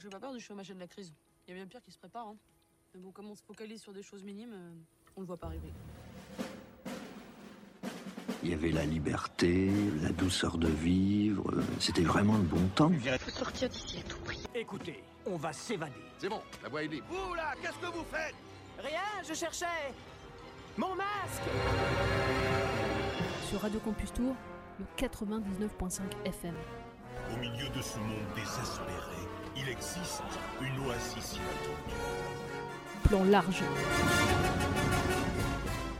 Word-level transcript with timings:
J'ai 0.00 0.08
pas 0.08 0.18
peur 0.20 0.32
du 0.32 0.40
chômage 0.40 0.70
et 0.70 0.74
de 0.74 0.80
la 0.80 0.86
crise. 0.86 1.12
Il 1.46 1.50
y 1.50 1.52
a 1.52 1.56
bien 1.56 1.66
pire 1.66 1.82
qui 1.82 1.90
se 1.90 1.98
prépare. 1.98 2.28
Hein. 2.28 2.36
Mais 2.94 3.00
bon, 3.00 3.10
comme 3.12 3.30
on 3.30 3.34
se 3.34 3.42
focalise 3.42 3.82
sur 3.82 3.92
des 3.92 4.02
choses 4.02 4.24
minimes, 4.24 4.52
euh, 4.54 4.72
on 5.16 5.20
le 5.20 5.26
voit 5.26 5.36
pas 5.36 5.46
arriver. 5.48 5.72
Il 8.42 8.48
y 8.50 8.54
avait 8.54 8.70
la 8.70 8.86
liberté, 8.86 9.70
la 10.02 10.10
douceur 10.10 10.56
de 10.56 10.68
vivre. 10.68 11.50
euh, 11.52 11.62
C'était 11.78 12.02
vraiment 12.02 12.36
le 12.38 12.42
bon 12.44 12.66
temps. 12.68 12.90
faut 13.18 13.30
sortir 13.30 13.68
d'ici 13.68 13.98
à 13.98 14.02
tout 14.08 14.18
prix. 14.20 14.42
Écoutez, 14.54 15.04
on 15.26 15.36
va 15.36 15.52
s'évader. 15.52 15.92
C'est 16.18 16.28
bon, 16.30 16.40
la 16.62 16.68
voie 16.70 16.82
est 16.82 16.88
libre. 16.88 17.06
Vous 17.10 17.34
là, 17.34 17.52
qu'est-ce 17.60 17.78
que 17.78 17.94
vous 17.94 18.04
faites? 18.04 18.34
Rien, 18.78 19.22
je 19.28 19.34
cherchais 19.34 19.66
mon 20.78 20.94
masque 20.94 21.42
Sur 23.50 23.60
Radio 23.60 23.78
Campus 23.80 24.10
Tour, 24.14 24.34
le 24.78 24.86
99.5 24.96 26.00
FM. 26.24 26.54
Au 27.34 27.36
milieu 27.36 27.68
de 27.68 27.82
ce 27.82 27.98
monde 27.98 28.24
désespéré, 28.34 29.19
il 29.60 29.68
existe 29.68 30.22
une 30.60 30.86
oasis 30.86 31.34
inattendue. 31.34 31.94
Plan 33.04 33.24
large. 33.24 33.62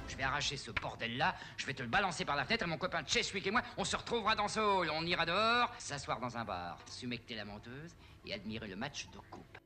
Je 0.09 0.17
vais 0.17 0.23
arracher 0.23 0.57
ce 0.57 0.71
bordel-là, 0.71 1.35
je 1.57 1.67
vais 1.67 1.75
te 1.75 1.83
le 1.83 1.89
balancer 1.89 2.25
par 2.25 2.37
la 2.37 2.45
fenêtre 2.45 2.65
et 2.65 2.69
mon 2.69 2.79
copain 2.79 3.03
Cheswick 3.07 3.47
et 3.47 3.51
moi, 3.51 3.63
on 3.77 3.85
se 3.85 3.97
retrouvera 3.97 4.35
dans 4.35 4.49
ce 4.49 4.61
hall. 4.61 4.91
On 4.95 5.05
ira 5.05 5.27
dehors, 5.27 5.73
s'asseoir 5.79 6.21
dans 6.21 6.37
un 6.37 6.45
bar, 6.45 6.79
sumecter 6.87 7.35
la 7.35 7.45
menteuse 7.45 7.95
et 8.27 8.33
admirer 8.33 8.69
le 8.69 8.77
match 8.77 9.09
de 9.11 9.19
coupe. 9.31 9.59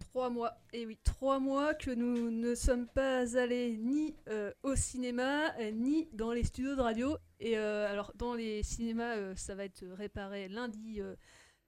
Trois 0.00 0.28
mois, 0.28 0.56
et 0.72 0.86
oui, 0.86 0.98
trois 1.04 1.38
mois 1.38 1.72
que 1.74 1.92
nous 1.92 2.32
ne 2.32 2.56
sommes 2.56 2.88
pas 2.88 3.38
allés 3.38 3.76
ni 3.80 4.16
euh, 4.28 4.52
au 4.64 4.74
cinéma, 4.74 5.54
euh, 5.60 5.70
ni 5.70 6.08
dans 6.12 6.32
les 6.32 6.42
studios 6.42 6.74
de 6.74 6.80
radio. 6.80 7.16
Et 7.38 7.56
euh, 7.56 7.88
alors, 7.88 8.10
dans 8.16 8.34
les 8.34 8.64
cinémas, 8.64 9.14
euh, 9.14 9.36
ça 9.36 9.54
va 9.54 9.64
être 9.64 9.84
réparé 9.86 10.48
lundi, 10.48 11.00
euh, 11.00 11.14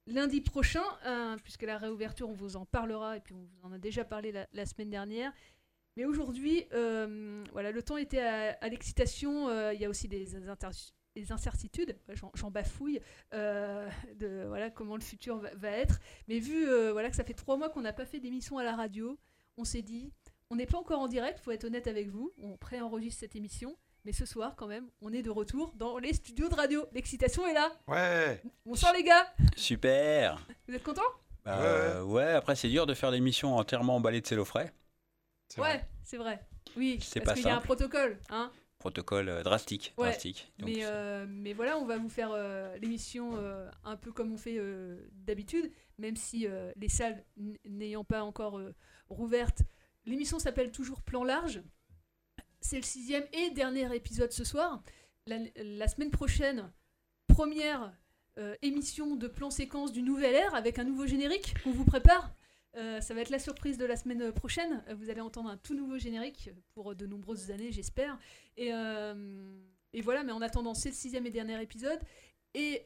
lundi 0.07 0.41
prochain, 0.41 0.83
hein, 1.05 1.37
puisque 1.43 1.63
la 1.63 1.77
réouverture, 1.77 2.29
on 2.29 2.33
vous 2.33 2.55
en 2.55 2.65
parlera, 2.65 3.17
et 3.17 3.19
puis 3.19 3.33
on 3.33 3.43
vous 3.43 3.67
en 3.67 3.71
a 3.71 3.77
déjà 3.77 4.03
parlé 4.03 4.31
la, 4.31 4.65
semaine 4.65 4.89
dernière. 4.89 5.31
Mais 5.95 6.05
aujourd'hui, 6.05 6.65
euh, 6.73 7.43
voilà, 7.51 7.71
le 7.71 7.83
temps 7.83 7.97
était 7.97 8.19
à, 8.19 8.67
l'excitation. 8.67 9.49
euh, 9.49 9.73
Il 9.73 9.81
y 9.81 9.85
a 9.85 9.89
aussi 9.89 10.07
des, 10.07 10.35
incertitudes. 11.29 11.97
J'en 12.33 12.49
bafouille 12.49 12.99
euh, 13.33 13.87
de 14.15 14.45
voilà 14.47 14.71
comment 14.71 14.95
le 14.95 15.03
futur 15.03 15.37
va, 15.37 15.69
être. 15.69 15.99
Mais 16.27 16.39
vu 16.39 16.67
euh, 16.67 16.91
voilà 16.91 17.09
que 17.09 17.15
ça 17.15 17.23
fait 17.23 17.35
trois 17.35 17.57
mois 17.57 17.69
qu'on 17.69 17.81
n'a 17.81 17.93
pas 17.93 18.05
fait 18.05 18.19
d'émission 18.19 18.57
à 18.57 18.63
la 18.63 18.75
radio, 18.75 19.19
on 19.57 19.65
s'est 19.65 19.83
dit, 19.83 20.11
on 20.49 20.55
n'est 20.55 20.65
pas 20.65 20.79
encore 20.79 20.99
en 20.99 21.07
direct, 21.07 21.39
faut 21.39 21.51
être 21.51 21.65
honnête 21.65 21.87
avec 21.87 22.09
vous. 22.09 22.33
On 22.39 22.57
préenregistre 22.57 23.19
cette 23.19 23.35
émission. 23.35 23.77
Mais 24.05 24.11
ce 24.11 24.25
soir, 24.25 24.55
quand 24.57 24.67
même, 24.67 24.89
on 25.01 25.13
est 25.13 25.21
de 25.21 25.29
retour 25.29 25.71
dans 25.77 25.97
les 25.97 26.13
studios 26.13 26.49
de 26.49 26.55
radio. 26.55 26.85
L'excitation 26.91 27.47
est 27.47 27.53
là. 27.53 27.71
Ouais. 27.87 28.41
Bonsoir 28.65 28.91
les 28.93 29.03
gars. 29.03 29.25
Super 29.55 30.45
Vous 30.67 30.75
êtes 30.75 30.83
contents? 30.83 31.01
Bah, 31.45 31.59
euh, 31.61 32.03
ouais. 32.03 32.31
après 32.31 32.55
c'est 32.55 32.69
dur 32.69 32.85
de 32.85 32.93
faire 32.93 33.11
l'émission 33.11 33.55
entièrement 33.57 33.95
emballée 33.97 34.21
de 34.21 34.27
cellofrais. 34.27 34.73
Ouais, 35.57 35.85
c'est 36.03 36.17
vrai. 36.17 36.45
Oui, 36.75 36.99
C'est 37.01 37.19
parce 37.19 37.31
pas 37.31 37.35
qu'il 37.35 37.45
y 37.45 37.49
a 37.49 37.51
un 37.51 37.55
simple. 37.55 37.65
protocole, 37.67 38.17
hein. 38.29 38.51
Protocole 38.79 39.29
euh, 39.29 39.43
drastique. 39.43 39.93
Ouais, 39.97 40.07
drastique. 40.09 40.51
Donc, 40.59 40.69
mais, 40.69 40.79
euh, 40.83 41.25
mais 41.27 41.53
voilà, 41.53 41.77
on 41.77 41.85
va 41.85 41.97
vous 41.97 42.09
faire 42.09 42.31
euh, 42.33 42.75
l'émission 42.77 43.35
euh, 43.37 43.69
un 43.85 43.95
peu 43.95 44.11
comme 44.11 44.33
on 44.33 44.37
fait 44.37 44.57
euh, 44.57 44.97
d'habitude, 45.11 45.71
même 45.97 46.15
si 46.17 46.47
euh, 46.47 46.71
les 46.75 46.89
salles 46.89 47.23
n'ayant 47.65 48.03
pas 48.03 48.23
encore 48.23 48.57
euh, 48.57 48.73
rouvertes. 49.09 49.61
L'émission 50.05 50.39
s'appelle 50.39 50.71
toujours 50.71 51.01
Plan 51.01 51.23
Large. 51.23 51.61
C'est 52.63 52.77
le 52.77 52.83
sixième 52.83 53.25
et 53.33 53.49
dernier 53.49 53.93
épisode 53.93 54.31
ce 54.31 54.45
soir. 54.45 54.81
La, 55.27 55.87
semaine 55.89 56.11
prochaine, 56.11 56.71
première 57.27 57.93
euh, 58.39 58.55
émission 58.61 59.17
de 59.17 59.27
plan 59.27 59.49
séquence 59.51 59.91
du 59.91 60.01
Nouvel 60.01 60.33
Air 60.33 60.55
avec 60.55 60.79
un 60.79 60.85
nouveau 60.85 61.05
générique 61.05 61.55
qu'on 61.61 61.71
vous 61.71 61.83
prépare. 61.83 62.33
Euh, 62.77 63.01
ça 63.01 63.13
va 63.13 63.19
être 63.19 63.31
la 63.31 63.39
surprise 63.39 63.77
de 63.77 63.85
la 63.85 63.97
semaine 63.97 64.31
prochaine. 64.31 64.81
Euh, 64.87 64.95
Vous 64.95 65.09
allez 65.09 65.19
entendre 65.19 65.49
un 65.49 65.57
tout 65.57 65.75
nouveau 65.75 65.97
générique 65.97 66.51
pour 66.73 66.95
de 66.95 67.05
nombreuses 67.05 67.51
années, 67.51 67.73
j'espère. 67.73 68.17
Et, 68.55 68.69
et 68.69 70.01
voilà, 70.01 70.23
mais 70.23 70.31
en 70.31 70.41
attendant, 70.41 70.73
c'est 70.73 70.89
le 70.89 70.95
sixième 70.95 71.25
et 71.25 71.31
dernier 71.31 71.61
épisode. 71.61 71.99
Et 72.53 72.85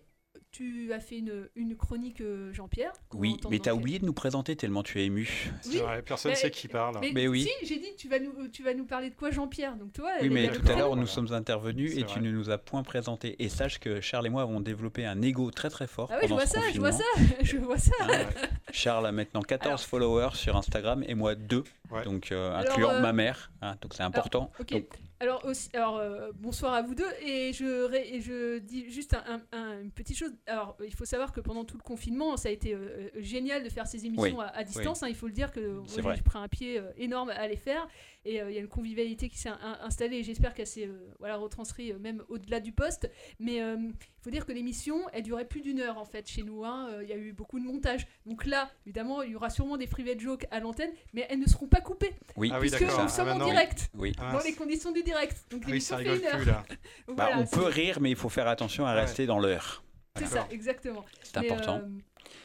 tu 0.51 0.91
as 0.93 0.99
fait 0.99 1.17
une, 1.19 1.49
une 1.55 1.75
chronique, 1.75 2.21
euh, 2.21 2.51
Jean-Pierre. 2.53 2.91
Oui, 3.13 3.37
mais 3.49 3.59
t'as 3.59 3.71
quel- 3.71 3.79
oublié 3.79 3.99
de 3.99 4.05
nous 4.05 4.13
présenter 4.13 4.55
tellement 4.55 4.83
tu 4.83 4.99
es 5.01 5.05
ému. 5.05 5.27
Oui, 5.67 5.77
vrai, 5.77 6.01
personne 6.01 6.31
mais- 6.31 6.35
sait 6.35 6.51
qui 6.51 6.67
parle. 6.67 6.97
Mais, 7.01 7.11
Mais 7.13 7.27
oui. 7.27 7.43
Si, 7.59 7.65
j'ai 7.67 7.77
dit, 7.79 7.95
tu 7.97 8.07
vas, 8.09 8.19
nous, 8.19 8.47
tu 8.49 8.63
vas 8.63 8.73
nous 8.73 8.85
parler 8.85 9.09
de 9.09 9.15
quoi, 9.15 9.31
Jean-Pierre? 9.31 9.75
Donc 9.75 9.93
toi, 9.93 10.09
Oui, 10.21 10.29
mais 10.29 10.49
tout 10.49 10.61
à 10.71 10.75
l'heure, 10.75 10.95
nous 10.95 11.07
sommes 11.07 11.31
intervenus 11.33 11.97
et 11.97 12.03
tu 12.03 12.19
ne 12.19 12.31
nous 12.31 12.49
as 12.49 12.57
point 12.57 12.83
présenté. 12.83 13.35
Et 13.43 13.49
sache 13.49 13.79
que 13.79 14.01
Charles 14.01 14.27
et 14.27 14.29
moi 14.29 14.41
avons 14.43 14.59
développé 14.61 15.05
un 15.05 15.21
ego 15.21 15.51
très 15.51 15.69
très 15.69 15.87
fort 15.87 16.09
Ah 16.11 16.17
oui, 16.21 16.27
je 16.27 16.33
vois 16.33 16.45
ça, 16.45 16.61
je 16.73 16.79
vois 16.79 16.91
ça, 16.91 17.03
je 17.41 17.57
vois 17.57 17.77
ça. 17.77 17.91
Hein, 18.01 18.25
Charles 18.71 19.05
a 19.07 19.11
maintenant 19.11 19.41
14 19.41 19.67
Alors- 19.67 19.79
followers 19.81 20.35
sur 20.35 20.55
Instagram 20.55 21.03
et 21.07 21.15
moi 21.15 21.35
2, 21.35 21.63
Ouais. 21.91 22.03
donc 22.03 22.31
euh, 22.31 22.51
Alors, 22.53 22.71
incluant 22.71 22.89
euh, 22.91 23.01
ma 23.01 23.13
mère. 23.13 23.51
hein, 23.61 23.75
donc 23.81 23.93
c'est 23.93 24.03
important. 24.03 24.51
Ok. 24.59 24.71
Donc, 24.71 24.85
Alors, 25.19 25.43
aussi, 25.45 25.67
alors 25.73 25.97
euh, 25.97 26.31
bonsoir 26.35 26.73
à 26.75 26.83
vous 26.83 26.93
deux 26.93 27.09
et 27.25 27.51
je, 27.51 27.85
ré- 27.85 28.07
et 28.13 28.21
je 28.21 28.59
dis 28.59 28.87
juste 28.91 29.15
un- 29.15 29.41
un- 29.51 29.57
un- 29.57 29.81
une 29.81 29.89
petite 29.91 30.15
chose. 30.15 30.31
Alors, 30.45 30.77
il 30.85 30.93
faut 30.93 31.05
savoir 31.05 31.31
que 31.31 31.39
pendant 31.41 31.65
tout 31.65 31.75
le 31.75 31.81
confinement, 31.81 32.37
ça 32.37 32.49
a 32.49 32.51
été 32.51 32.75
euh, 32.75 32.77
euh, 32.77 33.09
génial 33.15 33.63
de 33.63 33.69
faire 33.69 33.87
ces 33.87 34.05
émissions 34.05 34.37
Oui, 34.37 34.43
à, 34.43 34.55
à 34.55 34.63
distance. 34.63 35.01
hein, 35.01 35.07
il 35.09 35.15
faut 35.15 35.25
le 35.25 35.33
dire 35.33 35.51
que 35.51 35.81
j'ai 36.17 36.21
pris 36.21 36.37
un 36.37 36.47
pied 36.47 36.77
euh, 36.77 36.91
énorme 36.97 37.29
à 37.29 37.47
les 37.47 37.55
faire 37.57 37.87
et 38.25 38.41
euh, 38.41 38.49
il 38.51 38.55
y 38.55 38.57
a 38.57 38.61
une 38.61 38.67
convivialité 38.67 39.29
qui 39.29 39.37
s'est 39.37 39.49
in- 39.49 39.77
installée 39.81 40.17
et 40.17 40.23
j'espère 40.23 40.53
qu'elle 40.53 40.67
s'est 40.67 40.87
euh, 40.87 41.13
voilà, 41.19 41.37
retranscrite 41.37 41.93
euh, 41.93 41.99
même 41.99 42.23
au-delà 42.29 42.59
du 42.59 42.71
poste. 42.73 43.09
Mais 43.39 43.61
euh, 43.61 43.77
il 43.79 44.23
faut 44.23 44.29
dire 44.29 44.45
que 44.45 44.51
l'émission, 44.51 45.01
elle 45.13 45.23
durait 45.23 45.45
plus 45.45 45.61
d'une 45.61 45.79
heure 45.79 45.97
en 45.97 46.03
fait 46.05 46.27
chez 46.27 46.43
nous. 46.43 46.65
hein. 46.65 46.89
Euh, 46.91 47.03
Il 47.03 47.09
y 47.09 47.13
a 47.13 47.17
eu 47.17 47.31
beaucoup 47.31 47.59
de 47.59 47.65
montage. 47.65 48.05
Donc 48.25 48.45
là, 48.45 48.69
évidemment, 48.85 49.21
il 49.21 49.31
y 49.31 49.35
aura 49.35 49.49
sûrement 49.49 49.77
des 49.77 49.87
private 49.87 50.19
jokes 50.19 50.45
à 50.51 50.59
l'antenne, 50.59 50.91
mais 51.13 51.25
elles 51.29 51.39
ne 51.39 51.47
seront 51.47 51.67
pas 51.67 51.79
coupées 51.81 52.13
oui, 52.35 52.49
Ah 52.53 52.59
oui, 52.59 52.67
puisque 52.69 52.81
nous 52.81 52.89
sommes 53.09 53.27
Ah, 53.29 53.35
en 53.35 53.39
oui. 53.39 53.45
direct 53.45 53.89
oui. 53.93 54.11
Ah, 54.19 54.33
dans 54.33 54.43
les 54.43 54.53
conditions 54.53 54.91
du 54.91 55.03
direct. 55.03 55.37
Donc 55.49 55.63
Ah 55.65 55.69
oui, 55.71 55.79
ça 55.81 55.97
fait 55.97 56.03
rigole 56.09 56.15
une 56.17 56.21
plus 56.39 56.49
heure. 56.49 56.55
là. 56.57 56.63
Donc 57.07 57.17
Bah, 57.17 57.27
voilà, 57.27 57.39
on 57.39 57.45
peut 57.47 57.65
rire, 57.65 57.99
mais 58.01 58.09
il 58.09 58.15
faut 58.17 58.29
faire 58.29 58.47
attention 58.47 58.85
à 58.85 58.93
Ouais. 58.93 59.01
rester 59.01 59.25
dans 59.25 59.39
l'heure. 59.39 59.83
C'est 60.17 60.25
ça, 60.25 60.47
exactement. 60.49 61.05
C'est 61.21 61.37
important. 61.37 61.77
euh, 61.83 61.89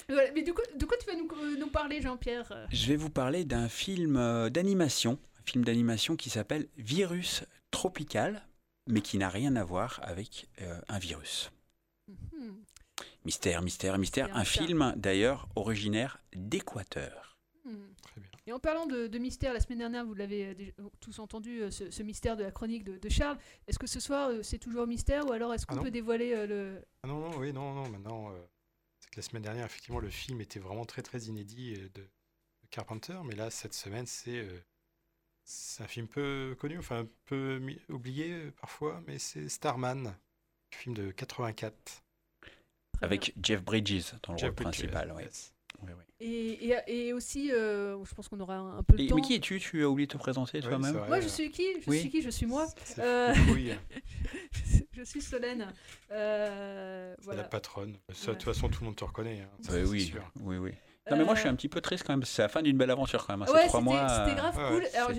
voilà, 0.09 0.31
mais 0.35 0.43
de 0.43 0.53
quoi, 0.53 0.63
de 0.77 0.85
quoi 0.85 0.97
tu 0.99 1.07
vas 1.07 1.17
nous, 1.17 1.27
euh, 1.43 1.57
nous 1.59 1.69
parler, 1.69 2.03
Jean-Pierre? 2.03 2.67
Je 2.71 2.87
vais 2.89 2.97
vous 2.97 3.09
parler 3.09 3.45
d'un 3.47 3.69
film 3.71 4.17
euh, 4.19 4.51
d'animation, 4.51 5.19
film 5.47 5.65
d'animation 5.65 6.17
qui 6.17 6.31
s'appelle 6.31 6.69
Virus 6.77 7.45
Tropical, 7.71 8.47
mais 8.87 9.01
qui 9.01 9.19
n'a 9.19 9.29
rien 9.29 9.57
à 9.57 9.65
voir 9.65 10.01
avec 10.03 10.49
euh, 10.61 10.81
un 10.89 10.99
virus. 10.99 11.51
Mhm. 12.09 12.63
Mystère, 13.25 13.63
mystère, 13.63 13.99
mystère. 13.99 14.27
Mystère, 14.27 14.37
Un 14.37 14.41
mystère. 14.41 14.67
film 14.67 14.93
d'ailleurs 14.97 15.49
originaire 15.55 16.19
d'Équateur. 16.35 17.39
Très 18.03 18.21
bien. 18.21 18.31
Et 18.47 18.53
en 18.53 18.59
parlant 18.59 18.87
de, 18.87 19.07
de 19.07 19.19
mystère, 19.19 19.55
la 19.55 19.61
semaine 19.61 19.79
dernière, 19.79 20.05
vous 20.05 20.15
l'avez 20.15 20.73
euh, 20.79 20.89
tous 21.01 21.19
entendu, 21.21 21.63
euh, 21.63 21.71
ce, 21.71 21.91
ce 21.91 22.03
mystère 22.03 22.37
de 22.37 22.43
la 22.43 22.51
chronique 22.51 22.83
de, 22.85 22.99
de 22.99 23.09
Charles. 23.09 23.39
Est-ce 23.69 23.79
que 23.79 23.87
ce 23.87 24.01
soir, 24.01 24.31
c'est 24.43 24.59
toujours 24.59 24.87
mystère 24.87 25.25
ou 25.27 25.33
alors 25.33 25.55
est-ce 25.55 25.65
Ah 25.69 25.75
qu'on 25.77 25.83
peut 25.83 25.91
dévoiler 25.93 26.33
euh, 26.35 26.47
le... 26.47 26.85
Ah 27.05 27.09
non, 27.09 27.21
non, 27.21 27.39
oui, 27.39 27.53
non, 27.53 27.73
non, 27.73 27.89
maintenant, 27.89 28.33
euh, 28.33 28.43
c'est 28.99 29.11
que 29.11 29.17
la 29.17 29.23
semaine 29.23 29.43
dernière, 29.43 29.65
effectivement, 29.67 30.01
le 30.01 30.11
film 30.11 30.41
était 30.41 30.59
vraiment 30.59 30.85
très, 30.85 31.03
très 31.03 31.21
inédit 31.21 31.75
euh, 31.75 31.89
de, 31.95 32.03
de 32.03 32.67
Carpenter, 32.71 33.19
mais 33.25 33.37
là, 33.37 33.49
cette 33.51 33.75
semaine, 33.75 34.07
c'est 34.07 34.39
euh, 34.41 34.61
c'est 35.45 35.83
un 35.83 35.87
film 35.89 36.07
peu 36.09 36.57
connu, 36.59 36.79
enfin, 36.79 37.01
un 37.01 37.09
peu 37.27 37.61
oublié 37.89 38.33
euh, 38.33 38.51
parfois, 38.61 39.03
mais 39.07 39.19
c'est 39.19 39.49
Starman, 39.49 40.15
film 40.75 40.95
de 40.95 41.11
84. 41.11 41.75
Très 42.93 43.05
Avec 43.05 43.35
Jeff 43.43 43.63
Bridges 43.63 44.13
dans 44.23 44.33
le 44.35 44.39
Jeff 44.39 44.49
rôle 44.51 44.55
Bridges, 44.65 44.79
principal. 44.79 45.13
ouais. 45.13 45.25
yes. 45.25 45.53
Bien. 45.83 45.97
Et, 46.21 46.69
et, 46.69 47.09
et 47.09 47.13
aussi, 47.13 47.51
euh, 47.51 47.97
je 48.05 48.15
pense 48.15 48.29
qu'on 48.29 48.39
aura 48.39 48.55
un, 48.57 48.83
peu 48.85 48.97
le 48.97 49.03
Et, 49.03 49.07
temps. 49.09 49.17
mais 49.17 49.23
qui 49.23 49.35
es-tu? 49.35 49.59
Tu 49.59 49.83
as 49.83 49.89
oublié 49.89 50.07
de 50.07 50.13
te 50.13 50.19
présenter 50.19 50.59
Oui, 50.59 50.65
toi-même? 50.69 50.95
Moi, 51.09 51.19
je 51.21 51.27
suis 51.27 51.51
qui? 51.51 51.67
Je 51.83 51.91
Oui. 51.91 51.99
suis 52.01 52.11
qui? 52.11 52.23
Je 52.23 52.31
suis 52.31 52.47
moi. 52.47 52.69
Euh, 52.99 53.35
je 54.93 55.03
suis 55.03 55.21
Solène. 55.21 55.73
Euh, 56.13 57.17
voilà. 57.23 57.43
la 57.43 57.49
patronne. 57.49 57.99
Ça, 58.13 58.29
De 58.33 58.37
toute 58.37 58.45
façon, 58.45 58.69
tout 58.69 58.81
le 58.83 58.87
monde 58.87 58.97
te 58.97 59.03
reconnaît. 59.03 59.41
hein, 59.41 59.51
ça, 59.63 59.73
c'est 59.73 59.85
oui, 59.85 60.03
sûr. 60.05 60.31
oui, 60.41 60.59
oui. 60.59 60.73
Non, 61.11 61.17
mais 61.17 61.25
moi 61.25 61.35
je 61.35 61.41
suis 61.41 61.49
Euh, 61.49 61.53
un 61.53 61.57
petit 61.57 61.69
peu 61.69 61.81
triste 61.81 62.05
quand 62.07 62.13
même, 62.13 62.23
c'est 62.25 62.43
la 62.43 62.49
fin 62.49 62.63
d'une 62.63 62.77
belle 62.77 62.91
aventure 62.91 63.27
quand 63.27 63.37
même. 63.37 63.49
hein. 63.49 63.53
Ouais, 63.53 63.63
Ces 63.63 63.69
trois 63.69 63.81
c'était 63.81 63.93
mois. 63.93 64.09
c'était 64.09 64.31
euh, 64.31 64.35
grave 64.35 64.57
ouais, 64.57 64.69
cool. 64.81 64.87
Alors, 64.95 65.11
euh, 65.11 65.15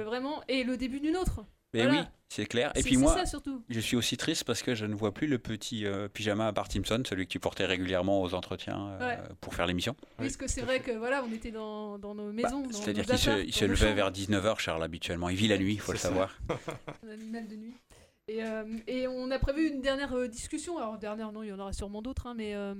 euh, 0.00 0.04
vraiment, 0.04 0.42
et 0.48 0.64
le 0.64 0.76
début 0.76 1.00
d'une 1.00 1.16
autre. 1.16 1.44
Mais 1.74 1.82
Voilà. 1.84 2.00
oui, 2.00 2.06
c'est 2.30 2.46
clair. 2.46 2.72
Et 2.76 2.82
puis 2.82 2.96
moi, 2.96 3.14
ça 3.14 3.26
surtout. 3.26 3.62
je 3.68 3.78
suis 3.78 3.94
aussi 3.94 4.16
triste 4.16 4.44
parce 4.44 4.62
que 4.62 4.74
je 4.74 4.86
ne 4.86 4.94
vois 4.94 5.12
plus 5.12 5.26
le 5.26 5.38
petit 5.38 5.84
euh, 5.84 6.08
pyjama 6.08 6.48
à 6.48 6.52
Bart 6.52 6.72
Simpson, 6.72 7.02
celui 7.06 7.26
que 7.26 7.30
tu 7.30 7.40
portais 7.40 7.66
régulièrement 7.66 8.22
aux 8.22 8.32
entretiens 8.34 8.88
euh, 9.00 9.06
Ouais. 9.06 9.18
pour 9.42 9.54
faire 9.54 9.66
l'émission. 9.66 9.94
Oui, 10.00 10.14
Parce 10.24 10.36
que 10.38 10.48
c'est 10.48 10.62
vrai 10.62 10.80
que 10.80 10.92
voilà, 10.92 11.22
on 11.22 11.32
était 11.32 11.50
dans, 11.50 11.98
dans 11.98 12.14
nos 12.14 12.28
Bah, 12.32 12.42
maisons. 12.42 12.64
C'est-à-dire 12.72 13.04
qu'il 13.04 13.18
se, 13.18 13.64
il 13.64 13.68
levait 13.68 13.92
vers 13.92 14.10
19h, 14.10 14.58
Charles, 14.58 14.82
habituellement. 14.82 15.28
Il 15.28 15.36
vit 15.36 15.48
la 15.48 15.58
nuit, 15.58 15.74
il 15.74 15.80
faut 15.80 15.92
le 15.92 15.98
ça. 15.98 16.08
savoir. 16.08 16.38
Un 17.06 17.10
animal 17.10 17.46
de 17.46 17.56
nuit. 17.56 17.74
Et, 18.28 18.42
euh, 18.44 18.64
et 18.86 19.08
on 19.08 19.30
a 19.30 19.38
prévu 19.38 19.68
une 19.68 19.80
dernière 19.80 20.12
euh, 20.14 20.28
discussion. 20.28 20.76
Alors, 20.78 20.98
dernière, 20.98 21.32
non, 21.32 21.42
il 21.42 21.48
y 21.48 21.52
en 21.52 21.58
aura 21.58 21.72
sûrement 21.72 22.02
d'autres, 22.02 22.26
hein, 22.26 22.34
mais 22.36 22.54
euh, 22.54 22.74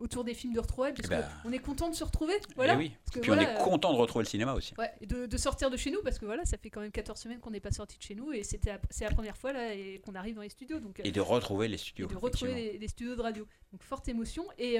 autour 0.00 0.24
des 0.24 0.34
films 0.34 0.52
de 0.52 0.58
retrouvailles, 0.60 0.94
parce 0.94 1.06
Eh 1.06 1.10
ben. 1.14 1.24
qu'on 1.44 1.52
est 1.52 1.58
content 1.60 1.88
de 1.90 1.94
se 1.94 2.02
retrouver. 2.02 2.34
Voilà. 2.56 2.74
Eh 2.74 2.76
oui. 2.76 2.92
Parce 3.04 3.14
que 3.14 3.18
Et 3.18 3.22
puis 3.22 3.30
on 3.30 3.38
est 3.38 3.54
content 3.62 3.92
de 3.92 3.98
retrouver 3.98 4.24
le 4.24 4.28
cinéma 4.28 4.52
aussi. 4.54 4.74
Ouais, 4.78 4.90
et 5.00 5.06
de, 5.06 5.26
de 5.26 5.36
sortir 5.36 5.70
de 5.70 5.76
chez 5.76 5.92
nous, 5.92 6.02
parce 6.02 6.18
que 6.18 6.24
voilà, 6.24 6.44
ça 6.44 6.58
fait 6.58 6.70
quand 6.70 6.80
même 6.80 6.90
14 6.90 7.20
semaines 7.20 7.38
qu'on 7.38 7.50
n'est 7.50 7.60
pas 7.60 7.70
sorti 7.70 7.98
de 7.98 8.02
chez 8.02 8.16
nous, 8.16 8.32
et 8.32 8.42
c'était 8.42 8.72
c'est 8.90 9.04
la 9.04 9.10
première 9.12 9.36
fois 9.36 9.52
là 9.52 9.74
et 9.74 10.00
qu'on 10.04 10.14
arrive 10.16 10.34
dans 10.34 10.42
les 10.42 10.48
studios. 10.48 10.80
Donc, 10.80 11.00
Et 11.04 11.12
de 11.12 11.20
retrouver 11.20 11.68
les 11.68 11.76
studios. 11.78 12.08
et 12.08 12.12
de 12.12 12.18
retrouver 12.18 12.54
les, 12.54 12.78
les 12.78 12.88
studios 12.88 13.14
de 13.14 13.22
radio. 13.22 13.46
Donc 13.72 13.82
forte 13.84 14.08
émotion. 14.08 14.44
Et, 14.58 14.74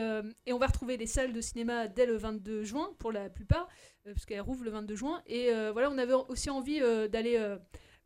et 0.47 0.53
on 0.53 0.59
va 0.59 0.67
retrouver 0.67 0.97
les 0.97 1.07
salles 1.07 1.33
de 1.33 1.41
cinéma 1.41 1.87
dès 1.87 2.07
le 2.07 2.17
22 2.17 2.65
juin, 2.65 2.91
pour 2.99 3.13
la 3.13 3.29
plupart, 3.31 3.69
parce 4.05 4.27
qu'elles 4.27 4.41
rouvrent 4.41 4.65
le 4.65 4.71
22 4.73 4.97
juin. 4.97 5.23
Et 5.27 5.51
voilà, 5.73 5.89
on 5.91 5.99
avait 5.99 6.15
aussi 6.15 6.51
envie 6.51 6.81
d'aller 7.11 7.39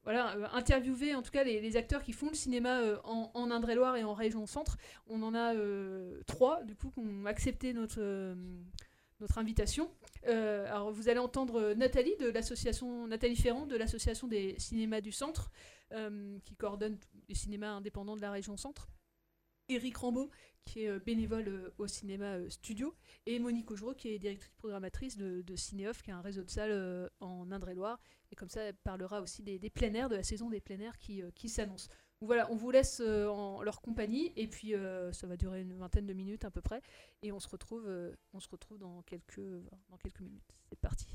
voilà, 0.04 0.36
euh, 0.36 0.46
interviewer 0.52 1.14
en 1.14 1.22
tout 1.22 1.30
cas 1.30 1.44
les, 1.44 1.76
acteurs 1.76 2.02
qui 2.02 2.12
font 2.12 2.28
le 2.28 2.34
cinéma 2.34 2.80
euh, 2.80 2.98
en, 3.04 3.50
Indre-et-Loire 3.50 3.96
et 3.96 4.04
en 4.04 4.14
région 4.14 4.46
centre. 4.46 4.76
On 5.06 5.22
en 5.22 5.34
a 5.34 5.54
euh, 5.54 6.20
trois, 6.26 6.62
du 6.62 6.76
coup, 6.76 6.90
qui 6.90 7.00
ont 7.00 7.26
accepté 7.26 7.72
notre... 7.72 8.00
euh, 8.00 8.34
notre 9.20 9.38
invitation. 9.38 9.88
Alors 10.26 10.90
vous 10.90 11.08
allez 11.08 11.20
entendre 11.20 11.72
Nathalie 11.74 12.16
de 12.18 12.28
l'association 12.28 13.06
Nathalie 13.06 13.36
Ferrand 13.36 13.64
de 13.64 13.76
l'association 13.76 14.26
des 14.26 14.56
cinémas 14.58 15.00
du 15.00 15.12
centre 15.12 15.52
qui 16.44 16.56
coordonne 16.56 16.98
les 17.28 17.36
cinémas 17.36 17.70
indépendants 17.70 18.16
de 18.16 18.20
la 18.20 18.32
région 18.32 18.56
centre. 18.56 18.88
Éric 19.68 19.96
Rambaud, 19.96 20.30
qui 20.64 20.84
est 20.84 20.88
euh, 20.88 20.98
bénévole 20.98 21.48
euh, 21.48 21.74
au 21.78 21.86
cinéma 21.86 22.34
euh, 22.34 22.50
studio, 22.50 22.94
et 23.26 23.38
Monique 23.38 23.70
Augereau, 23.70 23.94
qui 23.94 24.08
est 24.08 24.18
directrice 24.18 24.52
programmatrice 24.56 25.16
de, 25.16 25.42
de 25.42 25.56
Cinéoff, 25.56 26.02
qui 26.02 26.10
est 26.10 26.14
un 26.14 26.20
réseau 26.20 26.42
de 26.42 26.50
salles 26.50 27.10
en 27.20 27.50
Indre-et-Loire. 27.50 28.00
Et 28.30 28.36
comme 28.36 28.48
ça, 28.48 28.62
elle 28.62 28.74
parlera 28.74 29.20
aussi 29.20 29.42
des, 29.42 29.58
des 29.58 29.70
plein 29.70 29.92
air, 29.94 30.08
de 30.08 30.16
la 30.16 30.22
saison 30.22 30.50
des 30.50 30.60
plein 30.60 30.80
air 30.80 30.98
qui, 30.98 31.22
qui 31.34 31.48
s'annonce. 31.48 31.88
Voilà, 32.20 32.50
on 32.50 32.56
vous 32.56 32.70
laisse 32.70 33.00
en 33.00 33.62
leur 33.62 33.80
compagnie, 33.80 34.32
et 34.36 34.48
puis 34.48 34.72
ça 35.12 35.26
va 35.26 35.36
durer 35.36 35.62
une 35.62 35.74
vingtaine 35.74 36.06
de 36.06 36.12
minutes 36.12 36.44
à 36.44 36.50
peu 36.50 36.60
près, 36.60 36.80
et 37.22 37.32
on 37.32 37.40
se 37.40 37.48
retrouve, 37.48 37.88
on 38.32 38.40
se 38.40 38.48
retrouve 38.48 38.78
dans, 38.78 39.02
quelques, 39.02 39.40
dans 39.90 39.96
quelques 39.98 40.20
minutes. 40.20 40.54
C'est 40.68 40.78
parti. 40.78 41.06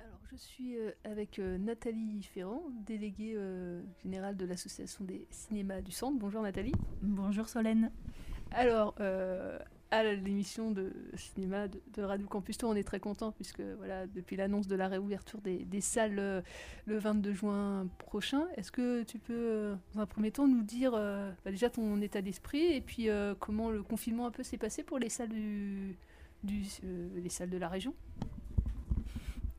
Alors, 0.00 0.18
je 0.30 0.36
suis 0.36 0.76
euh, 0.76 0.90
avec 1.04 1.38
euh, 1.38 1.58
Nathalie 1.58 2.22
Ferrand, 2.22 2.62
déléguée 2.86 3.34
euh, 3.36 3.82
générale 4.02 4.36
de 4.36 4.44
l'Association 4.44 5.04
des 5.04 5.26
cinémas 5.30 5.80
du 5.80 5.92
Centre. 5.92 6.18
Bonjour 6.18 6.42
Nathalie. 6.42 6.72
Bonjour 7.02 7.48
Solène. 7.48 7.90
Alors, 8.50 8.94
euh, 9.00 9.58
à 9.90 10.02
l'émission 10.04 10.70
de 10.70 10.92
cinéma 11.14 11.68
de, 11.68 11.80
de 11.94 12.02
Radio 12.02 12.26
Campus 12.26 12.58
Tour, 12.58 12.70
on 12.70 12.74
est 12.74 12.84
très 12.84 13.00
content 13.00 13.32
puisque 13.32 13.60
voilà, 13.60 14.06
depuis 14.06 14.36
l'annonce 14.36 14.66
de 14.66 14.76
la 14.76 14.88
réouverture 14.88 15.40
des, 15.40 15.64
des 15.64 15.80
salles 15.80 16.44
le 16.86 16.98
22 16.98 17.32
juin 17.32 17.88
prochain, 17.98 18.46
est-ce 18.56 18.70
que 18.70 19.02
tu 19.04 19.18
peux, 19.18 19.74
dans 19.94 20.00
un 20.00 20.06
premier 20.06 20.30
temps, 20.30 20.46
nous 20.46 20.62
dire 20.62 20.92
euh, 20.94 21.30
bah, 21.44 21.50
déjà 21.50 21.70
ton 21.70 22.00
état 22.00 22.22
d'esprit 22.22 22.66
et 22.72 22.80
puis 22.80 23.08
euh, 23.08 23.34
comment 23.38 23.70
le 23.70 23.82
confinement 23.82 24.26
un 24.26 24.30
peu 24.30 24.42
s'est 24.42 24.58
passé 24.58 24.82
pour 24.82 24.98
les 24.98 25.08
salles 25.08 25.30
du, 25.30 25.96
du 26.42 26.64
les 27.16 27.30
salles 27.30 27.50
de 27.50 27.58
la 27.58 27.68
région? 27.68 27.94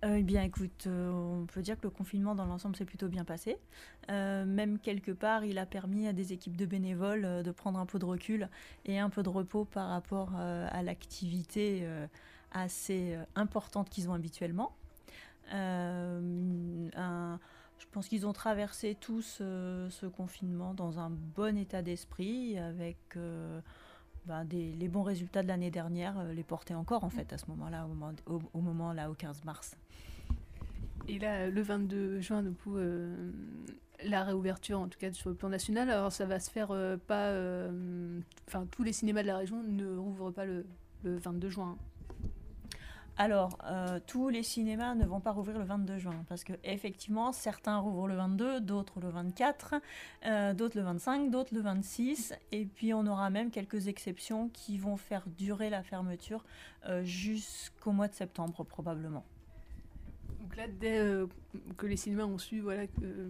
Euh, 0.06 0.16
eh 0.20 0.24
bien, 0.24 0.44
écoute, 0.44 0.86
euh, 0.88 1.12
on 1.12 1.46
peut 1.46 1.62
dire 1.62 1.78
que 1.78 1.84
le 1.84 1.90
confinement 1.90 2.34
dans 2.34 2.46
l'ensemble 2.46 2.74
s'est 2.78 2.86
plutôt 2.86 3.10
bien 3.10 3.26
passé. 3.26 3.58
Euh, 4.10 4.46
même 4.46 4.80
quelque 4.80 5.12
part, 5.12 5.44
il 5.44 5.58
a 5.58 5.66
permis 5.66 6.08
à 6.08 6.14
des 6.14 6.32
équipes 6.32 6.56
de 6.56 6.66
bénévoles 6.66 7.44
de 7.44 7.52
prendre 7.52 7.80
un 7.80 7.86
peu 7.86 8.00
de 8.00 8.06
recul 8.06 8.48
et 8.86 8.98
un 8.98 9.10
peu 9.10 9.24
de 9.24 9.30
repos 9.30 9.66
par 9.66 9.90
rapport 9.90 10.34
à 10.36 10.82
l'activité 10.84 11.86
assez 12.52 13.18
importante 13.36 13.90
qu'ils 13.90 14.10
ont 14.10 14.14
habituellement. 14.14 14.72
Je 15.52 16.88
pense 17.92 18.08
qu'ils 18.08 18.26
ont 18.26 18.34
traversé 18.34 18.96
tous 18.96 19.40
ce 19.40 20.06
confinement 20.06 20.74
dans 20.74 21.00
un 21.00 21.10
bon 21.10 21.58
état 21.58 21.82
d'esprit, 21.82 22.58
avec 22.58 23.18
ben, 24.30 24.46
des, 24.46 24.74
les 24.74 24.88
bons 24.88 25.02
résultats 25.02 25.42
de 25.42 25.48
l'année 25.48 25.72
dernière, 25.72 26.20
euh, 26.20 26.34
les 26.34 26.44
portaient 26.44 26.76
encore 26.76 27.04
en 27.04 27.10
fait 27.10 27.34
à 27.34 27.40
ce 27.40 27.48
moment-là, 27.48 27.88
au 28.54 28.62
moment, 28.62 28.94
là, 28.94 29.10
au 29.10 29.16
15 29.16 29.44
mars. 29.44 29.76
Et 31.08 31.18
là, 31.18 31.50
le 31.50 31.62
22 31.64 32.20
juin, 32.20 32.44
du 32.44 32.52
coup, 32.52 32.78
euh, 32.78 33.32
la 34.04 34.24
réouverture, 34.24 34.80
en 34.80 34.88
tout 34.88 35.00
cas 35.00 35.12
sur 35.14 35.32
le 35.32 35.36
plan 35.36 35.50
national, 35.50 35.90
alors 35.90 36.12
ça 36.12 36.28
va 36.28 36.40
se 36.40 36.52
faire 36.52 36.70
euh, 36.70 36.96
pas. 36.96 37.34
Enfin, 38.48 38.68
tous 38.70 38.84
les 38.84 38.94
cinémas 38.94 39.24
de 39.24 39.28
la 39.28 39.38
région 39.38 39.64
ne 39.64 39.98
rouvrent 39.98 40.30
pas 40.30 40.46
le, 40.46 40.64
le 41.04 41.18
22 41.18 41.50
juin. 41.50 41.76
Alors, 43.22 43.58
euh, 43.66 44.00
tous 44.08 44.30
les 44.30 44.44
cinémas 44.44 44.96
ne 44.96 45.06
vont 45.06 45.20
pas 45.20 45.34
rouvrir 45.34 45.60
le 45.60 45.66
22 45.66 45.98
juin 45.98 46.24
parce 46.30 46.46
que 46.46 46.54
effectivement, 46.64 47.34
certains 47.34 47.78
rouvrent 47.78 48.08
le 48.08 48.16
22, 48.16 48.62
d'autres 48.62 49.02
le 49.02 49.10
24, 49.10 49.76
euh, 50.26 50.54
d'autres 50.54 50.78
le 50.78 50.84
25, 50.84 51.30
d'autres 51.30 51.54
le 51.54 51.60
26, 51.60 52.34
et 52.54 52.64
puis 52.64 52.94
on 52.94 53.06
aura 53.06 53.30
même 53.30 53.52
quelques 53.52 53.90
exceptions 53.90 54.48
qui 54.48 54.78
vont 54.78 54.96
faire 54.96 55.24
durer 55.38 55.70
la 55.70 55.84
fermeture 55.84 56.46
euh, 56.86 57.04
jusqu'au 57.04 57.92
mois 57.92 58.08
de 58.08 58.14
septembre 58.14 58.64
probablement. 58.64 59.26
Donc 60.50 60.58
là, 60.58 60.66
dès 60.80 60.98
euh, 60.98 61.28
que 61.78 61.86
les 61.86 61.96
cinémas 61.96 62.24
ont 62.24 62.40
su 62.40 62.60
voilà, 62.60 62.88
que, 62.88 62.94
euh, 63.04 63.28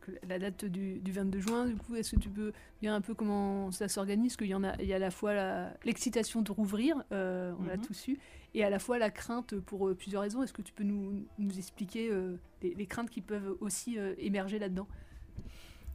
que 0.00 0.10
la 0.26 0.40
date 0.40 0.64
du, 0.64 0.98
du 0.98 1.12
22 1.12 1.38
juin, 1.38 1.66
du 1.66 1.76
coup, 1.76 1.94
est-ce 1.94 2.16
que 2.16 2.20
tu 2.20 2.28
peux 2.30 2.52
dire 2.80 2.92
un 2.92 3.00
peu 3.00 3.14
comment 3.14 3.70
ça 3.70 3.86
s'organise? 3.86 4.32
Parce 4.32 4.38
qu'il 4.38 4.48
y 4.48 4.54
en 4.54 4.64
a, 4.64 4.74
il 4.80 4.86
y 4.88 4.92
a 4.92 4.96
à 4.96 4.98
la 4.98 5.12
fois 5.12 5.34
la- 5.34 5.72
l'excitation 5.84 6.42
de 6.42 6.50
rouvrir, 6.50 6.96
euh, 7.12 7.52
on 7.60 7.64
l'a 7.66 7.76
Mhm. 7.76 7.82
tous 7.86 7.94
su, 7.94 8.18
et 8.54 8.64
à 8.64 8.70
la 8.70 8.80
fois 8.80 8.98
la 8.98 9.10
crainte 9.10 9.54
pour 9.60 9.86
euh, 9.86 9.94
plusieurs 9.94 10.22
raisons. 10.22 10.42
Est-ce 10.42 10.52
que 10.52 10.62
tu 10.62 10.72
peux 10.72 10.82
nous, 10.82 11.24
nous 11.38 11.58
expliquer 11.58 12.08
euh, 12.10 12.36
les, 12.60 12.74
les 12.74 12.86
craintes 12.86 13.10
qui 13.10 13.20
peuvent 13.20 13.56
aussi 13.60 13.96
euh, 13.96 14.14
émerger 14.18 14.58
là-dedans? 14.58 14.88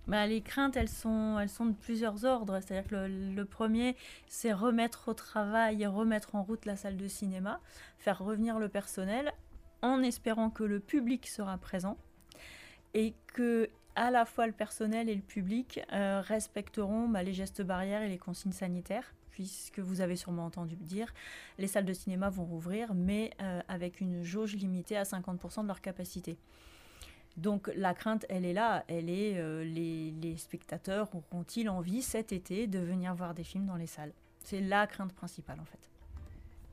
Bah, 0.07 0.25
les 0.27 0.39
craintes, 0.39 0.77
elles 0.77 0.87
sont, 0.87 1.37
elles 1.37 1.49
sont 1.49 1.65
de 1.65 1.73
plusieurs 1.73 2.23
ordres. 2.23 2.61
C'est-à-dire 2.61 2.89
que 2.89 2.95
le, 2.95 3.33
le 3.35 3.43
premier, 3.45 3.97
c'est 4.27 4.53
remettre 4.53 5.09
au 5.09 5.13
travail, 5.13 5.85
remettre 5.85 6.35
en 6.35 6.43
route 6.43 6.63
la 6.65 6.77
salle 6.77 6.95
de 6.95 7.09
cinéma, 7.09 7.59
faire 7.97 8.19
revenir 8.19 8.57
le 8.57 8.69
personnel, 8.69 9.33
en 9.81 10.01
espérant 10.03 10.49
que 10.49 10.63
le 10.63 10.79
public 10.79 11.27
sera 11.27 11.57
présent 11.57 11.97
et 12.93 13.13
que 13.27 13.69
à 13.95 14.11
la 14.11 14.25
fois 14.25 14.45
le 14.45 14.53
personnel 14.53 15.09
et 15.09 15.15
le 15.15 15.21
public 15.21 15.81
euh, 15.91 16.21
respecteront 16.21 17.09
bah, 17.09 17.23
les 17.23 17.33
gestes 17.33 17.63
barrières 17.63 18.03
et 18.03 18.09
les 18.09 18.17
consignes 18.17 18.51
sanitaires. 18.51 19.13
Puisque 19.31 19.77
vous 19.77 20.01
avez 20.01 20.15
sûrement 20.15 20.45
entendu 20.45 20.75
dire, 20.75 21.13
les 21.59 21.67
salles 21.67 21.85
de 21.85 21.93
cinéma 21.93 22.27
vont 22.31 22.45
rouvrir, 22.45 22.95
mais 22.95 23.29
euh, 23.39 23.61
avec 23.67 24.01
une 24.01 24.23
jauge 24.23 24.55
limitée 24.55 24.97
à 24.97 25.03
50% 25.03 25.61
de 25.61 25.67
leur 25.67 25.79
capacité. 25.79 26.39
Donc 27.37 27.69
la 27.75 27.93
crainte, 27.93 28.25
elle 28.29 28.45
est 28.45 28.53
là, 28.53 28.83
elle 28.87 29.11
est 29.11 29.37
euh, 29.37 29.63
les, 29.63 30.09
les 30.09 30.37
spectateurs 30.37 31.09
auront-ils 31.13 31.69
envie 31.69 32.01
cet 32.01 32.31
été 32.31 32.65
de 32.65 32.79
venir 32.79 33.13
voir 33.13 33.35
des 33.35 33.43
films 33.43 33.67
dans 33.67 33.75
les 33.75 33.85
salles? 33.85 34.11
C'est 34.43 34.61
la 34.61 34.87
crainte 34.87 35.13
principale 35.13 35.59
en 35.59 35.65
fait. 35.65 35.77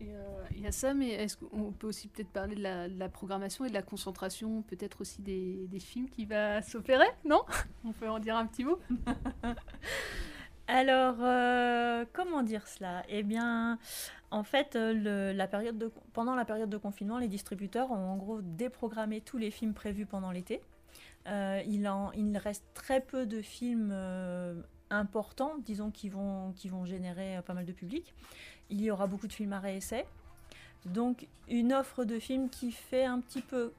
Il 0.00 0.60
y 0.60 0.66
a 0.66 0.72
ça, 0.72 0.94
mais 0.94 1.10
est-ce 1.10 1.36
qu'on 1.36 1.72
peut 1.72 1.86
aussi 1.86 2.08
peut-être 2.08 2.28
parler 2.28 2.56
de 2.56 2.62
la, 2.62 3.08
programmation 3.08 3.64
et 3.64 3.68
de 3.68 3.74
la 3.74 3.82
concentration, 3.82 4.62
peut-être 4.62 5.00
aussi 5.00 5.22
des, 5.22 5.68
films 5.80 6.08
qui 6.08 6.24
va 6.24 6.62
s'opérer, 6.62 7.08
non? 7.24 7.42
On 7.84 7.92
peut 7.92 8.08
en 8.08 8.18
dire 8.18 8.36
un 8.36 8.46
petit 8.46 8.64
mot. 8.64 8.78
Alors, 10.66 11.16
euh, 11.20 12.04
comment 12.12 12.42
dire 12.42 12.66
cela? 12.66 13.04
Eh 13.08 13.22
bien, 13.22 13.78
en 14.30 14.42
fait, 14.42 14.76
euh, 14.76 15.90
pendant 16.12 16.34
la 16.34 16.44
période 16.44 16.70
de 16.70 16.76
confinement, 16.78 17.18
les 17.18 17.28
distributeurs 17.28 17.90
ont 17.90 18.12
en 18.12 18.16
gros 18.16 18.40
déprogrammé 18.40 19.20
tous 19.20 19.36
les 19.36 19.50
films 19.50 19.74
prévus 19.74 20.06
pendant 20.06 20.30
l'été. 20.30 20.62
Euh, 21.26 21.62
il, 21.66 21.86
en, 21.88 22.12
reste 22.36 22.64
très 22.74 23.00
peu 23.00 23.26
de 23.26 23.42
films 23.42 23.94
importants, 24.90 25.56
disons, 25.58 25.90
qui 25.90 26.08
vont, 26.08 26.54
vont 26.66 26.84
générer 26.84 27.36
euh, 27.36 27.42
pas 27.42 27.54
mal 27.54 27.64
de 27.64 27.72
public. 27.72 28.14
Il 28.70 28.80
y 28.80 28.90
aura 28.90 29.06
beaucoup 29.06 29.26
de 29.26 29.32
films 29.32 29.52
à 29.52 29.60
réessai. 29.60 30.06
Donc, 30.86 31.28
une 31.48 31.72
offre 31.72 32.04
de 32.04 32.18
films 32.18 32.48
qui 32.48 32.72
fait 32.72 33.04
un 33.04 33.20
petit 33.20 33.40
peu 33.40 33.72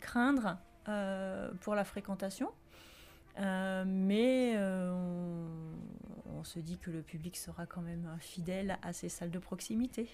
craindre 0.00 0.58
euh, 0.88 1.50
pour 1.60 1.74
la 1.74 1.84
fréquentation. 1.84 2.50
Euh, 3.40 3.84
mais 3.86 4.56
on 4.56 6.44
se 6.44 6.60
dit 6.60 6.78
que 6.78 6.90
le 6.90 7.02
public 7.02 7.36
sera 7.36 7.66
quand 7.66 7.80
même 7.80 8.08
fidèle 8.20 8.78
à 8.82 8.92
ces 8.92 9.08
salles 9.08 9.30
de 9.30 9.38
proximité. 9.38 10.08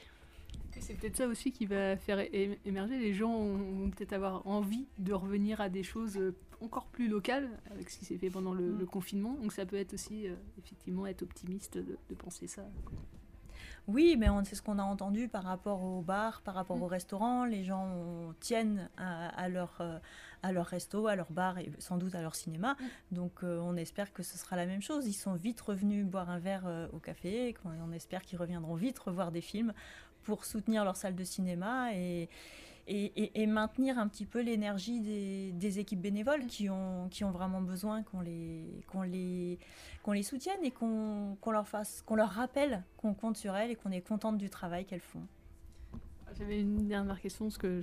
C'est 0.81 0.95
peut-être 0.95 1.17
ça 1.17 1.27
aussi 1.29 1.53
qui 1.53 1.67
va 1.67 1.97
faire 1.97 2.19
émerger. 2.65 2.99
Les 2.99 3.13
gens 3.13 3.37
vont 3.39 3.91
peut-être 3.91 4.13
avoir 4.15 4.47
envie 4.47 4.87
de 4.99 5.13
revenir 5.13 5.61
à 5.61 5.69
des 5.69 5.83
choses 5.83 6.17
euh, 6.17 6.35
encore 6.61 6.87
plus 6.87 7.09
locales, 7.09 7.49
avec 7.71 7.91
ce 7.91 7.99
qui 7.99 8.05
s'est 8.07 8.17
fait 8.19 8.31
pendant 8.31 8.53
le, 8.55 8.73
Mm. 8.73 8.79
le 8.79 8.87
confinement. 8.87 9.35
Donc 9.35 9.53
ça 9.53 9.67
peut 9.67 9.77
être 9.77 9.93
aussi, 9.95 10.27
euh, 10.27 10.35
effectivement, 10.59 11.07
être 11.07 11.23
optimiste 11.23 11.77
de, 11.79 11.97
de 12.09 12.15
penser 12.15 12.47
ça. 12.47 12.63
Oui, 13.89 14.17
mais 14.19 14.29
on- 14.29 14.45
c'est 14.45 14.55
ce 14.55 14.63
qu'on 14.63 14.79
a 14.79 14.83
entendu 14.83 15.29
par 15.29 15.43
rapport 15.45 15.83
aux 15.83 16.03
bars, 16.03 16.43
par 16.43 16.55
rapport 16.55 16.77
Mm. 16.79 16.83
aux 16.83 16.87
restaurants. 16.87 17.45
Les 17.45 17.65
gens 17.65 18.33
tiennent 18.41 18.89
à, 18.97 19.29
à 19.29 19.49
leur, 19.49 19.77
euh, 19.81 19.99
à 20.43 20.53
leur 20.53 20.67
resto, 20.67 21.07
à 21.07 21.17
leur 21.17 21.31
bar 21.33 21.59
et 21.59 21.71
sans 21.79 21.97
doute 21.99 22.15
à 22.15 22.23
leur 22.23 22.35
cinéma. 22.35 22.77
Donc 23.11 23.43
euh, 23.43 23.59
on 23.61 23.77
espère 23.77 24.13
que 24.13 24.23
ce 24.23 24.39
sera 24.39 24.57
la 24.57 24.67
même 24.67 24.83
chose. 24.83 25.07
Ils 25.07 25.13
sont 25.15 25.35
vite 25.35 25.61
revenus 25.61 26.07
boire 26.07 26.31
un 26.31 26.39
verre 26.39 26.67
euh, 26.67 26.89
au 26.93 26.99
café. 26.99 27.49
et 27.51 27.55
on 27.65 27.93
espère 27.93 28.23
qu'ils 28.23 28.39
reviendront 28.39 28.75
vite 28.75 28.99
revoir 28.99 29.33
des 29.33 29.41
films 29.43 29.73
pour 30.23 30.45
soutenir 30.45 30.85
leur 30.85 30.97
salle 30.97 31.15
de 31.15 31.25
cinéma 31.25 31.95
et, 31.95 32.29
et, 32.87 33.47
maintenir 33.47 33.99
un 33.99 34.09
petit 34.09 34.27
peu 34.27 34.41
l'énergie 34.41 35.01
des, 35.53 35.79
équipes 35.79 36.01
bénévoles 36.01 36.47
qui 36.47 36.69
ont, 36.69 37.09
qui 37.09 37.25
ont 37.25 37.31
vraiment 37.31 37.61
besoin 37.61 38.03
qu'on 38.03 38.21
les, 38.21 38.65
qu'on 38.89 39.03
les, 39.03 39.59
qu'on 40.03 40.13
les 40.13 40.23
soutienne 40.23 40.65
et 40.65 40.71
qu'on 40.71 41.37
leur 41.47 41.69
fasse, 41.69 42.03
qu'on 42.03 42.17
leur 42.17 42.31
rappelle 42.31 42.83
qu'on 42.97 43.15
compte 43.15 43.37
sur 43.37 43.55
elles 43.55 43.71
et 43.71 43.77
qu'on 43.77 43.93
est 43.93 44.01
contente 44.01 44.39
du 44.39 44.51
travail 44.51 44.85
qu'elles 44.85 45.01
font. 45.01 45.23
J'avais 46.39 46.61
une 46.61 46.87
dernière 46.87 47.21
question, 47.21 47.47
parce 47.47 47.59
que 47.59 47.83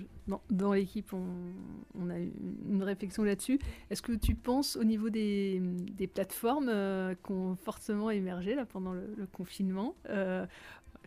dans, 0.50 0.74
l'équipe, 0.74 1.12
on, 1.14 2.10
a 2.10 2.18
une 2.18 2.82
réflexion 2.82 3.24
là-dessus. 3.24 3.60
Est-ce 3.90 4.02
que 4.02 4.14
tu 4.14 4.36
penses 4.36 4.78
au 4.78 4.84
niveau 4.84 5.10
des, 5.10 5.62
plateformes 6.14 6.70
euh, 6.70 7.14
qui 7.26 7.32
ont 7.32 7.56
fortement 7.56 8.10
émergé 8.10 8.56
là, 8.56 8.66
pendant 8.66 8.94
le, 8.94 9.28
confinement 9.34 9.96
euh, 10.10 10.46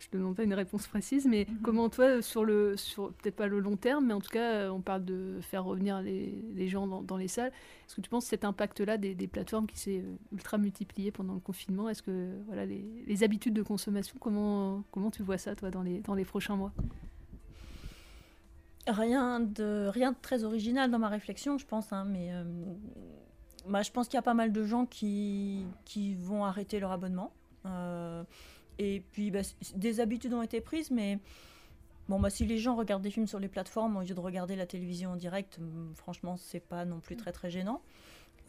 je 0.01 0.07
ne 0.07 0.11
te 0.11 0.17
demande 0.17 0.35
pas 0.35 0.43
une 0.43 0.53
réponse 0.53 0.87
précise, 0.87 1.27
mais 1.27 1.45
mhm. 1.47 1.59
comment 1.61 1.89
toi, 1.89 2.21
sur 2.21 2.43
le, 2.43 2.75
sur 2.75 3.13
peut-être 3.13 3.35
pas 3.35 3.47
le 3.47 3.59
long 3.59 3.77
terme, 3.77 4.07
mais 4.07 4.13
en 4.13 4.19
tout 4.19 4.31
cas, 4.31 4.71
on 4.71 4.81
parle 4.81 5.05
de 5.05 5.39
faire 5.41 5.63
revenir 5.63 6.01
les, 6.01 6.67
gens 6.67 6.87
dans, 6.87 7.17
les 7.17 7.27
salles. 7.27 7.51
Est-ce 7.87 7.95
que 7.95 8.01
tu 8.01 8.09
penses 8.09 8.25
cet 8.25 8.43
impact-là 8.43 8.97
des, 8.97 9.27
plateformes 9.27 9.67
qui 9.67 9.77
s'est 9.77 9.99
euh, 9.99 10.15
ultra 10.33 10.57
multiplié 10.57 11.11
pendant 11.11 11.35
le 11.35 11.39
confinement 11.39 11.87
Est-ce 11.87 12.01
que 12.01 12.31
voilà 12.47 12.65
les, 12.65 13.23
habitudes 13.23 13.53
de 13.53 13.61
consommation, 13.61 14.15
comment, 14.19 14.83
comment 14.91 15.11
tu 15.11 15.21
vois 15.21 15.37
ça 15.37 15.55
toi 15.55 15.69
dans 15.69 15.83
les, 15.83 15.99
dans 15.99 16.15
les 16.15 16.25
prochains 16.25 16.55
mois? 16.55 16.73
Rien 18.87 19.39
de, 19.39 19.87
rien 19.93 20.11
de 20.11 20.17
très 20.19 20.43
original 20.43 20.89
dans 20.89 20.97
ma 20.97 21.09
réflexion, 21.09 21.59
je 21.59 21.65
pense, 21.67 21.93
hein, 21.93 22.05
mais 22.05 22.33
euh, 22.33 22.43
bah, 23.67 23.83
je 23.83 23.91
pense 23.91 24.07
qu'il 24.07 24.15
y 24.15 24.17
a 24.17 24.23
pas 24.23 24.33
mal 24.33 24.51
de 24.51 24.63
gens 24.65 24.87
qui, 24.87 25.67
qui 25.85 26.15
vont 26.15 26.43
arrêter 26.43 26.79
leur 26.79 26.91
abonnement. 26.91 27.31
Euh, 27.67 28.23
et 28.79 29.03
puis, 29.11 29.31
bah, 29.31 29.41
des 29.75 29.99
habitudes 29.99 30.33
ont 30.33 30.41
été 30.41 30.61
prises, 30.61 30.91
mais 30.91 31.19
bon, 32.09 32.19
bah, 32.19 32.29
si 32.29 32.45
les 32.45 32.57
gens 32.57 32.75
regardent 32.75 33.03
des 33.03 33.11
films 33.11 33.27
sur 33.27 33.39
les 33.39 33.47
plateformes 33.47 33.97
au 33.97 34.01
lieu 34.01 34.15
de 34.15 34.19
regarder 34.19 34.55
la 34.55 34.65
télévision 34.65 35.11
en 35.11 35.15
direct, 35.15 35.59
franchement, 35.95 36.37
c'est 36.37 36.59
pas 36.59 36.85
non 36.85 36.99
plus 36.99 37.15
très 37.15 37.31
très 37.31 37.49
gênant. 37.49 37.81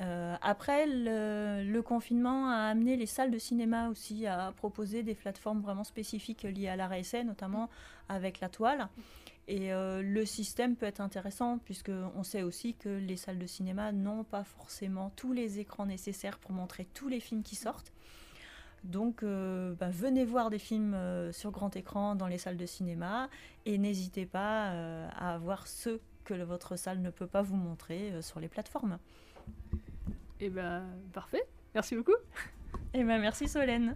Euh, 0.00 0.34
après, 0.40 0.86
le, 0.86 1.62
le, 1.64 1.82
confinement 1.82 2.48
a 2.48 2.70
amené 2.70 2.96
les 2.96 3.06
salles 3.06 3.30
de 3.30 3.38
cinéma 3.38 3.90
aussi 3.90 4.26
à 4.26 4.52
proposer 4.56 5.02
des 5.02 5.14
plateformes 5.14 5.60
vraiment 5.60 5.84
spécifiques 5.84 6.42
liées 6.44 6.68
à 6.68 6.76
l'art 6.76 6.94
essai, 6.94 7.24
notamment 7.24 7.68
avec 8.08 8.40
la 8.40 8.48
toile. 8.48 8.88
Et 9.48 9.72
euh, 9.72 10.02
le 10.02 10.24
système 10.24 10.76
peut 10.76 10.86
être 10.86 11.00
intéressant 11.00 11.58
puisqu'on 11.58 12.22
sait 12.22 12.42
aussi 12.42 12.74
que 12.74 12.88
les 12.88 13.16
salles 13.16 13.38
de 13.38 13.46
cinéma 13.46 13.92
n'ont 13.92 14.24
pas 14.24 14.44
forcément 14.44 15.10
tous 15.16 15.32
les 15.32 15.58
écrans 15.58 15.86
nécessaires 15.86 16.38
pour 16.38 16.52
montrer 16.52 16.86
tous 16.94 17.08
les 17.08 17.20
films 17.20 17.42
qui 17.42 17.56
sortent. 17.56 17.92
Donc 18.84 19.22
euh, 19.22 19.74
bah, 19.78 19.88
venez 19.90 20.24
voir 20.24 20.50
des 20.50 20.58
films 20.58 20.94
euh, 20.94 21.32
sur 21.32 21.50
grand 21.50 21.74
écran 21.76 22.14
dans 22.14 22.26
les 22.26 22.38
salles 22.38 22.56
de 22.56 22.66
cinéma 22.66 23.28
et 23.64 23.78
n'hésitez 23.78 24.26
pas 24.26 24.72
à 25.16 25.38
voir 25.38 25.66
ceux 25.66 26.00
que 26.24 26.34
votre 26.34 26.76
salle 26.76 27.00
ne 27.00 27.10
peut 27.10 27.26
pas 27.26 27.42
vous 27.42 27.56
montrer 27.56 28.12
sur 28.20 28.40
les 28.40 28.48
plateformes. 28.48 28.98
Et 30.40 30.46
eh 30.46 30.48
ben 30.50 30.82
parfait, 31.12 31.44
merci 31.74 31.94
beaucoup. 31.94 32.16
Et 32.94 32.94
eh 33.00 33.04
ben 33.04 33.20
merci 33.20 33.46
Solène. 33.46 33.94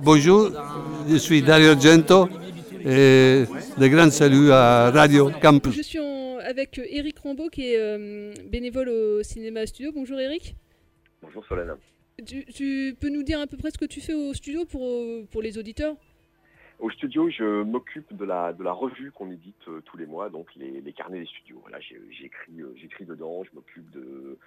Bonjour, 0.00 0.50
je 1.06 1.16
suis 1.16 1.42
Dario 1.42 1.78
Gento 1.78 2.28
et 2.80 3.44
de 3.78 3.88
grands 3.88 4.10
saluts 4.10 4.52
à 4.52 4.90
Radio 4.90 5.30
Campus. 5.42 5.76
Je 5.76 5.82
suis 5.82 5.98
avec 6.44 6.78
Eric 6.78 7.18
Rambaud 7.18 7.48
qui 7.48 7.72
est 7.72 7.78
euh, 7.78 8.32
bénévole 8.44 8.88
au 8.88 9.22
Cinéma 9.22 9.66
Studio. 9.66 9.90
Bonjour 9.92 10.20
Eric. 10.20 10.54
Bonjour 11.22 11.44
Solène. 11.46 11.74
Tu, 12.26 12.96
peux 13.00 13.08
nous 13.08 13.22
dire 13.22 13.40
à 13.40 13.46
peu 13.46 13.56
près 13.56 13.70
ce 13.70 13.78
que 13.78 13.84
tu 13.84 14.00
fais 14.00 14.14
au 14.14 14.32
studio 14.34 14.64
pour, 14.64 14.88
pour 15.30 15.42
les 15.42 15.58
auditeurs? 15.58 15.96
Au 16.78 16.90
studio, 16.90 17.30
je 17.30 17.62
m'occupe 17.62 18.16
de 18.16 18.24
la, 18.24 18.52
de 18.52 18.62
la 18.62 18.72
revue 18.72 19.10
qu'on 19.12 19.30
édite 19.30 19.68
euh, 19.68 19.80
tous 19.84 19.96
les 19.96 20.06
mois, 20.06 20.28
donc 20.28 20.48
les, 20.56 20.80
les 20.80 20.92
carnets 20.92 21.20
des 21.20 21.26
studios. 21.26 21.58
Voilà, 21.62 21.78
j'écris, 21.80 22.60
euh, 22.60 22.74
j'écris 22.76 23.04
dedans, 23.04 23.44
je 23.44 23.50
m'occupe 23.54 23.88
de, 23.90 24.38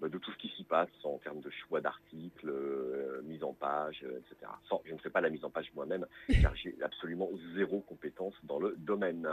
bah, 0.00 0.08
de 0.08 0.18
tout 0.18 0.30
ce 0.32 0.38
qui 0.38 0.48
s'y 0.56 0.64
passe 0.64 0.88
en 1.04 1.18
termes 1.18 1.40
de 1.40 1.50
choix 1.50 1.80
d'articles, 1.80 2.48
euh, 2.48 3.22
mise 3.24 3.44
en 3.44 3.52
page, 3.52 4.02
euh, 4.04 4.18
etc. 4.18 4.50
je 4.84 4.92
ne 4.92 4.98
fais 4.98 5.10
pas 5.10 5.20
la 5.20 5.30
mise 5.30 5.44
en 5.44 5.50
page 5.50 5.70
moi-même, 5.74 6.06
car 6.42 6.54
j'ai 6.56 6.74
absolument 6.82 7.30
zéro 7.54 7.80
compétence 7.80 8.34
dans 8.42 8.58
le 8.58 8.74
domaine. 8.78 9.26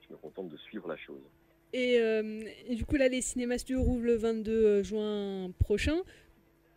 Je 0.00 0.12
me 0.12 0.18
contente 0.18 0.48
de 0.48 0.56
suivre 0.56 0.88
la 0.88 0.96
chose. 0.96 1.20
Et, 1.74 2.00
euh, 2.00 2.42
et 2.66 2.74
du 2.74 2.86
coup, 2.86 2.96
là, 2.96 3.08
les 3.08 3.20
cinémas 3.20 3.58
studios 3.58 3.82
rouvrent 3.82 4.06
le 4.06 4.16
22 4.16 4.82
juin 4.82 5.50
prochain. 5.58 5.98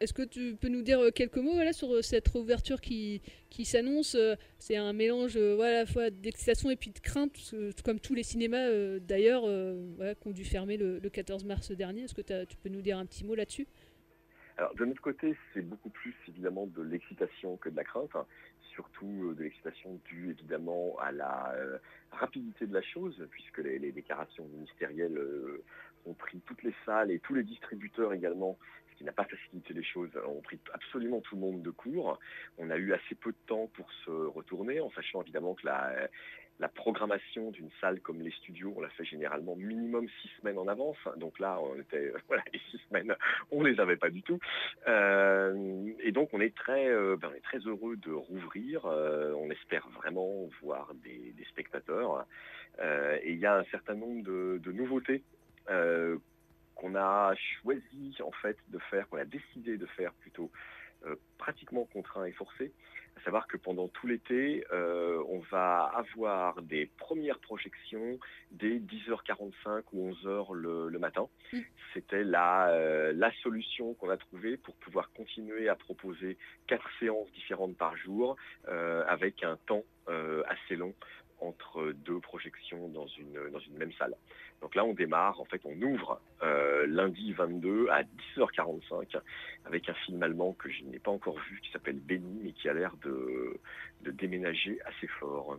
Est-ce 0.01 0.13
que 0.13 0.23
tu 0.23 0.55
peux 0.55 0.67
nous 0.67 0.81
dire 0.81 0.99
euh, 0.99 1.11
quelques 1.11 1.37
mots 1.37 1.53
sur 1.73 1.93
euh, 1.93 2.01
cette 2.01 2.27
réouverture 2.27 2.81
qui, 2.81 3.21
qui 3.51 3.65
s'annonce 3.65 4.15
euh, 4.15 4.35
C'est 4.57 4.75
un 4.75 4.93
mélange 4.93 5.37
voilà, 5.37 5.77
à 5.77 5.79
la 5.81 5.85
fois 5.85 6.09
d'excitation 6.09 6.71
et 6.71 6.75
puis 6.75 6.89
de 6.89 6.97
crainte, 6.97 7.53
comme 7.85 7.99
tous 7.99 8.15
les 8.15 8.23
cinémas 8.23 8.67
d'ailleurs 8.99 9.43
qui 9.43 10.27
ont 10.27 10.31
dû 10.31 10.43
fermer 10.43 10.77
le, 10.77 10.99
14 10.99 11.45
mars 11.45 11.71
dernier. 11.71 12.03
Est-ce 12.03 12.15
que 12.15 12.43
tu 12.45 12.57
peux 12.57 12.69
nous 12.69 12.81
dire 12.81 12.97
un 12.97 13.05
petit 13.05 13.23
mot 13.23 13.35
là-dessus? 13.35 13.67
Alors 14.57 14.73
de 14.75 14.85
notre 14.85 15.01
côté, 15.01 15.35
c'est 15.53 15.61
beaucoup 15.61 15.89
plus 15.89 16.15
évidemment 16.27 16.65
de 16.65 16.81
l'excitation 16.81 17.57
que 17.57 17.69
de 17.69 17.75
la 17.75 17.83
crainte, 17.83 18.15
hein. 18.15 18.25
surtout 18.73 19.33
de 19.35 19.43
l'excitation 19.43 19.99
due 20.05 20.31
évidemment 20.31 20.95
à 20.99 21.11
la 21.11 21.53
rapidité 22.11 22.65
de 22.65 22.73
la 22.73 22.81
chose, 22.81 23.15
puisque 23.29 23.59
les, 23.59 23.91
déclarations 23.91 24.45
ministérielles 24.45 25.19
ont 26.05 26.13
pris 26.13 26.39
toutes 26.45 26.63
les 26.63 26.73
salles 26.85 27.11
et 27.11 27.19
tous 27.19 27.35
les 27.35 27.43
distributeurs 27.43 28.13
également 28.13 28.57
n'a 29.03 29.11
pas 29.11 29.25
facilité 29.25 29.73
les 29.73 29.83
choses. 29.83 30.09
On 30.27 30.41
pris 30.41 30.59
absolument 30.73 31.21
tout 31.21 31.35
le 31.35 31.41
monde 31.41 31.61
de 31.61 31.71
court. 31.71 32.19
On 32.57 32.69
a 32.69 32.77
eu 32.77 32.93
assez 32.93 33.15
peu 33.15 33.31
de 33.31 33.37
temps 33.47 33.67
pour 33.73 33.91
se 34.05 34.11
retourner, 34.11 34.79
en 34.79 34.91
sachant 34.91 35.21
évidemment 35.21 35.55
que 35.55 35.65
la, 35.65 36.09
la 36.61 36.67
programmation 36.67 37.49
d'une 37.49 37.71
salle 37.81 37.99
comme 38.01 38.21
les 38.21 38.31
studios, 38.31 38.71
on 38.77 38.81
la 38.81 38.89
fait 38.89 39.03
généralement 39.03 39.55
minimum 39.55 40.07
six 40.21 40.29
semaines 40.39 40.59
en 40.59 40.67
avance. 40.67 40.97
Donc 41.17 41.39
là, 41.39 41.59
on 41.59 41.79
était, 41.79 42.13
voilà, 42.27 42.43
les 42.53 42.61
six 42.69 42.79
semaines, 42.87 43.15
on 43.49 43.63
les 43.63 43.79
avait 43.79 43.97
pas 43.97 44.11
du 44.11 44.21
tout. 44.21 44.39
Euh, 44.87 45.91
et 45.99 46.11
donc, 46.11 46.29
on 46.33 46.39
est 46.39 46.55
très, 46.55 46.87
euh, 46.87 47.17
ben, 47.19 47.31
très 47.43 47.57
heureux 47.59 47.97
de 47.97 48.11
rouvrir. 48.11 48.85
Euh, 48.85 49.33
on 49.33 49.49
espère 49.49 49.87
vraiment 49.89 50.47
voir 50.61 50.93
des, 51.03 51.33
spectateurs. 51.49 52.25
et 52.79 53.33
il 53.33 53.39
y 53.39 53.45
a 53.45 53.57
un 53.57 53.65
certain 53.65 53.95
nombre 53.95 54.23
de 54.23 54.71
nouveautés 54.71 55.21
qu'on 56.81 56.95
a 56.95 57.33
choisi 57.35 58.17
en 58.25 58.31
fait 58.31 58.57
de 58.69 58.79
faire, 58.89 59.07
qu'on 59.07 59.17
a 59.17 59.25
décidé 59.25 59.77
de 59.77 59.85
faire 59.85 60.13
plutôt 60.13 60.51
euh, 61.05 61.15
pratiquement 61.37 61.85
contraint 61.85 62.25
et 62.25 62.31
forcé, 62.31 62.71
à 63.17 63.21
savoir 63.21 63.47
que 63.47 63.57
pendant 63.57 63.87
tout 63.87 64.05
l'été, 64.05 64.63
euh, 64.71 65.23
on 65.27 65.39
va 65.51 65.91
avoir 65.95 66.61
des 66.61 66.85
premières 66.97 67.39
projections 67.39 68.19
dès 68.51 68.77
10h45 68.77 69.81
ou 69.93 70.11
11h 70.11 70.53
le, 70.53 70.99
matin. 70.99 71.27
Mmh. 71.51 71.57
C'était 71.93 72.23
la, 72.23 72.69
euh, 72.69 73.13
la 73.15 73.31
solution 73.41 73.95
qu'on 73.95 74.09
a 74.09 74.17
trouvée 74.17 74.57
pour 74.57 74.75
pouvoir 74.75 75.11
continuer 75.13 75.69
à 75.69 75.75
proposer 75.75 76.37
quatre 76.67 76.87
séances 76.99 77.31
différentes 77.31 77.77
par 77.77 77.95
jour 77.95 78.35
avec 78.67 79.43
un 79.43 79.57
temps 79.67 79.83
assez 80.07 80.75
long 80.75 80.93
entre 81.41 81.91
deux 82.05 82.19
projections 82.19 82.87
dans 82.89 83.07
une, 83.07 83.49
dans 83.51 83.59
une 83.59 83.77
même 83.77 83.91
salle. 83.93 84.15
Donc 84.61 84.75
là, 84.75 84.85
on 84.85 84.93
démarre, 84.93 85.41
en 85.41 85.45
fait, 85.45 85.61
on 85.65 85.81
ouvre 85.81 86.21
euh, 86.43 86.85
lundi 86.87 87.33
22 87.33 87.87
à 87.89 88.03
10h45 88.37 89.19
avec 89.65 89.89
un 89.89 89.93
film 90.05 90.21
allemand 90.21 90.53
que 90.53 90.69
je 90.69 90.83
n'ai 90.83 90.99
pas 90.99 91.11
encore 91.11 91.37
vu 91.49 91.59
qui 91.63 91.71
s'appelle 91.71 91.99
Benny 91.99 92.39
mais 92.43 92.51
qui 92.51 92.69
a 92.69 92.73
l'air 92.73 92.95
de, 93.03 93.59
déménager 94.11 94.79
assez 94.85 95.07
fort. 95.19 95.57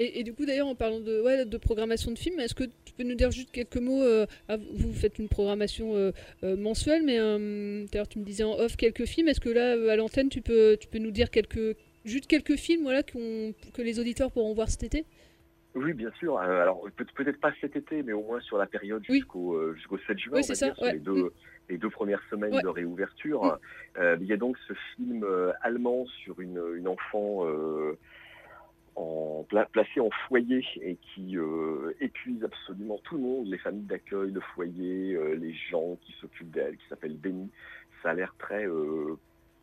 Et, 0.00 0.24
du 0.24 0.32
coup, 0.32 0.46
d'ailleurs, 0.46 0.66
en 0.66 0.74
parlant 0.74 0.98
de 0.98 1.56
programmation 1.58 2.10
de 2.10 2.18
films, 2.18 2.40
est-ce 2.40 2.54
que 2.54 2.64
tu 2.64 2.94
peux 2.96 3.02
nous 3.02 3.14
dire 3.14 3.30
juste 3.30 3.50
quelques 3.52 3.76
mots 3.76 4.02
euh, 4.02 4.24
Vous 4.48 4.94
faites 4.94 5.18
une 5.18 5.28
programmation 5.28 5.94
euh, 5.94 6.12
mensuelle, 6.42 7.02
mais 7.04 7.18
d'ailleurs, 7.86 8.08
tu 8.08 8.18
me 8.18 8.24
disais 8.24 8.44
en 8.44 8.54
off 8.54 8.76
quelques 8.76 9.04
films. 9.04 9.28
Est-ce 9.28 9.40
que 9.40 9.50
là, 9.50 9.72
à 9.92 9.96
l'antenne, 9.96 10.30
tu 10.30 10.40
peux, 10.40 10.78
tu 10.80 10.88
peux 10.88 10.98
nous 10.98 11.10
dire 11.10 11.30
quelques, 11.30 11.76
juste 12.06 12.26
quelques 12.26 12.56
films 12.56 12.82
voilà, 12.82 13.02
que 13.02 13.82
les 13.82 14.00
auditeurs 14.00 14.32
pourront 14.32 14.54
voir 14.54 14.70
cet 14.70 14.84
été? 14.84 15.04
Oui, 15.74 15.92
bien 15.92 16.10
sûr. 16.18 16.36
Euh, 16.38 16.62
alors 16.62 16.84
peut-être 17.14 17.40
pas 17.40 17.52
cet 17.60 17.76
été, 17.76 18.02
mais 18.02 18.12
au 18.12 18.22
moins 18.22 18.40
sur 18.40 18.58
la 18.58 18.66
période 18.66 19.04
jusqu'au 19.04 19.54
euh, 19.54 19.74
jusqu'au 19.74 19.98
7 19.98 20.18
juin, 20.18 20.40
on 20.42 20.46
va 20.46 20.54
dire, 20.54 20.74
les 20.92 20.98
deux, 20.98 21.32
les 21.68 21.78
deux 21.78 21.90
premières 21.90 22.22
semaines 22.28 22.60
de 22.60 22.68
réouverture. 22.68 23.58
Euh, 23.98 24.16
il 24.20 24.26
y 24.26 24.32
a 24.32 24.36
donc 24.36 24.56
ce 24.66 24.72
film 24.96 25.24
allemand 25.62 26.06
sur 26.06 26.40
une, 26.40 26.60
une 26.76 26.88
enfant 26.88 27.46
en, 28.96 29.46
placée 29.72 30.00
en 30.00 30.10
foyer 30.28 30.64
et 30.82 30.96
qui 30.96 31.36
épuise 32.00 32.42
absolument 32.42 32.98
tout 33.04 33.16
le 33.16 33.22
monde, 33.22 33.46
les 33.46 33.58
familles 33.58 33.86
d'accueil, 33.86 34.32
le 34.32 34.40
foyer, 34.54 35.18
les 35.36 35.54
gens 35.70 35.96
qui 36.02 36.12
s'occupent 36.20 36.50
d'elle, 36.50 36.76
qui 36.76 36.88
s'appelle 36.88 37.16
Benny. 37.16 37.48
Ça 38.02 38.10
a 38.10 38.14
l'air 38.14 38.34
très 38.38 38.66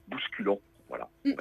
bousculant 0.07 0.59
voilà. 0.87 1.09
Mm, 1.25 1.33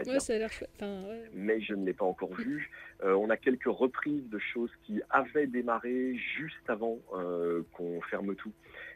Mais 1.32 1.60
je 1.60 1.74
ne 1.74 1.84
l'ai 1.84 1.92
pas 1.92 2.04
encore 2.04 2.34
vu. 2.34 2.70
Euh, 3.02 3.14
on 3.14 3.30
a 3.30 3.36
quelques 3.36 3.66
reprises 3.66 4.28
de 4.28 4.38
choses 4.38 4.70
qui 4.84 5.00
avaient 5.10 5.46
démarré 5.46 6.16
juste 6.16 6.68
avant 6.68 6.98
euh, 7.14 7.62
qu'on 7.72 8.00
ferme 8.02 8.34
tout. 8.34 8.52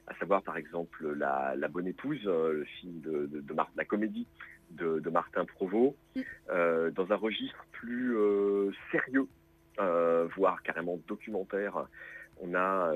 À 0.06 0.14
savoir 0.16 0.42
par 0.42 0.56
exemple 0.56 1.12
La, 1.12 1.54
Bonne 1.68 1.86
Épouse, 1.86 2.20
euh, 2.26 2.52
le 2.52 2.64
film 2.64 3.00
de, 3.00 3.26
de, 3.26 3.54
la 3.76 3.84
comédie 3.84 4.26
de, 4.70 5.10
Martin 5.10 5.44
Provost, 5.44 5.96
mm. 6.16 6.90
dans 6.94 7.12
un 7.12 7.16
registre 7.16 7.64
plus 7.72 8.16
sérieux, 8.90 9.26
voire 10.36 10.62
carrément 10.62 10.98
documentaire. 11.06 11.86
On 12.42 12.54
a 12.54 12.92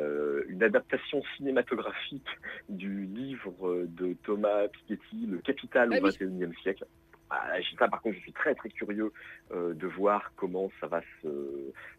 une 0.49 0.62
adaptation 0.62 1.23
cinématographique 1.37 2.28
du 2.68 3.04
livre 3.04 3.84
de 3.88 4.14
Thomas 4.23 4.68
Piketty, 4.68 5.26
Le 5.26 5.38
Capital 5.38 5.92
au 5.92 6.00
XXIe 6.00 6.54
siècle. 6.62 6.87
Ah, 7.36 7.58
ça, 7.78 7.88
par 7.88 8.00
contre, 8.00 8.16
je 8.16 8.20
suis 8.20 8.32
très 8.32 8.54
très 8.54 8.68
curieux 8.68 9.12
de 9.52 9.86
voir 9.86 10.32
comment 10.36 10.70
ça 10.80 10.86
va 10.86 11.00
se, 11.22 11.28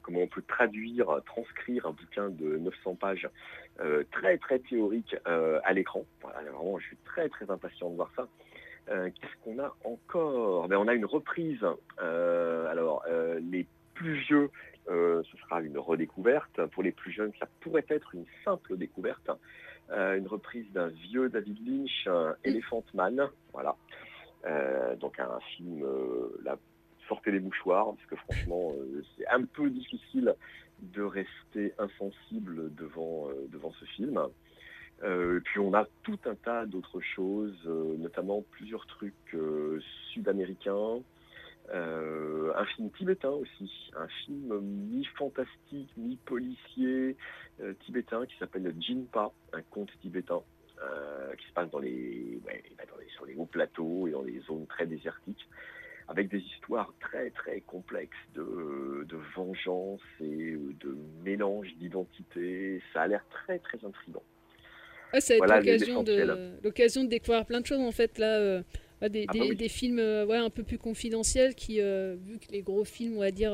comment 0.02 0.20
on 0.20 0.28
peut 0.28 0.44
traduire, 0.48 1.08
transcrire 1.26 1.86
un 1.88 1.92
bouquin 1.92 2.30
de 2.30 2.58
900 2.58 2.96
pages 2.96 3.30
très 4.12 4.38
très 4.38 4.60
théorique 4.60 5.16
à 5.26 5.74
l'écran. 5.74 6.06
vraiment, 6.22 6.80
je 6.80 6.88
suis 6.88 6.98
très 7.06 7.28
très 7.30 7.50
impatient 7.50 7.90
de 7.90 7.96
voir 7.96 8.12
ça. 8.16 8.28
Qu'est-ce 8.88 9.44
qu'on 9.44 9.60
a 9.60 9.76
encore? 9.84 10.68
Ben, 10.68 10.78
On 10.78 10.88
a 10.88 10.94
une 10.94 11.06
reprise. 11.06 11.66
alors, 12.00 13.04
les 13.42 13.66
plus 13.94 14.16
vieux, 14.28 14.50
ce 14.88 15.38
sera 15.42 15.62
une 15.62 15.78
redécouverte. 15.78 16.66
Pour 16.68 16.84
les 16.84 16.92
plus 16.92 17.12
jeunes, 17.12 17.34
ça 17.40 17.48
pourrait 17.62 17.86
être 17.90 18.16
une 18.16 18.26
simple 18.44 18.78
découverte. 18.78 19.30
une 19.90 20.28
reprise 20.28 20.72
d'un 20.72 20.88
vieux 20.88 21.30
David 21.30 21.58
Lynch, 21.68 22.08
Elephant 22.44 22.84
Man. 22.94 23.28
Voilà. 23.54 23.76
Donc 25.00 25.20
un 25.20 25.40
film, 25.56 25.86
là, 26.44 26.58
sortez 27.08 27.32
les 27.32 27.40
mouchoirs, 27.40 27.94
parce 27.96 28.06
que 28.08 28.16
franchement, 28.16 28.74
c'est 29.18 29.28
un 29.28 29.44
peu 29.44 29.70
difficile 29.70 30.36
de 30.82 31.02
rester 31.02 31.74
insensible 31.78 32.74
devant, 32.76 33.30
devant 33.52 33.72
ce 33.80 33.86
film. 33.86 34.20
Euh, 35.04 35.42
puis 35.44 35.60
on 35.60 35.74
a 35.74 35.86
tout 36.04 36.20
un 36.26 36.36
tas 36.36 36.66
d'autres 36.66 37.02
choses, 37.02 37.58
euh, 37.66 37.98
notamment 37.98 38.44
plusieurs 38.52 38.86
trucs 38.88 39.14
euh, 39.34 39.80
sud-américains, 40.12 41.02
un 41.74 42.66
film 42.76 42.92
tibétain 42.92 43.32
aussi, 43.32 43.92
un 43.98 44.08
film 44.08 44.60
mi-fantastique, 44.62 45.90
mi-policier 45.98 47.18
tibétain 47.80 48.28
qui 48.28 48.38
s'appelle 48.38 48.72
Jinpa, 48.80 49.32
un 49.52 49.64
conte 49.64 49.90
tibétain. 50.00 50.42
Qui 51.38 51.48
se 51.48 51.54
passe 51.54 51.70
dans 51.72 51.80
les, 51.80 52.40
bah, 52.46 52.52
dans 52.90 52.98
les, 52.98 53.10
sur 53.10 53.26
les 53.26 53.36
hauts 53.36 53.46
plateaux 53.46 54.08
et 54.08 54.12
dans 54.12 54.22
les 54.22 54.40
zones 54.42 54.68
très 54.68 54.86
désertiques, 54.86 55.48
avec 56.08 56.30
des 56.30 56.40
histoires 56.40 56.94
très 57.00 57.30
très 57.32 57.62
complexes 57.62 58.16
de, 58.36 59.06
de 59.08 59.18
vengeance 59.36 60.02
et 60.22 60.56
de 60.80 60.98
mélange 61.24 61.68
d'identité. 61.78 62.82
Ça 62.94 63.04
a 63.04 63.08
l'air 63.08 63.26
très 63.30 63.60
très 63.60 63.84
intrigant. 63.84 64.24
Ah, 65.14 65.22
ça 65.22 65.38
va 65.38 65.46
être 65.46 65.66
l'occasion 66.64 67.04
de, 67.04 67.10
découvrir 67.10 67.46
plein 67.46 67.62
de 67.62 67.66
choses 67.66 67.80
en 67.80 67.92
fait 67.92 68.18
là. 68.18 68.38
Euh, 68.38 68.62
ah, 69.02 69.10
des, 69.10 69.26
bah 69.26 69.34
des, 69.54 69.70
films 69.70 70.00
euh, 70.00 70.26
ouais, 70.26 70.38
un 70.38 70.50
peu 70.50 70.64
plus 70.64 70.78
confidentiels 70.78 71.54
qui, 71.54 71.82
euh, 71.82 72.16
vu 72.26 72.40
que 72.40 72.52
les 72.52 72.62
gros 72.62 72.86
films, 72.86 73.18
on 73.18 73.20
va 73.20 73.32
dire, 73.32 73.54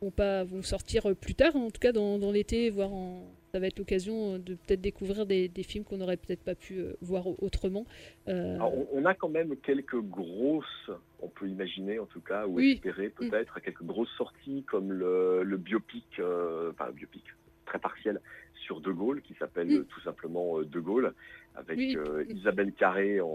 vont, 0.00 0.10
pas, 0.10 0.44
vont 0.44 0.62
sortir 0.62 1.14
plus 1.16 1.34
tard, 1.34 1.54
en 1.54 1.70
tout 1.70 1.80
cas 1.80 1.92
dans, 1.92 2.18
dans 2.18 2.32
l'été, 2.32 2.68
voire 2.68 2.92
en, 2.92 3.22
ça 3.58 3.60
va 3.60 3.66
être 3.66 3.78
l'occasion 3.80 4.38
de 4.38 4.54
peut-être 4.54 4.80
découvrir 4.80 5.26
des, 5.26 5.48
des 5.48 5.64
films 5.64 5.82
qu'on 5.82 5.96
n'aurait 5.96 6.16
peut-être 6.16 6.44
pas 6.44 6.54
pu 6.54 6.84
voir 7.00 7.26
autrement. 7.42 7.86
on, 8.26 9.04
a 9.04 9.14
quand 9.14 9.28
même 9.28 9.56
quelques 9.56 10.00
grosses, 10.00 10.90
on 11.20 11.28
peut 11.28 11.48
imaginer 11.48 11.98
en 11.98 12.06
tout 12.06 12.20
cas, 12.20 12.46
ou 12.46 12.60
espérer 12.60 13.08
mm. 13.08 13.12
peut-être, 13.12 13.60
quelques 13.60 13.82
grosses 13.82 14.14
sorties 14.16 14.62
comme 14.62 14.92
le, 14.92 15.42
le 15.42 15.56
biopic, 15.56 16.06
enfin 16.20 16.86
le 16.86 16.92
biopic 16.92 17.24
très 17.66 17.78
partiel 17.78 18.20
sur 18.68 18.80
De 18.80 18.92
Gaulle, 18.92 19.22
qui 19.22 19.34
s'appelle 19.34 19.70
euh, 19.70 19.84
tout 19.88 20.00
simplement 20.00 20.58
euh, 20.58 20.64
De 20.64 20.80
Gaulle, 20.80 21.14
avec 21.54 21.78
euh, 21.96 22.24
Isabelle 22.28 22.72
Carré 22.72 23.20
en, 23.20 23.34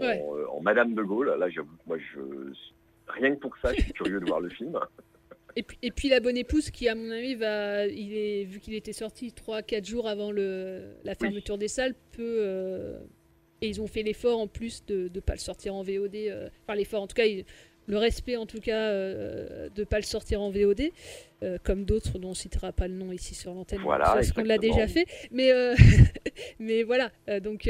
Madame 0.62 0.94
De 0.94 1.02
Gaulle. 1.02 1.34
Là, 1.38 1.48
j'avoue 1.48 1.76
moi, 1.86 1.98
je, 1.98 2.20
rien 3.08 3.34
que 3.34 3.40
pour 3.40 3.56
ça, 3.58 3.72
je 3.74 3.80
suis 3.82 3.92
curieux 3.92 4.20
de 4.20 4.26
voir 4.26 4.40
le 4.40 4.50
film. 4.50 4.78
Et 5.56 5.62
puis, 5.62 5.78
et 5.82 5.90
puis, 5.90 6.08
La 6.08 6.20
Bonne 6.20 6.36
Épouse, 6.36 6.70
qui, 6.70 6.88
à 6.88 6.94
mon 6.94 7.10
avis, 7.10 7.34
va, 7.34 7.86
il 7.86 8.16
est, 8.16 8.44
vu 8.44 8.60
qu'il 8.60 8.74
était 8.74 8.92
sorti 8.92 9.28
3-4 9.28 9.88
jours 9.88 10.08
avant 10.08 10.32
le, 10.32 10.96
la 11.04 11.14
fermeture 11.14 11.58
des 11.58 11.68
salles, 11.68 11.94
peut. 12.12 12.96
et 13.60 13.68
ils 13.68 13.80
ont 13.80 13.86
fait 13.86 14.02
l'effort 14.02 14.40
en 14.40 14.48
plus 14.48 14.84
de 14.86 15.10
ne 15.14 15.20
pas 15.20 15.34
le 15.34 15.38
sortir 15.38 15.74
en 15.74 15.82
VOD. 15.82 16.16
enfin, 16.62 16.74
l'effort, 16.74 17.02
en 17.02 17.06
tout 17.06 17.14
cas, 17.14 17.24
le 17.86 17.98
respect 17.98 18.36
en 18.36 18.46
tout 18.46 18.60
cas 18.60 18.92
de 18.92 19.70
ne 19.76 19.84
pas 19.84 19.98
le 19.98 20.04
sortir 20.04 20.40
en 20.40 20.50
VOD. 20.50 20.90
Euh, 21.44 21.58
comme 21.62 21.84
d'autres 21.84 22.18
dont 22.18 22.28
on 22.28 22.30
ne 22.30 22.36
citera 22.36 22.72
pas 22.72 22.88
le 22.88 22.94
nom 22.94 23.12
ici 23.12 23.34
sur 23.34 23.52
l'antenne, 23.52 23.80
voilà, 23.80 24.04
parce 24.04 24.32
qu'on 24.32 24.44
l'a 24.44 24.56
déjà 24.56 24.86
fait. 24.86 25.04
Mais, 25.30 25.52
euh, 25.52 25.74
mais 26.58 26.84
voilà, 26.84 27.10
euh, 27.28 27.38
donc, 27.40 27.68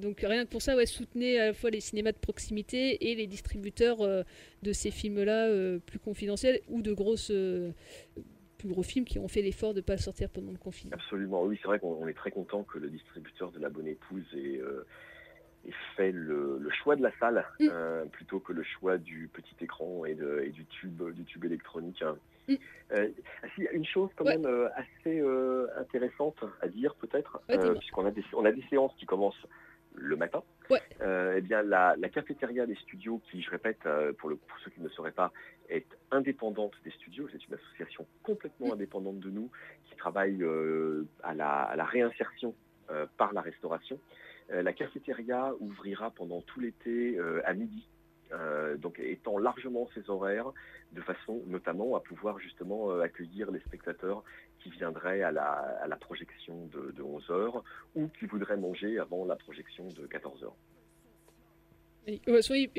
donc 0.00 0.20
rien 0.20 0.44
que 0.44 0.50
pour 0.50 0.62
ça, 0.62 0.74
ouais, 0.74 0.86
soutenez 0.86 1.38
à 1.38 1.46
la 1.46 1.52
fois 1.52 1.70
les 1.70 1.80
cinémas 1.80 2.12
de 2.12 2.18
proximité 2.18 3.10
et 3.10 3.14
les 3.14 3.26
distributeurs 3.26 3.98
de 3.98 4.72
ces 4.72 4.90
films-là 4.90 5.78
plus 5.80 5.98
confidentiels 5.98 6.60
ou 6.68 6.82
de 6.82 6.92
grosses 6.92 7.32
plus 8.58 8.68
gros 8.68 8.82
films 8.82 9.04
qui 9.04 9.18
ont 9.18 9.28
fait 9.28 9.42
l'effort 9.42 9.74
de 9.74 9.80
ne 9.80 9.84
pas 9.84 9.98
sortir 9.98 10.30
pendant 10.30 10.52
le 10.52 10.56
confinement. 10.56 10.94
Absolument, 10.94 11.42
oui, 11.42 11.58
c'est 11.60 11.68
vrai 11.68 11.78
qu'on 11.78 12.08
est 12.08 12.14
très 12.14 12.30
content 12.30 12.62
que 12.62 12.78
le 12.78 12.88
distributeur 12.88 13.50
de 13.50 13.58
La 13.58 13.68
Bonne 13.68 13.88
Épouse 13.88 14.24
ait, 14.34 14.60
fait 15.96 16.12
le, 16.12 16.60
choix 16.82 16.96
de 16.96 17.02
la 17.02 17.12
salle 17.18 17.44
mm. 17.60 18.08
plutôt 18.12 18.40
que 18.40 18.52
le 18.52 18.62
choix 18.62 18.98
du 18.98 19.28
petit 19.32 19.54
écran 19.60 20.04
et, 20.04 20.14
de, 20.14 20.42
et 20.44 20.50
du, 20.50 20.64
tube, 20.66 21.02
du 21.12 21.24
tube 21.24 21.44
électronique. 21.44 22.02
Hein. 22.02 22.16
Mm. 22.48 22.54
Euh, 22.92 23.08
une 23.72 23.86
chose 23.86 24.10
quand 24.16 24.24
même 24.24 24.46
euh, 24.46 24.68
assez 24.76 25.20
euh, 25.20 25.66
intéressante 25.78 26.36
à 26.60 26.68
dire 26.68 26.94
peut-être, 26.96 27.40
puisqu'on 27.78 28.06
a 28.06 28.10
des, 28.10 28.24
on 28.34 28.44
a 28.44 28.52
des 28.52 28.64
séances 28.68 28.94
qui 28.96 29.06
commencent 29.06 29.46
le 29.96 30.16
matin. 30.16 30.42
eh 30.70 31.40
bien, 31.40 31.62
la, 31.62 31.96
cafétéria 32.12 32.66
des 32.66 32.74
studios, 32.76 33.20
qui, 33.30 33.42
je 33.42 33.50
répète, 33.50 33.78
pour, 34.18 34.28
le, 34.28 34.36
pour 34.36 34.58
ceux 34.64 34.70
qui 34.70 34.80
ne 34.80 34.86
le 34.86 34.90
sauraient 34.90 35.12
pas, 35.12 35.32
est 35.68 35.86
indépendante 36.10 36.72
des 36.84 36.90
studios. 36.90 37.28
C'est 37.30 37.46
une 37.46 37.54
association 37.54 38.04
complètement 38.22 38.68
mm. 38.68 38.72
indépendante 38.72 39.20
de 39.20 39.30
nous, 39.30 39.50
qui 39.84 39.96
travaille 39.96 40.44
à 41.22 41.34
la, 41.34 41.62
à, 41.62 41.76
la, 41.76 41.84
réinsertion 41.84 42.54
par 43.16 43.32
la 43.32 43.40
restauration. 43.40 43.98
La 44.50 44.72
cafétéria 44.72 45.52
ouvrira 45.60 46.10
pendant 46.10 46.40
tout 46.42 46.60
l'été 46.60 47.18
à 47.44 47.54
midi 47.54 47.86
euh, 48.32 48.76
donc 48.76 48.98
étant 48.98 49.38
largement 49.38 49.88
ses 49.94 50.08
horaires, 50.10 50.50
de 50.92 51.00
façon 51.02 51.42
notamment 51.46 51.94
à 51.94 52.00
pouvoir 52.00 52.38
justement 52.38 52.90
euh, 52.90 53.00
accueillir 53.00 53.50
les 53.50 53.60
spectateurs 53.60 54.24
qui 54.60 54.70
viendraient 54.70 55.22
à 55.22 55.30
la, 55.30 55.96
projection 56.00 56.66
de, 56.66 57.02
11h 57.02 57.62
ou 57.94 58.08
qui 58.08 58.26
voudraient 58.26 58.56
manger 58.56 58.98
avant 58.98 59.24
la 59.24 59.36
projection 59.36 59.86
de 59.88 60.06
14h. 60.06 60.50
Et, 62.06 62.20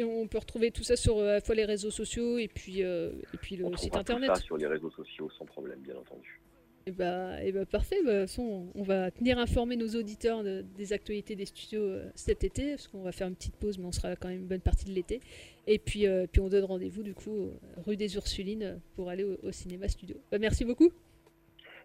on 0.04 0.28
peut 0.28 0.39
retrouver 0.39 0.71
tout 0.71 0.84
ça 0.84 0.95
sur 0.95 1.17
euh, 1.17 1.30
à 1.30 1.34
la 1.36 1.41
fois 1.41 1.56
les 1.56 1.65
réseaux 1.65 1.91
sociaux 1.91 2.38
et 2.38 2.47
puis, 2.47 2.82
et 2.82 3.38
puis 3.41 3.56
le 3.56 3.75
site 3.78 3.95
internet. 3.95 4.30
Tout 4.30 4.36
ça 4.36 4.41
sur 4.41 4.58
les 4.58 4.67
réseaux 4.67 4.91
sociaux 4.91 5.30
sans 5.38 5.45
problème, 5.45 5.80
bien 5.80 5.95
entendu. 5.95 6.41
Et 6.88 6.91
eh 6.91 6.93
bah, 6.93 7.43
et 7.43 7.48
eh 7.48 7.52
bah 7.52 7.65
parfait, 7.65 8.04
bah, 8.06 8.26
on 8.38 8.84
va 8.84 9.10
tenir 9.10 9.39
informer 9.39 9.76
nos 9.76 9.88
auditeurs 9.95 10.43
des 10.43 10.93
actualités 10.93 11.36
des 11.36 11.48
studios 11.48 11.82
euh, 11.82 12.12
cet 12.13 12.43
été, 12.43 12.76
parce 12.76 12.88
qu'on 12.88 13.02
va 13.02 13.12
faire 13.12 13.28
une 13.28 13.34
petite 13.34 13.56
pause, 13.56 13.80
mais 13.80 13.86
on 13.86 13.91
sera 13.91 14.15
quand 14.15 14.28
même 14.28 14.41
une 14.41 14.48
bonne 14.48 14.62
partie 14.62 14.86
de 14.86 14.91
l'été. 14.91 15.19
Et 15.65 15.80
puis, 15.80 16.06
euh, 16.06 16.28
puis 16.32 16.41
on 16.41 16.48
donne 16.48 16.65
rendez-vous 16.65 17.02
du 17.02 17.15
coup 17.15 17.50
rue 17.88 17.98
des 17.98 18.13
Ursulines 18.13 18.80
pour 18.95 19.10
aller 19.10 19.24
au, 19.24 19.52
cinéma 19.52 19.88
studio. 19.88 20.15
Bah, 20.32 20.38
merci 20.38 20.63
beaucoup. 20.63 20.91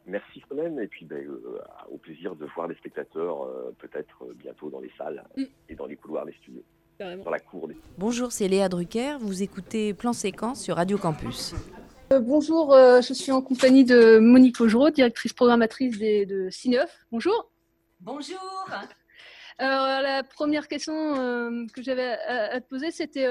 Merci 0.04 0.42
Solène, 0.46 0.78
et 0.78 0.86
puis 0.86 1.06
ben, 1.06 1.26
euh, 1.26 1.62
au 1.90 1.96
plaisir 1.96 2.36
de 2.36 2.44
voir 2.54 2.68
les 2.68 2.74
spectateurs 2.74 3.48
peut-être 3.78 4.34
bientôt 4.34 4.68
dans 4.68 4.80
les 4.80 4.90
salles 4.98 5.24
mm. 5.34 5.44
et 5.70 5.74
dans 5.76 5.86
les 5.86 5.96
couloirs 5.96 6.26
des 6.26 6.34
studios. 6.34 6.62
Dans 6.98 7.30
la 7.30 7.40
cour 7.40 7.70
Bonjour, 7.96 8.32
c'est 8.32 8.48
Léa 8.48 8.68
Drucker, 8.68 9.16
vous 9.18 9.42
écoutez 9.42 9.94
Plan 9.94 10.12
Séquence 10.12 10.62
sur 10.62 10.76
Radio 10.76 10.98
Campus. 10.98 11.54
Euh, 12.12 12.18
bonjour, 12.18 12.74
euh, 12.74 13.00
je 13.00 13.12
suis 13.12 13.30
en 13.30 13.40
compagnie 13.40 13.84
de 13.84 14.18
Monique 14.18 14.60
Augereau, 14.60 14.90
directrice 14.90 15.32
programmatrice 15.32 15.96
de 15.96 16.50
Cineoff. 16.50 17.06
Bonjour. 17.12 17.52
Bonjour. 18.00 18.68
Alors, 19.58 20.02
la 20.02 20.24
première 20.24 20.66
question 20.66 20.92
euh, 20.92 21.66
que 21.72 21.82
j'avais 21.82 22.18
à, 22.26 22.60
te 22.60 22.66
poser, 22.66 22.90
c'était 22.90 23.28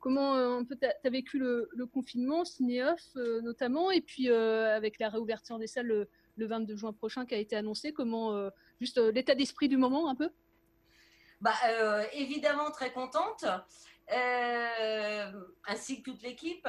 comment 0.00 0.64
tu 0.64 0.74
as 1.04 1.10
vécu 1.10 1.38
le, 1.38 1.68
confinement, 1.92 2.46
Cineoff 2.46 3.02
notamment, 3.42 3.90
et 3.90 4.00
puis 4.00 4.30
avec 4.30 4.98
la 4.98 5.10
réouverture 5.10 5.58
des 5.58 5.66
salles 5.66 5.88
le, 5.88 6.08
le, 6.36 6.46
22 6.46 6.76
juin 6.76 6.94
prochain 6.94 7.26
qui 7.26 7.34
a 7.34 7.38
été 7.38 7.56
annoncé, 7.56 7.92
comment 7.92 8.48
juste 8.80 8.96
l'état 8.96 9.34
d'esprit 9.34 9.68
du 9.68 9.76
moment 9.76 10.08
un 10.08 10.14
peu? 10.14 10.30
Bah, 11.42 11.52
Évidemment 12.14 12.70
très 12.70 12.90
contente, 12.90 13.44
ainsi 14.08 16.02
que 16.02 16.10
toute 16.10 16.22
l'équipe. 16.22 16.66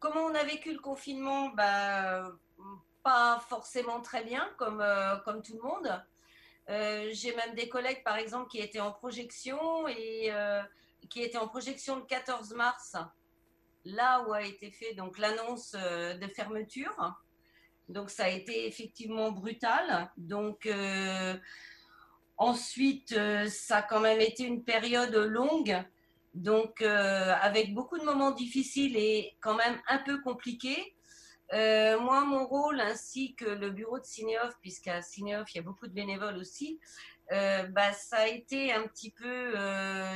Comment 0.00 0.26
on 0.26 0.34
a 0.34 0.44
vécu 0.44 0.72
le 0.72 0.78
confinement? 0.78 1.48
Bah, 1.50 2.32
Pas 3.02 3.40
forcément 3.48 4.00
très 4.00 4.22
bien, 4.22 4.48
comme, 4.56 4.80
euh, 4.80 5.16
comme 5.24 5.42
tout 5.42 5.54
le 5.54 5.62
monde. 5.62 6.04
Euh, 6.68 7.08
j'ai 7.12 7.34
même 7.34 7.54
des 7.54 7.68
collègues, 7.68 8.04
par 8.04 8.16
exemple, 8.16 8.48
qui 8.48 8.58
étaient 8.58 8.80
en 8.80 8.92
projection 8.92 9.88
et 9.88 10.28
euh, 10.30 10.62
qui 11.10 11.22
étaient 11.22 11.38
en 11.38 11.48
projection 11.48 11.96
le 11.96 12.02
14 12.02 12.52
mars, 12.54 12.96
là 13.84 14.24
où 14.28 14.32
a 14.32 14.42
été 14.42 14.70
fait 14.70 14.94
donc 14.94 15.18
l'annonce 15.18 15.72
de 15.72 16.28
fermeture. 16.28 16.94
Donc 17.88 18.10
ça 18.10 18.24
a 18.24 18.28
été 18.28 18.66
effectivement 18.66 19.32
brutal. 19.32 20.10
Donc 20.16 20.68
ensuite, 22.36 23.18
ça 23.48 23.78
a 23.78 23.82
quand 23.82 24.00
même 24.00 24.20
été 24.20 24.44
une 24.44 24.62
période 24.62 25.14
longue 25.14 25.82
donc, 26.34 26.82
euh, 26.82 27.34
avec 27.40 27.74
beaucoup 27.74 27.98
de 27.98 28.04
moments 28.04 28.30
difficiles 28.30 28.96
et 28.96 29.36
quand 29.40 29.54
même 29.54 29.80
un 29.88 29.98
peu 29.98 30.20
compliqués. 30.20 30.94
Euh, 31.54 31.98
moi, 31.98 32.24
mon 32.24 32.46
rôle, 32.46 32.80
ainsi 32.80 33.34
que 33.34 33.46
le 33.46 33.70
bureau 33.70 33.98
de 33.98 34.04
Cinéoff, 34.04 34.54
puisqu'à 34.60 35.00
Cinéoff, 35.00 35.52
il 35.54 35.58
y 35.58 35.60
a 35.60 35.62
beaucoup 35.62 35.86
de 35.86 35.92
bénévoles 35.92 36.36
aussi, 36.36 36.78
euh, 37.32 37.64
bah, 37.68 37.92
ça 37.92 38.18
a 38.18 38.26
été 38.26 38.72
un 38.72 38.86
petit 38.86 39.12
peu. 39.12 39.54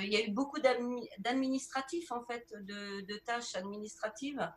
il 0.03 0.13
y 0.13 0.17
a 0.17 0.27
eu 0.27 0.31
beaucoup 0.31 0.61
d'admi- 0.61 1.09
d'administratifs, 1.19 2.11
en 2.13 2.25
fait, 2.25 2.47
de, 2.61 3.17
tâches 3.25 3.55
administratives 3.55 4.51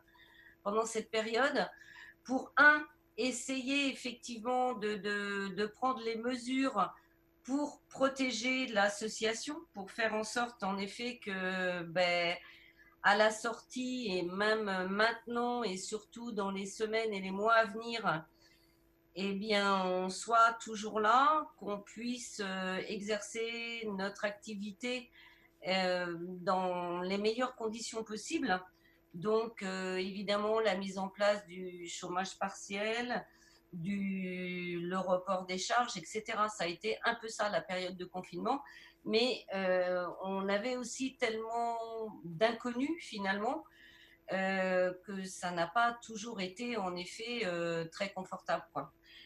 pendant 0.62 0.84
cette 0.84 1.10
période. 1.10 1.66
Pour 2.24 2.52
un, 2.56 2.84
essayer 3.16 3.90
effectivement 3.90 4.74
de 4.74 5.66
prendre 5.66 6.00
les 6.00 6.16
mesures 6.16 6.92
pour 7.46 7.80
protéger 7.88 8.66
l'association, 8.66 9.56
pour 9.72 9.90
faire 9.90 10.14
en 10.14 10.24
sorte, 10.24 10.62
en 10.62 10.76
effet, 10.78 11.18
que. 11.18 11.82
Ben, 11.84 12.36
à 13.02 13.16
la 13.16 13.30
sortie 13.30 14.08
et 14.10 14.22
même 14.22 14.88
maintenant 14.88 15.62
et 15.62 15.76
surtout 15.76 16.32
dans 16.32 16.50
les 16.50 16.66
semaines 16.66 17.14
et 17.14 17.20
les 17.20 17.30
mois 17.30 17.54
à 17.54 17.64
venir, 17.64 18.26
eh 19.14 19.32
bien, 19.32 19.82
on 19.84 20.10
soit 20.10 20.54
toujours 20.60 21.00
là, 21.00 21.48
qu'on 21.56 21.78
puisse 21.78 22.42
euh, 22.44 22.76
exercer 22.88 23.88
notre 23.96 24.26
activité 24.26 25.10
euh, 25.68 26.16
dans 26.18 27.00
les 27.00 27.16
meilleures 27.16 27.56
conditions 27.56 28.04
possibles. 28.04 28.62
Donc, 29.14 29.62
euh, 29.62 29.96
évidemment, 29.96 30.60
la 30.60 30.76
mise 30.76 30.98
en 30.98 31.08
place 31.08 31.46
du 31.46 31.88
chômage 31.88 32.38
partiel, 32.38 33.24
du, 33.76 34.80
le 34.80 34.98
report 34.98 35.46
des 35.46 35.58
charges, 35.58 35.96
etc. 35.96 36.22
Ça 36.56 36.64
a 36.64 36.66
été 36.66 36.98
un 37.04 37.14
peu 37.14 37.28
ça 37.28 37.48
la 37.48 37.60
période 37.60 37.96
de 37.96 38.04
confinement. 38.04 38.62
Mais 39.06 39.44
euh, 39.54 40.04
on 40.24 40.48
avait 40.48 40.76
aussi 40.76 41.16
tellement 41.16 41.78
d'inconnus 42.24 42.90
finalement 42.98 43.64
euh, 44.32 44.92
que 45.06 45.22
ça 45.24 45.52
n'a 45.52 45.68
pas 45.68 45.96
toujours 46.02 46.40
été 46.40 46.76
en 46.76 46.96
effet 46.96 47.42
euh, 47.44 47.84
très 47.92 48.12
confortable. 48.12 48.64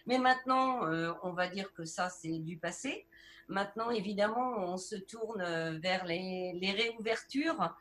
Mais 0.07 0.19
maintenant, 0.19 0.81
on 1.23 1.33
va 1.33 1.49
dire 1.49 1.73
que 1.73 1.85
ça, 1.85 2.09
c'est 2.11 2.39
du 2.39 2.59
passé. 2.59 3.07
Maintenant, 3.49 3.91
évidemment, 3.91 4.57
on 4.59 4.77
se 4.77 4.97
tourne 4.97 5.79
vers 5.79 6.05
les, 6.05 6.75
réouvertures. 6.77 7.75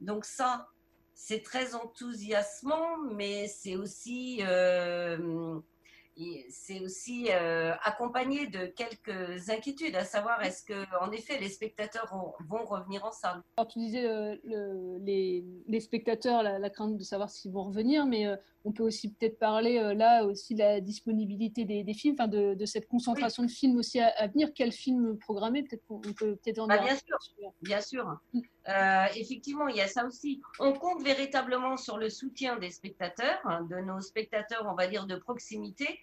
Donc 0.00 0.24
ça, 0.24 0.68
c'est 1.14 1.42
très 1.42 1.74
enthousiasmant, 1.74 2.98
mais 3.12 3.48
c'est 3.48 3.76
aussi, 3.76 4.40
c'est 6.48 6.80
aussi 6.80 7.28
euh, 7.30 7.72
accompagné 7.82 8.46
de 8.46 8.66
quelques 8.66 9.50
inquiétudes, 9.50 9.96
à 9.96 10.04
savoir 10.04 10.42
est-ce 10.42 10.64
que, 10.64 10.84
en 11.04 11.10
effet, 11.10 11.38
les 11.38 11.48
spectateurs 11.48 12.08
vont, 12.48 12.64
revenir 12.64 13.04
en 13.04 13.12
salle? 13.12 13.42
Alors, 13.56 13.68
tu 13.68 13.78
disais 13.78 14.02
le- 14.44 14.98
les, 14.98 15.80
spectateurs, 15.80 16.42
la, 16.42 16.58
la 16.58 16.70
crainte 16.70 16.96
de 16.96 17.02
savoir 17.02 17.30
s'ils 17.30 17.52
vont 17.52 17.64
revenir, 17.64 18.06
mais 18.06 18.26
euh, 18.26 18.36
on 18.64 18.72
peut 18.72 18.82
aussi 18.82 19.12
peut-être 19.12 19.38
parler 19.38 19.78
euh, 19.78 19.94
là 19.94 20.24
aussi 20.24 20.54
de 20.54 20.60
la 20.60 20.80
disponibilité 20.80 21.64
des, 21.64 21.84
des 21.84 21.94
films, 21.94 22.16
de, 22.16 22.54
de 22.54 22.66
cette 22.66 22.88
concentration 22.88 23.42
de 23.42 23.50
films 23.50 23.76
aussi 23.76 24.00
à, 24.00 24.08
à 24.16 24.26
venir. 24.26 24.50
Quel 24.54 24.72
film 24.72 25.18
programmer? 25.18 25.62
Peut-être 25.62 25.84
on 25.88 26.00
peut 26.00 26.36
peut-être 26.36 26.58
en 26.60 26.66
Bah, 26.66 26.78
bien 26.78 26.96
sûr, 26.96 27.18
bien 27.62 27.80
sûr. 27.80 28.18
Euh, 28.68 29.04
effectivement, 29.16 29.68
il 29.68 29.76
y 29.76 29.80
a 29.82 29.86
ça 29.86 30.06
aussi. 30.06 30.40
On 30.58 30.72
compte 30.72 31.02
véritablement 31.02 31.76
sur 31.76 31.98
le 31.98 32.08
soutien 32.08 32.58
des 32.58 32.70
spectateurs, 32.70 33.40
hein, 33.44 33.62
de 33.70 33.76
nos 33.76 34.00
spectateurs, 34.00 34.66
on 34.66 34.74
va 34.74 34.86
dire, 34.86 35.06
de 35.06 35.16
proximité. 35.16 36.00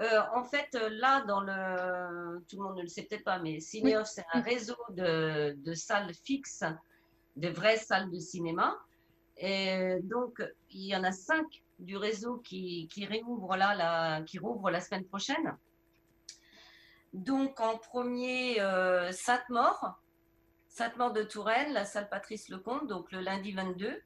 Euh, 0.00 0.20
en 0.34 0.42
fait, 0.42 0.72
là, 0.90 1.22
dans 1.26 1.42
le, 1.42 2.40
tout 2.48 2.56
le 2.56 2.62
monde 2.62 2.76
ne 2.78 2.82
le 2.82 2.88
sait 2.88 3.02
peut-être 3.02 3.24
pas, 3.24 3.38
mais 3.38 3.60
Cinéoff, 3.60 4.08
c'est 4.08 4.24
un 4.32 4.40
réseau 4.40 4.76
de, 4.90 5.54
de 5.58 5.74
salles 5.74 6.14
fixes, 6.24 6.64
de 7.36 7.48
vraies 7.48 7.76
salles 7.76 8.10
de 8.10 8.18
cinéma. 8.18 8.78
Et 9.36 9.96
donc, 10.04 10.42
il 10.70 10.86
y 10.86 10.96
en 10.96 11.04
a 11.04 11.12
cinq 11.12 11.62
du 11.82 11.96
réseau 11.96 12.38
qui, 12.38 12.88
qui 12.88 13.04
réouvrent 13.04 13.56
là, 13.56 13.74
la, 13.74 14.22
qui 14.22 14.38
rouvrent 14.38 14.70
la 14.70 14.80
semaine 14.80 15.04
prochaine. 15.04 15.56
Donc, 17.12 17.60
en 17.60 17.76
premier, 17.76 18.60
euh, 18.60 19.12
Sainte-Maure, 19.12 20.00
Sainte-Maure 20.68 21.12
de 21.12 21.22
Touraine, 21.22 21.72
la 21.72 21.84
salle 21.84 22.08
Patrice 22.08 22.48
Lecomte, 22.48 22.86
donc 22.86 23.12
le 23.12 23.20
lundi 23.20 23.52
22, 23.52 24.00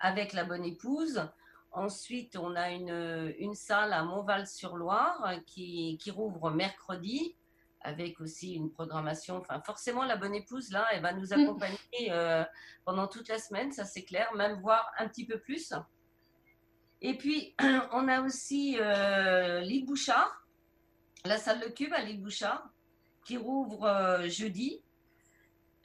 avec 0.00 0.32
la 0.32 0.44
bonne 0.44 0.64
épouse. 0.64 1.28
Ensuite, 1.70 2.36
on 2.36 2.56
a 2.56 2.70
une, 2.70 3.34
une 3.38 3.54
salle 3.54 3.92
à 3.92 4.02
Montval-sur-Loire 4.02 5.34
qui, 5.44 5.98
qui 6.00 6.10
rouvre 6.10 6.50
mercredi, 6.50 7.36
avec 7.82 8.20
aussi 8.20 8.54
une 8.54 8.70
programmation. 8.70 9.36
Enfin, 9.36 9.60
forcément, 9.60 10.04
la 10.04 10.16
bonne 10.16 10.34
épouse, 10.34 10.70
là, 10.70 10.86
elle 10.92 11.02
va 11.02 11.12
nous 11.12 11.32
accompagner 11.34 12.10
euh, 12.10 12.44
pendant 12.84 13.06
toute 13.06 13.28
la 13.28 13.38
semaine, 13.38 13.72
ça 13.72 13.84
c'est 13.84 14.04
clair, 14.04 14.32
même 14.34 14.60
voire 14.60 14.90
un 14.98 15.08
petit 15.08 15.26
peu 15.26 15.38
plus. 15.38 15.74
Et 17.00 17.14
puis, 17.16 17.54
on 17.92 18.08
a 18.08 18.22
aussi 18.22 18.76
euh, 18.80 19.60
l'île 19.60 19.86
Bouchard, 19.86 20.46
la 21.24 21.38
salle 21.38 21.60
Le 21.60 21.70
Cube 21.70 21.92
à 21.92 22.02
l'île 22.02 22.20
Bouchard, 22.20 22.68
qui 23.24 23.36
rouvre 23.36 23.84
euh, 23.84 24.28
jeudi. 24.28 24.82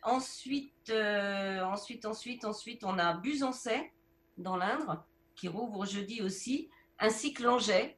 Ensuite, 0.02 0.90
euh, 0.90 1.62
ensuite, 1.64 2.06
ensuite, 2.06 2.46
ensuite, 2.46 2.84
on 2.84 2.98
a 2.98 3.14
Busancais 3.14 3.92
dans 4.38 4.58
l'Indre, 4.58 5.06
qui 5.36 5.48
rouvre 5.48 5.86
jeudi 5.86 6.22
aussi, 6.22 6.70
ainsi 7.00 7.34
que 7.34 7.44
Langeais. 7.44 7.98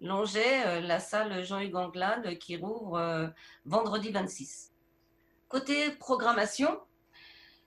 Langeais, 0.00 0.82
la 0.82 1.00
salle 1.00 1.42
Jean-Hugues 1.42 1.76
Anglade, 1.76 2.38
qui 2.38 2.56
rouvre 2.56 3.32
vendredi 3.64 4.10
26. 4.10 4.70
Côté 5.48 5.90
programmation, 5.92 6.78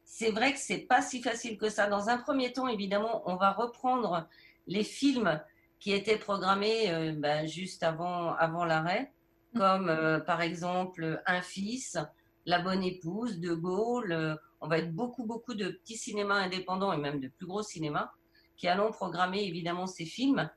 c'est 0.03 0.31
vrai 0.31 0.53
que 0.53 0.59
c'est 0.59 0.79
pas 0.79 1.01
si 1.01 1.23
facile 1.23 1.57
que 1.57 1.69
ça. 1.69 1.87
Dans 1.87 2.09
un 2.09 2.17
premier 2.17 2.53
temps, 2.53 2.67
évidemment, 2.67 3.23
on 3.25 3.35
va 3.35 3.51
reprendre 3.51 4.27
les 4.69 4.83
films 4.85 5.41
qui 5.79 5.91
étaient 5.91 6.17
programmés 6.17 6.91
euh, 6.91 7.13
ben, 7.17 7.45
juste 7.45 7.83
avant, 7.83 8.33
avant 8.35 8.63
l'arrêt, 8.63 9.11
comme 9.55 9.89
euh, 9.89 10.19
par 10.19 10.41
exemple 10.41 11.21
Un 11.25 11.41
fils, 11.41 11.97
La 12.45 12.59
bonne 12.59 12.83
épouse, 12.83 13.39
De 13.39 13.53
Gaulle. 13.53 14.11
euh, 14.11 14.35
on 14.61 14.67
va 14.67 14.77
être 14.77 14.93
beaucoup, 14.93 15.25
beaucoup 15.25 15.55
de 15.55 15.69
petits 15.69 15.97
cinémas 15.97 16.35
indépendants 16.35 16.93
et 16.93 16.97
même 16.97 17.19
de 17.19 17.29
plus 17.29 17.47
gros 17.47 17.63
cinémas 17.63 18.11
qui 18.57 18.67
allons 18.67 18.91
programmer 18.91 19.43
évidemment 19.45 19.87
ces 19.87 20.05
films. 20.05 20.49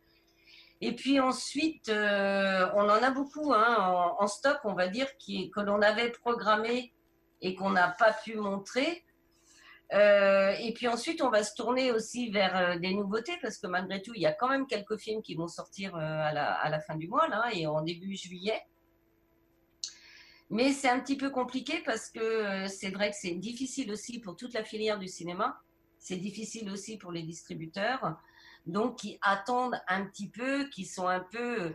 Et 0.80 0.92
puis 0.96 1.20
ensuite, 1.20 1.88
euh, 1.88 2.68
on 2.74 2.82
en 2.82 3.02
a 3.02 3.10
beaucoup 3.12 3.52
hein, 3.52 3.76
en, 3.78 4.22
en 4.22 4.26
stock, 4.26 4.58
on 4.64 4.74
va 4.74 4.88
dire, 4.88 5.06
qui, 5.18 5.50
que 5.52 5.60
l'on 5.60 5.80
avait 5.80 6.10
programmé 6.10 6.92
et 7.40 7.54
qu'on 7.54 7.70
n'a 7.70 7.88
pas 7.88 8.12
pu 8.12 8.34
montrer. 8.36 9.04
Euh, 9.92 10.54
et 10.58 10.72
puis 10.72 10.88
ensuite, 10.88 11.20
on 11.20 11.28
va 11.28 11.44
se 11.44 11.54
tourner 11.54 11.92
aussi 11.92 12.30
vers 12.30 12.56
euh, 12.56 12.78
des 12.78 12.94
nouveautés 12.94 13.36
parce 13.42 13.58
que 13.58 13.66
malgré 13.66 14.00
tout, 14.00 14.12
il 14.14 14.22
y 14.22 14.26
a 14.26 14.32
quand 14.32 14.48
même 14.48 14.66
quelques 14.66 14.96
films 14.96 15.22
qui 15.22 15.34
vont 15.34 15.48
sortir 15.48 15.94
euh, 15.94 16.00
à, 16.00 16.32
la, 16.32 16.52
à 16.52 16.70
la 16.70 16.80
fin 16.80 16.96
du 16.96 17.08
mois 17.08 17.28
là 17.28 17.50
et 17.52 17.66
en 17.66 17.82
début 17.82 18.16
juillet. 18.16 18.60
Mais 20.48 20.72
c'est 20.72 20.88
un 20.88 21.00
petit 21.00 21.16
peu 21.16 21.30
compliqué 21.30 21.82
parce 21.84 22.10
que 22.10 22.66
c'est 22.68 22.90
vrai 22.90 23.10
que 23.10 23.16
c'est 23.18 23.34
difficile 23.34 23.90
aussi 23.90 24.18
pour 24.18 24.36
toute 24.36 24.54
la 24.54 24.64
filière 24.64 24.98
du 24.98 25.08
cinéma. 25.08 25.60
C'est 25.98 26.16
difficile 26.16 26.70
aussi 26.70 26.98
pour 26.98 27.12
les 27.12 27.22
distributeurs. 27.22 28.16
Donc, 28.66 28.98
qui 28.98 29.18
attendent 29.22 29.80
un 29.88 30.04
petit 30.04 30.28
peu, 30.28 30.68
qui 30.68 30.84
sont 30.84 31.08
un 31.08 31.20
peu 31.20 31.74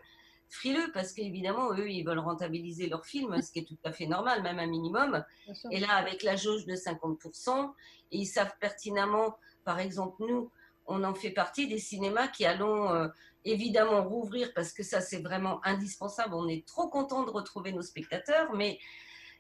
frileux 0.49 0.91
parce 0.93 1.13
qu'évidemment, 1.13 1.73
eux, 1.73 1.89
ils 1.89 2.03
veulent 2.03 2.19
rentabiliser 2.19 2.88
leurs 2.88 3.05
films, 3.05 3.41
ce 3.41 3.51
qui 3.51 3.60
est 3.60 3.67
tout 3.67 3.77
à 3.83 3.91
fait 3.91 4.05
normal, 4.05 4.43
même 4.43 4.60
un 4.60 4.67
minimum. 4.67 5.23
Et 5.71 5.79
là, 5.79 5.93
avec 5.93 6.23
la 6.23 6.36
jauge 6.36 6.65
de 6.65 6.73
50%, 6.73 7.73
et 8.12 8.17
ils 8.17 8.25
savent 8.25 8.53
pertinemment, 8.60 9.38
par 9.63 9.79
exemple, 9.79 10.15
nous, 10.19 10.51
on 10.86 11.03
en 11.03 11.13
fait 11.13 11.31
partie 11.31 11.67
des 11.67 11.79
cinémas 11.79 12.29
qui 12.29 12.45
allons 12.45 12.93
euh, 12.93 13.07
évidemment 13.43 14.03
rouvrir 14.03 14.53
parce 14.53 14.71
que 14.71 14.83
ça, 14.83 15.01
c'est 15.01 15.21
vraiment 15.21 15.60
indispensable. 15.65 16.33
On 16.33 16.47
est 16.47 16.65
trop 16.65 16.88
content 16.88 17.23
de 17.23 17.29
retrouver 17.29 17.73
nos 17.73 17.81
spectateurs, 17.81 18.53
mais, 18.55 18.79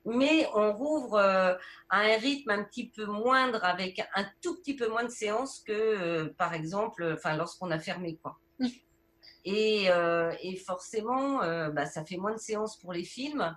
mais 0.05 0.47
on 0.53 0.73
rouvre 0.73 1.15
euh, 1.15 1.55
à 1.89 1.99
un 1.99 2.17
rythme 2.17 2.49
un 2.49 2.63
petit 2.63 2.89
peu 2.89 3.05
moindre 3.05 3.63
avec 3.63 4.05
un 4.15 4.25
tout 4.41 4.57
petit 4.57 4.75
peu 4.75 4.89
moins 4.89 5.05
de 5.05 5.09
séances 5.09 5.61
que, 5.65 5.71
euh, 5.71 6.33
par 6.37 6.53
exemple, 6.53 7.15
enfin, 7.17 7.37
lorsqu'on 7.37 7.71
a 7.71 7.79
fermé, 7.79 8.17
quoi. 8.21 8.37
Et, 9.45 9.89
euh, 9.89 10.33
et 10.41 10.55
forcément, 10.55 11.41
euh, 11.41 11.69
bah, 11.69 11.85
ça 11.85 12.03
fait 12.03 12.17
moins 12.17 12.33
de 12.33 12.39
séances 12.39 12.77
pour 12.77 12.93
les 12.93 13.03
films, 13.03 13.55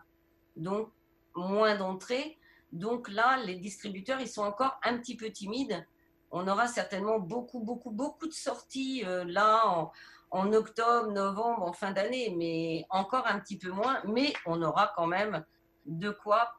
donc 0.57 0.91
moins 1.35 1.77
d'entrées. 1.77 2.39
Donc 2.73 3.09
là, 3.09 3.39
les 3.45 3.57
distributeurs, 3.57 4.21
ils 4.21 4.29
sont 4.29 4.43
encore 4.43 4.79
un 4.85 4.99
petit 4.99 5.17
peu 5.17 5.31
timides. 5.31 5.85
On 6.31 6.47
aura 6.47 6.69
certainement 6.69 7.19
beaucoup, 7.19 7.61
beaucoup, 7.61 7.91
beaucoup 7.91 8.29
de 8.29 8.33
sorties 8.33 9.03
euh, 9.05 9.25
là 9.25 9.67
en, 9.67 9.91
en 10.31 10.53
octobre, 10.53 11.11
novembre, 11.11 11.63
en 11.63 11.73
fin 11.73 11.91
d'année, 11.91 12.35
mais 12.37 12.87
encore 12.91 13.27
un 13.27 13.41
petit 13.41 13.59
peu 13.59 13.71
moins. 13.71 14.01
Mais 14.05 14.33
on 14.47 14.63
aura 14.63 14.93
quand 14.95 15.07
même 15.07 15.45
de 15.87 16.11
quoi 16.11 16.53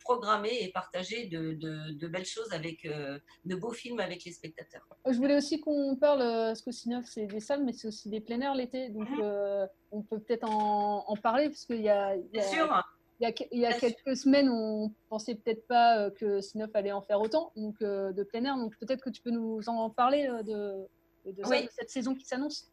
programmer 0.00 0.50
et 0.62 0.70
partager 0.72 1.26
de, 1.26 1.52
de- 1.54 1.92
de 1.92 2.08
belles 2.08 2.24
choses 2.26 2.52
avec 2.52 2.84
euh, 2.84 3.18
de 3.44 3.54
beaux 3.56 3.72
films 3.72 4.00
avec 4.00 4.24
les 4.24 4.32
spectateurs. 4.32 4.86
Je 5.06 5.16
voulais 5.16 5.36
aussi 5.36 5.60
qu'on 5.60 5.96
parle, 5.96 6.22
euh, 6.22 6.46
parce 6.48 6.62
que 6.62 6.70
Cinéoff, 6.72 7.06
c'est 7.06 7.26
des 7.26 7.40
salles, 7.40 7.64
mais 7.64 7.72
c'est 7.72 7.88
aussi 7.88 8.08
des 8.08 8.20
plein 8.20 8.40
air 8.40 8.54
l'été. 8.54 8.88
Donc, 8.90 9.08
euh, 9.20 9.66
on 9.90 10.02
peut 10.02 10.18
peut-être 10.20 10.48
en, 10.48 11.04
en 11.06 11.16
parler, 11.16 11.48
parce 11.48 11.64
qu'il 11.64 11.80
y 11.82 11.88
a, 11.88 12.14
il 12.16 12.22
y 12.22 12.38
a- 12.38 12.42
Bien 12.42 12.42
sûr. 12.42 12.82
il 13.20 13.24
y 13.24 13.26
a, 13.30 13.32
il 13.52 13.60
y 13.60 13.66
a 13.66 13.72
quelques 13.72 14.16
semaines, 14.16 14.48
on 14.50 14.92
pensait 15.08 15.34
peut-être 15.36 15.66
pas 15.66 15.98
euh, 15.98 16.10
que 16.10 16.40
Cinéoff 16.40 16.70
allait 16.74 16.92
en 16.92 17.02
faire 17.02 17.20
autant, 17.20 17.52
donc 17.56 17.76
euh, 17.82 18.12
de 18.12 18.22
plein 18.24 18.44
air. 18.44 18.56
Donc, 18.56 18.76
peut-être 18.78 19.02
que 19.02 19.10
tu 19.10 19.22
peux 19.22 19.30
nous 19.30 19.60
en 19.68 19.90
parler 19.90 20.26
euh, 20.28 20.42
de, 20.42 21.32
de, 21.32 21.42
ça, 21.44 21.50
Oui. 21.50 21.64
de 21.64 21.70
cette 21.70 21.90
saison 21.90 22.14
qui 22.14 22.24
s'annonce. 22.24 22.68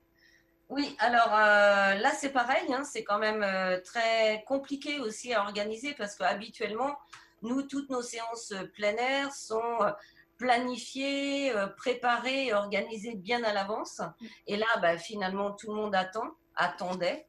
Oui, 0.69 0.95
alors 0.99 1.33
euh, 1.33 1.95
là 1.95 2.11
c'est 2.11 2.31
pareil, 2.31 2.71
hein, 2.71 2.83
c'est 2.83 3.03
quand 3.03 3.17
même 3.17 3.41
euh, 3.41 3.79
très 3.83 4.43
compliqué 4.45 4.99
aussi 4.99 5.33
à 5.33 5.41
organiser 5.41 5.95
parce 5.95 6.15
qu'habituellement, 6.15 6.95
nous, 7.41 7.63
toutes 7.63 7.89
nos 7.89 8.03
séances 8.03 8.53
plein 8.75 8.95
air 8.95 9.33
sont 9.33 9.81
euh, 9.81 9.91
planifiées, 10.37 11.55
euh, 11.55 11.67
préparées, 11.67 12.53
organisées 12.53 13.15
bien 13.15 13.43
à 13.43 13.53
l'avance. 13.53 14.01
Et 14.47 14.57
là, 14.57 14.67
bah, 14.81 14.97
finalement, 14.97 15.51
tout 15.51 15.73
le 15.73 15.75
monde 15.75 15.95
attend, 15.95 16.35
attendait, 16.55 17.27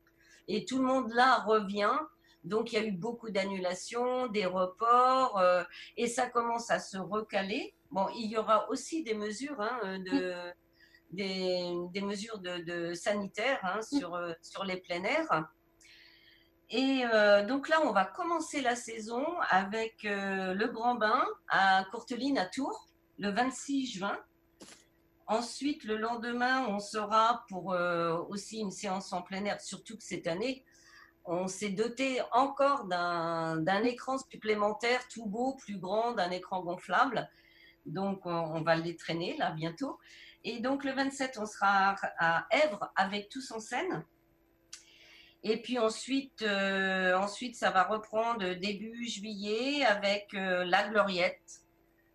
et 0.49 0.65
tout 0.65 0.79
le 0.79 0.85
monde 0.85 1.11
là 1.13 1.39
revient. 1.39 1.97
Donc 2.45 2.73
il 2.73 2.75
y 2.77 2.83
a 2.83 2.85
eu 2.85 2.93
beaucoup 2.93 3.31
d'annulations, 3.31 4.27
des 4.29 4.47
reports, 4.47 5.39
euh, 5.39 5.63
et 5.97 6.07
ça 6.07 6.29
commence 6.29 6.71
à 6.71 6.79
se 6.79 6.99
recaler. 6.99 7.75
Bon, 7.91 8.07
il 8.17 8.31
y 8.31 8.37
aura 8.37 8.69
aussi 8.71 9.03
des 9.03 9.15
mesures 9.15 9.61
hein, 9.61 9.99
de 9.99 10.35
des, 11.13 11.73
des 11.93 12.01
mesures 12.01 12.39
de, 12.39 12.59
de 12.59 12.95
sanitaires 12.95 13.61
hein, 13.63 13.81
sur, 13.83 14.15
euh, 14.15 14.33
sur 14.43 14.65
les 14.65 14.77
plein 14.77 15.03
air. 15.05 15.45
Et 16.71 17.03
euh, 17.05 17.45
donc 17.45 17.69
là, 17.69 17.81
on 17.85 17.93
va 17.93 18.05
commencer 18.05 18.61
la 18.61 18.77
saison 18.77 19.27
avec 19.51 20.05
euh, 20.05 20.55
le 20.55 20.69
Grand 20.69 20.95
Bain 20.95 21.25
à 21.49 21.85
Courteline 21.91 22.39
à 22.39 22.47
Tours, 22.47 22.87
le 23.19 23.31
26 23.31 23.87
juin. 23.87 24.17
Ensuite, 25.27 25.83
le 25.85 25.97
lendemain, 25.97 26.67
on 26.69 26.79
sera 26.79 27.45
pour 27.49 27.73
euh, 27.73 28.19
aussi 28.29 28.61
une 28.61 28.71
séance 28.71 29.13
en 29.13 29.23
plein 29.23 29.45
air, 29.45 29.61
surtout 29.61 29.97
que 29.97 30.05
cette 30.05 30.29
année, 30.29 30.65
on 31.25 31.49
s'est 31.49 31.71
doté 31.71 32.21
encore 32.33 32.87
d'un 32.87 33.57
d'un 33.57 33.83
écran 33.83 34.19
supplémentaire 34.19 35.07
tout 35.09 35.27
beau, 35.27 35.55
plus 35.55 35.77
grand, 35.79 36.13
d'un 36.13 36.31
écran 36.31 36.63
gonflable. 36.63 37.29
Donc, 37.85 38.27
on, 38.27 38.31
on 38.31 38.63
va 38.63 38.77
les 38.77 38.97
traîner 38.97 39.37
là 39.39 39.51
bientôt. 39.51 39.99
Et 40.45 40.61
donc, 40.61 40.85
le 40.85 40.93
27, 40.93 41.39
on 41.39 41.47
sera 41.47 41.97
à 42.19 42.47
Èvres 42.51 42.91
avec 42.97 43.29
Tous 43.29 43.51
en 43.51 43.61
scène. 43.61 44.05
Et 45.43 45.63
puis 45.63 45.79
ensuite, 45.79 46.43
euh, 46.43 47.17
ensuite, 47.17 47.57
ça 47.57 47.71
va 47.71 47.85
reprendre 47.85 48.55
début 48.55 49.07
juillet 49.07 49.85
avec 49.85 50.35
euh, 50.35 50.65
la 50.65 50.89
Gloriette 50.89 51.63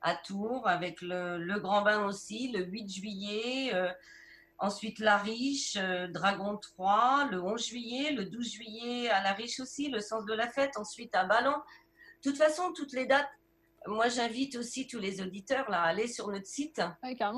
à 0.02 0.16
Tours, 0.16 0.68
avec 0.68 1.02
le, 1.02 1.60
Grand 1.60 1.82
Bain 1.82 2.06
aussi, 2.06 2.52
le 2.52 2.64
8 2.66 2.90
juillet. 2.90 3.74
euh, 3.74 3.92
ensuite, 4.60 5.00
La 5.00 5.18
Riche, 5.18 5.76
Dragon 5.76 6.58
3, 6.58 7.30
le 7.32 7.42
11 7.42 7.66
juillet, 7.66 8.12
le 8.12 8.26
12 8.26 8.52
juillet 8.52 9.10
à 9.10 9.24
La 9.24 9.34
Riche 9.34 9.60
aussi, 9.60 9.90
le 9.90 10.02
Sens 10.02 10.26
de 10.26 10.34
la 10.34 10.48
Fête. 10.48 10.78
Ensuite, 10.78 11.16
à 11.16 11.26
Ballon. 11.26 11.56
De 12.24 12.30
toute 12.30 12.38
façon, 12.38 12.74
toutes 12.74 12.94
les 12.94 13.08
dates, 13.08 13.30
moi, 13.88 14.10
j'invite 14.10 14.56
aussi 14.56 14.88
tous 14.88 15.00
les 15.00 15.22
auditeurs 15.22 15.70
là, 15.70 15.82
à 15.82 15.88
aller 15.88 16.08
sur 16.08 16.30
notre 16.30 16.48
site 16.48 16.82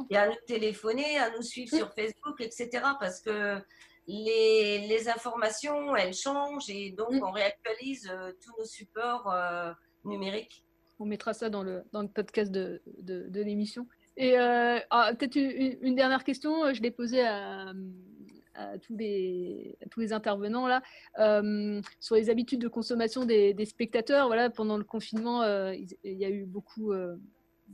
et 0.09 0.17
à 0.17 0.27
nous 0.27 0.35
téléphoner, 0.45 1.17
à 1.17 1.29
nous 1.31 1.41
suivre 1.41 1.75
sur 1.75 1.93
Facebook, 1.93 2.39
etc. 2.39 2.69
Parce 2.99 3.21
que 3.21 3.59
les, 4.07 4.87
les 4.87 5.09
informations, 5.09 5.95
elles 5.95 6.13
changent 6.13 6.69
et 6.69 6.91
donc 6.91 7.11
on 7.11 7.31
réactualise 7.31 8.09
euh, 8.09 8.31
tous 8.41 8.53
nos 8.57 8.65
supports 8.65 9.31
euh, 9.31 9.71
numériques. 10.05 10.63
On 10.99 11.05
mettra 11.05 11.33
ça 11.33 11.49
dans 11.49 11.63
le, 11.63 11.83
dans 11.91 12.01
le 12.01 12.07
podcast 12.07 12.51
de, 12.51 12.81
de, 12.99 13.27
de 13.27 13.41
l'émission. 13.41 13.87
Et 14.15 14.39
euh, 14.39 14.79
ah, 14.89 15.11
peut-être 15.13 15.35
une 15.35 15.95
dernière 15.95 16.23
question, 16.23 16.73
je 16.73 16.81
l'ai 16.81 16.89
posée 16.89 17.21
à, 17.21 17.71
à 18.57 18.77
tous, 18.79 18.95
les, 18.97 19.77
à 19.85 19.89
tous 19.89 19.99
les 19.99 20.13
intervenants 20.13 20.67
là, 20.67 20.81
euh, 21.19 21.79
sur 21.99 22.15
les 22.15 22.29
habitudes 22.29 22.61
de 22.61 22.67
consommation 22.67 23.25
des, 23.25 23.53
des 23.53 23.65
spectateurs. 23.65 24.27
Voilà, 24.27 24.49
pendant 24.49 24.77
le 24.77 24.83
confinement, 24.83 25.43
euh, 25.43 25.73
il 25.75 26.17
y 26.17 26.25
a 26.25 26.29
eu 26.29 26.45
beaucoup 26.45 26.91
euh, 26.91 27.15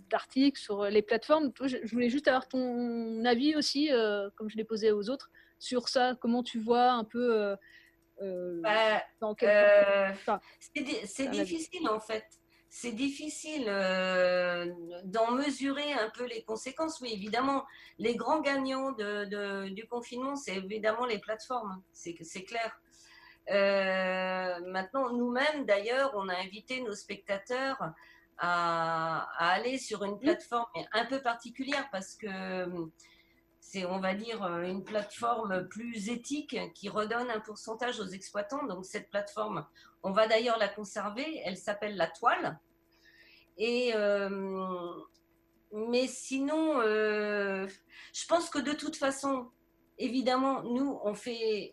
d'articles 0.09 0.59
sur 0.59 0.85
les 0.85 1.01
plateformes. 1.01 1.51
Je, 1.63 1.77
voulais 1.91 2.09
juste 2.09 2.27
avoir 2.27 2.47
ton 2.47 3.23
avis 3.25 3.55
aussi, 3.55 3.89
comme 4.35 4.49
je 4.49 4.57
l'ai 4.57 4.65
posé 4.65 4.91
aux 4.91 5.09
autres, 5.09 5.31
sur 5.59 5.87
ça. 5.87 6.15
Comment 6.19 6.43
tu 6.43 6.59
vois 6.59 6.91
un 6.91 7.03
peu 7.03 7.55
Bah, 8.61 9.01
enfin, 10.11 10.39
c'est 10.59 10.83
di- 10.83 11.29
difficile 11.29 11.87
en 11.89 11.99
fait. 11.99 12.25
C'est 12.75 12.91
difficile 12.91 13.65
euh, 13.67 14.65
d'en 15.03 15.29
mesurer 15.29 15.93
un 15.93 16.09
peu 16.09 16.25
les 16.25 16.41
conséquences. 16.43 16.99
Oui, 17.01 17.11
évidemment, 17.13 17.63
les 17.99 18.15
grands 18.15 18.41
gagnants 18.41 18.91
de, 18.93 19.25
de- 19.25 19.69
du 19.69 19.85
confinement, 19.87 20.35
c'est 20.35 20.55
évidemment 20.55 21.05
les 21.05 21.19
plateformes, 21.19 21.83
c'est 21.91 22.15
c'est 22.23 22.43
clair. 22.43 22.71
Euh, 23.51 24.59
maintenant, 24.71 25.13
nous-mêmes, 25.13 25.65
d'ailleurs, 25.65 26.13
on 26.15 26.27
a 26.29 26.35
invité 26.35 26.81
nos 26.81 26.95
spectateurs 26.95 27.77
à, 28.39 29.27
à 29.37 29.49
aller 29.51 29.77
sur 29.77 30.03
une 30.03 30.17
plateforme 30.17 30.65
un 30.93 31.05
peu 31.05 31.21
particulière 31.21 31.87
parce 31.91 32.15
que 32.15 32.65
on 33.89 33.99
va 33.99 34.13
dire, 34.13 34.43
euh, 34.43 34.63
une 34.63 34.83
plateforme 34.83 35.67
plus 35.67 36.09
éthique 36.09 36.57
qui 36.73 36.89
redonne 36.89 37.29
un 37.29 37.39
pourcentage 37.39 37.99
aux 37.99 38.07
exploitants. 38.07 38.65
Donc, 38.65 38.85
cette 38.85 39.09
plateforme, 39.09 39.65
on 40.03 40.11
va 40.11 40.27
d'ailleurs 40.27 40.57
la 40.57 40.67
conserver. 40.67 41.41
Elle 41.45 41.57
s'appelle 41.57 41.95
La 41.95 42.07
Toile. 42.07 42.59
Et, 43.57 43.91
euh, 43.95 44.91
mais 45.71 46.07
sinon, 46.07 46.79
euh, 46.81 47.67
je 48.13 48.25
pense 48.27 48.49
que 48.49 48.59
de 48.59 48.73
toute 48.73 48.95
façon, 48.95 49.49
évidemment, 49.97 50.63
nous, 50.63 50.99
on 51.03 51.13
fait, 51.15 51.71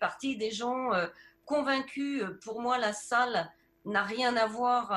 partie 0.00 0.36
des 0.36 0.50
gens 0.50 0.90
convaincus. 1.44 2.24
Pour 2.42 2.60
moi, 2.60 2.78
la 2.78 2.92
salle 2.92 3.50
n'a 3.84 4.02
rien 4.02 4.36
à 4.36 4.46
voir. 4.46 4.88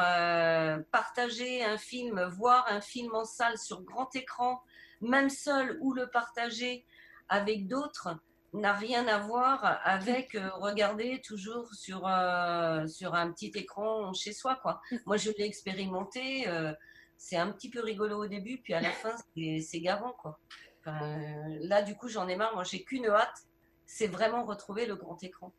partager 0.92 1.64
un 1.64 1.78
film, 1.78 2.24
voir 2.24 2.66
un 2.70 2.82
film 2.82 3.16
en 3.16 3.26
salle 3.26 3.58
sur 3.58 3.82
grand 3.84 4.14
écran, 4.16 4.62
même 5.04 5.30
seul 5.30 5.78
ou 5.82 5.94
le 5.94 6.10
partager 6.10 6.86
avec 7.30 7.68
d'autres, 7.68 8.10
n'a 8.54 8.74
rien 8.74 9.08
à 9.08 9.18
voir 9.20 9.80
avec 9.84 10.36
euh, 10.36 10.50
regarder 10.56 11.22
toujours 11.26 11.74
sur, 11.74 12.06
euh, 12.08 12.86
sur 12.88 13.16
un 13.16 13.32
petit 13.32 13.52
écran 13.56 14.14
chez 14.14 14.32
soi. 14.34 14.60
Quoi. 14.62 14.80
Moi, 15.08 15.18
je 15.18 15.32
l'ai 15.38 15.46
expérimenté. 15.46 16.48
euh, 16.48 16.74
c'est 17.18 17.38
un 17.38 17.52
petit 17.52 17.70
peu 17.70 17.80
rigolo 17.82 18.24
au 18.26 18.28
début, 18.28 18.60
puis 18.62 18.74
à 18.74 18.82
la 18.82 18.92
fin, 18.92 19.16
c'est 19.62 19.80
garant. 19.80 20.12
Quoi. 20.14 20.40
Enfin, 20.82 21.18
là, 21.62 21.82
du 21.82 21.96
coup, 21.96 22.10
j'en 22.10 22.28
ai 22.28 22.36
marre. 22.36 22.54
Moi, 22.54 22.64
j'ai 22.66 22.84
qu'une 22.84 23.06
hâte, 23.08 23.38
c'est 23.86 24.08
vraiment 24.08 24.44
retrouver 24.44 24.86
le 24.86 24.96
grand 24.98 25.24
écran. 25.24 25.54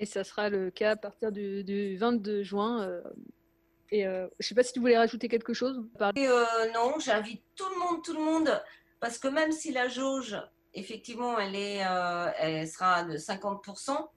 Et 0.00 0.06
ça 0.06 0.24
sera 0.24 0.48
le 0.48 0.70
cas 0.72 0.90
à 0.92 0.96
partir 0.96 1.30
du, 1.30 1.62
du 1.62 1.96
22 1.96 2.42
juin. 2.42 3.00
et 3.92 4.04
euh, 4.06 4.26
je 4.40 4.48
sais 4.48 4.54
pas 4.56 4.64
si 4.64 4.72
tu 4.72 4.80
voulais 4.80 4.98
rajouter 4.98 5.28
quelque 5.28 5.54
chose. 5.54 5.86
Par- 5.98 6.12
Et, 6.16 6.26
euh, 6.26 6.44
non, 6.74 6.98
j'invite 6.98 7.43
tout 7.56 7.68
le 7.68 7.78
monde, 7.78 8.04
tout 8.04 8.12
le 8.12 8.20
monde, 8.20 8.62
parce 9.00 9.18
que 9.18 9.28
même 9.28 9.52
si 9.52 9.72
la 9.72 9.88
jauge, 9.88 10.36
effectivement, 10.74 11.38
elle, 11.38 11.56
est, 11.56 11.86
euh, 11.86 12.30
elle 12.38 12.68
sera 12.68 13.04
de 13.04 13.16
50%, 13.16 14.08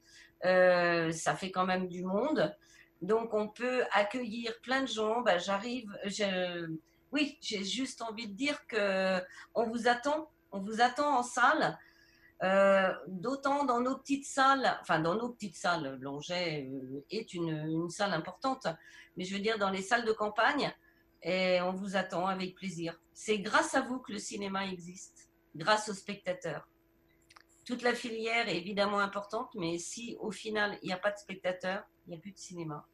euh, 0.46 1.12
ça 1.12 1.36
fait 1.36 1.52
quand 1.52 1.66
même 1.66 1.88
du 1.88 2.04
monde. 2.04 2.56
Donc, 3.02 3.34
on 3.34 3.48
peut 3.48 3.84
accueillir 3.92 4.54
plein 4.62 4.82
de 4.82 4.88
gens. 4.88 5.22
Bah, 5.22 5.38
J'arrive, 5.38 5.92
oui, 7.12 7.38
j'ai 7.42 7.64
juste 7.64 8.02
envie 8.02 8.28
de 8.28 8.34
dire 8.34 8.66
que 8.68 9.22
on 9.54 9.66
vous 9.66 9.88
attend, 9.88 10.30
on 10.52 10.60
vous 10.60 10.82
attend 10.82 11.18
en 11.20 11.24
salle. 11.24 11.78
Euh, 12.44 12.94
D'autant 13.08 13.66
dans 13.66 13.82
nos 13.82 13.98
petites 13.98 14.26
salles, 14.26 14.78
enfin 14.82 15.00
dans 15.00 15.16
nos 15.16 15.30
petites 15.30 15.56
salles, 15.56 15.98
Longet 16.02 16.70
est 17.10 17.34
une 17.34 17.90
salle 17.90 18.14
importante, 18.14 18.68
mais 19.16 19.24
je 19.24 19.34
veux 19.34 19.42
dire 19.42 19.58
dans 19.58 19.72
les 19.72 19.82
salles 19.82 20.06
de 20.06 20.12
campagne, 20.12 20.72
et 21.24 21.62
on 21.62 21.74
vous 21.74 21.96
attend 21.96 22.28
avec 22.28 22.56
plaisir. 22.56 23.00
C'est 23.20 23.40
grâce 23.40 23.74
à 23.74 23.82
vous 23.82 23.98
que 23.98 24.12
le 24.12 24.20
cinéma 24.20 24.68
existe, 24.68 25.28
grâce 25.56 25.90
aux 25.90 25.94
spectateurs. 25.96 26.70
Toute 27.66 27.82
la 27.82 27.96
filière 27.96 28.48
est 28.48 28.58
évidemment 28.58 29.00
importante, 29.00 29.50
mais 29.56 29.80
si 29.80 30.16
au 30.20 30.30
final 30.30 30.78
il 30.84 30.88
n'y 30.88 30.94
a 30.94 31.00
pas 31.00 31.10
de 31.10 31.18
spectateurs, 31.18 31.84
il 32.06 32.12
n'y 32.12 32.16
a 32.16 32.20
plus 32.20 32.32
de 32.32 32.38
cinéma. 32.38 32.88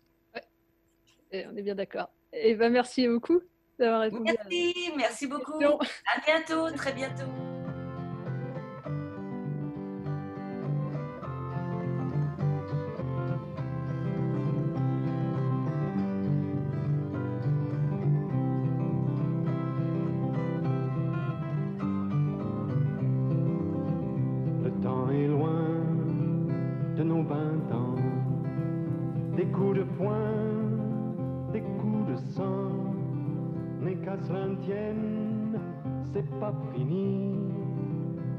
Et 1.29 1.45
on 1.45 1.57
est 1.57 1.62
bien 1.62 1.75
d'accord. 1.75 2.09
Et 2.31 2.55
ben 2.55 2.71
merci 2.71 3.05
beaucoup 3.05 3.41
d'avoir 3.77 3.99
répondu. 3.99 4.31
à- 4.31 4.33
Merci, 4.45 4.91
merci 4.95 5.27
beaucoup. 5.27 5.62
À 5.62 6.21
bientôt, 6.25 6.71
très 6.71 6.93
bientôt. 6.93 7.52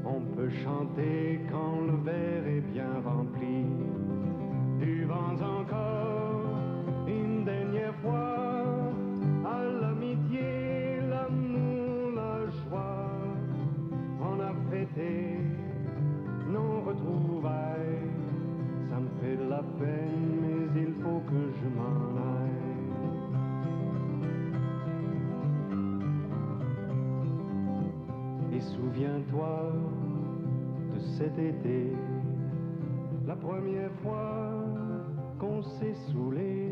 On 0.05 0.21
peut 0.35 0.49
chanter 0.63 1.41
quand 1.49 1.81
le 1.87 1.95
verre 2.03 2.47
est 2.47 2.61
bien 2.61 3.01
rempli. 3.03 3.65
Du 4.79 5.05
vent 5.05 5.33
encore 5.41 6.04
cet 31.17 31.37
été, 31.39 31.93
la 33.25 33.35
première 33.37 33.91
fois 34.03 34.51
qu'on 35.39 35.61
s'est 35.63 35.95
saoulé, 36.11 36.71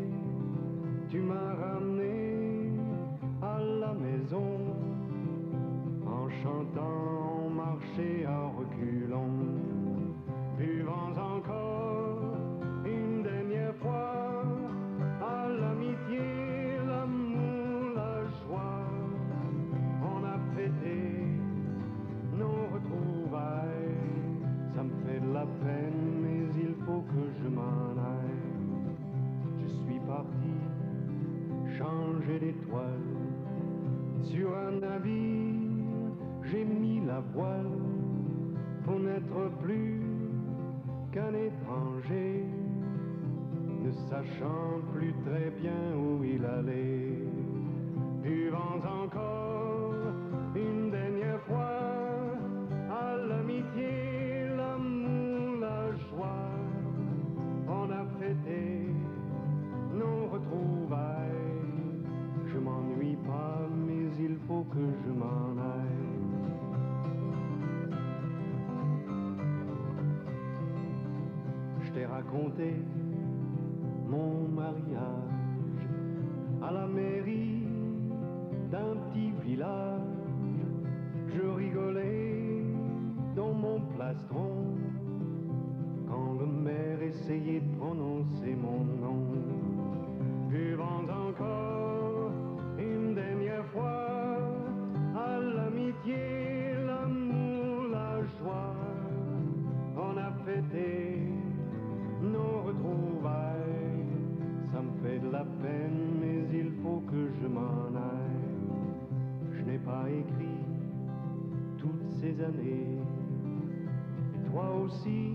toi 114.50 114.70
aussi, 114.84 115.34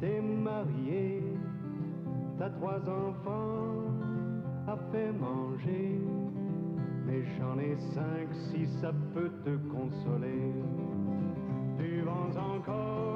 t'es 0.00 0.20
marié, 0.20 1.22
t'as 2.38 2.50
trois 2.50 2.80
enfants 2.80 3.84
à 4.66 4.76
faire 4.92 5.14
manger. 5.14 6.00
Mais 7.06 7.22
j'en 7.38 7.58
ai 7.58 7.76
cinq 7.94 8.28
si 8.50 8.66
ça 8.80 8.92
peut 9.14 9.30
te 9.44 9.56
consoler. 9.70 10.52
Buvant 11.78 12.30
encore 12.36 13.15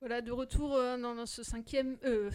Voilà, 0.00 0.22
de 0.22 0.32
retour 0.32 0.74
euh, 0.76 0.96
dans, 0.96 1.26
ce 1.26 1.42
cinquième, 1.42 1.98
euh, 2.04 2.30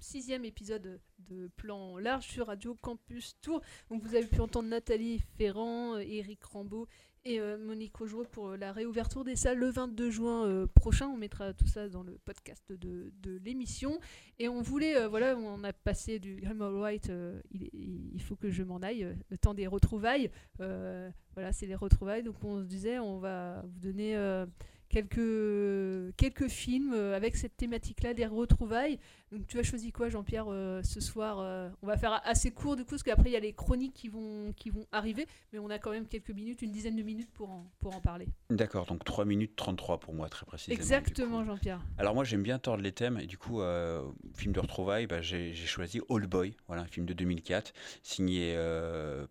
sixième 0.00 0.44
épisode 0.44 1.00
de 1.18 1.48
Plan 1.56 1.98
Large 1.98 2.28
sur 2.28 2.46
Radio 2.46 2.76
Campus 2.80 3.36
Tour. 3.40 3.60
Donc 3.90 4.02
vous 4.04 4.14
avez 4.14 4.26
pu 4.26 4.40
entendre 4.40 4.68
Nathalie 4.68 5.18
Ferrand, 5.36 5.96
euh, 5.96 5.98
Éric 5.98 6.44
Rambaud 6.44 6.86
et 7.24 7.40
euh, 7.40 7.58
Monique 7.58 7.96
Rogereux 7.96 8.26
pour 8.30 8.50
euh, 8.50 8.56
la 8.56 8.72
réouverture 8.72 9.24
des 9.24 9.34
salles 9.34 9.58
le 9.58 9.68
22 9.70 10.10
juin 10.10 10.46
euh, 10.46 10.68
prochain. 10.68 11.08
On 11.08 11.16
mettra 11.16 11.52
tout 11.52 11.66
ça 11.66 11.88
dans 11.88 12.04
le 12.04 12.18
podcast 12.24 12.72
de, 12.72 13.10
l'émission. 13.44 13.98
Et 14.38 14.48
on 14.48 14.62
voulait, 14.62 14.96
euh, 14.96 15.08
voilà, 15.08 15.36
on 15.36 15.64
a 15.64 15.72
passé 15.72 16.20
du 16.20 16.36
Graham 16.36 16.60
White, 16.80 17.10
euh, 17.10 17.40
il, 17.50 17.68
il- 18.14 18.22
faut 18.22 18.36
que 18.36 18.48
je 18.50 18.62
m'en 18.62 18.78
aille, 18.78 19.02
euh, 19.02 19.14
le 19.28 19.38
temps 19.38 19.54
des 19.54 19.66
retrouvailles. 19.66 20.30
Euh, 20.60 21.10
voilà, 21.34 21.52
c'est 21.52 21.66
les 21.66 21.74
retrouvailles. 21.74 22.22
Donc 22.22 22.36
on 22.44 22.60
se 22.60 22.66
disait, 22.66 23.00
on 23.00 23.18
va 23.18 23.62
vous 23.62 23.80
donner 23.80 24.16
euh, 24.16 24.46
quelques, 24.92 26.14
quelques 26.16 26.48
films 26.48 26.92
euh, 26.94 27.16
avec 27.16 27.34
cette 27.34 27.56
thématique-là, 27.56 28.14
des 28.14 28.26
retrouvailles. 28.26 28.98
Donc 29.32 29.46
tu 29.46 29.58
as 29.58 29.62
choisi 29.62 29.92
quoi, 29.92 30.10
Jean-Pierre, 30.10 30.44
euh, 30.48 30.82
ce 30.82 31.00
soir 31.00 31.38
euh, 31.40 31.70
On 31.82 31.86
va 31.86 31.96
faire 31.96 32.20
assez 32.24 32.50
court 32.50 32.76
du 32.76 32.84
coup, 32.84 32.90
parce 32.90 33.02
qu'après 33.02 33.30
il 33.30 33.32
y 33.32 33.36
a 33.36 33.40
les 33.40 33.54
chroniques 33.54 33.94
qui 33.94 34.08
vont, 34.08 34.52
qui 34.54 34.68
vont 34.68 34.86
arriver, 34.92 35.26
mais 35.52 35.58
on 35.58 35.70
a 35.70 35.78
quand 35.78 35.90
même 35.90 36.06
quelques 36.06 36.30
minutes, 36.30 36.60
une 36.60 36.70
dizaine 36.70 36.96
de 36.96 37.02
minutes 37.02 37.30
pour 37.32 37.48
en, 37.50 37.66
pour 37.80 37.96
en 37.96 38.00
parler. 38.00 38.28
D'accord, 38.50 38.84
donc 38.84 39.04
3 39.04 39.24
minutes 39.24 39.56
33 39.56 40.00
pour 40.00 40.12
moi, 40.12 40.28
très 40.28 40.44
précisément. 40.44 40.78
Exactement, 40.78 41.44
Jean-Pierre. 41.44 41.80
Alors 41.96 42.14
moi 42.14 42.24
j'aime 42.24 42.42
bien 42.42 42.58
tordre 42.58 42.82
les 42.82 42.92
thèmes 42.92 43.18
et 43.18 43.26
du 43.26 43.38
coup 43.38 43.62
euh, 43.62 44.02
film 44.34 44.52
de 44.52 44.60
retrouvailles 44.60 45.06
bah, 45.06 45.22
j'ai 45.22 45.54
choisi 45.54 46.02
Old 46.10 46.28
Boy, 46.28 46.54
voilà 46.66 46.82
un 46.82 46.86
film 46.86 47.06
de 47.06 47.14
2004 47.14 47.72
signé 48.02 48.54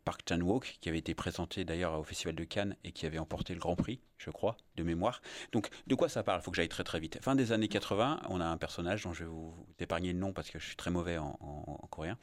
Park 0.04 0.22
Chan 0.28 0.40
Wook 0.40 0.78
qui 0.82 0.90
avait 0.90 0.98
été 0.98 1.14
présenté 1.14 1.64
d'ailleurs 1.64 2.00
au 2.00 2.04
Festival 2.04 2.34
de 2.34 2.44
Cannes 2.44 2.76
et 2.84 2.92
qui 2.92 3.06
avait 3.06 3.20
emporté 3.20 3.54
le 3.54 3.60
Grand 3.60 3.76
Prix, 3.76 4.02
je 4.18 4.32
crois, 4.32 4.58
de 4.76 4.84
mémoire. 4.84 5.22
Donc 5.52 5.70
de 5.86 5.96
quoi 5.96 6.10
ça 6.10 6.24
parle? 6.24 6.42
Il 6.42 6.44
faut 6.44 6.52
que 6.52 6.58
j'aille 6.58 6.70
très 6.70 6.84
très 6.84 7.00
vite. 7.00 7.20
Fin 7.22 7.36
des 7.36 7.52
années 7.52 7.68
80, 7.68 8.22
on 8.30 8.42
a 8.42 8.46
un 8.46 8.58
personnage 8.58 9.04
dont 9.04 9.14
je 9.14 9.24
vais 9.24 9.30
vous, 9.30 9.52
vous 9.52 9.74
épargner 9.92 10.14
le 10.14 10.20
nom 10.20 10.32
parce 10.32 10.50
que 10.50 10.58
je 10.58 10.66
suis 10.66 10.78
très 10.78 10.90
mauvais 10.90 11.18
en, 11.18 11.38
en- 11.42 11.80
en 11.84 11.88
coréen, 11.88 12.18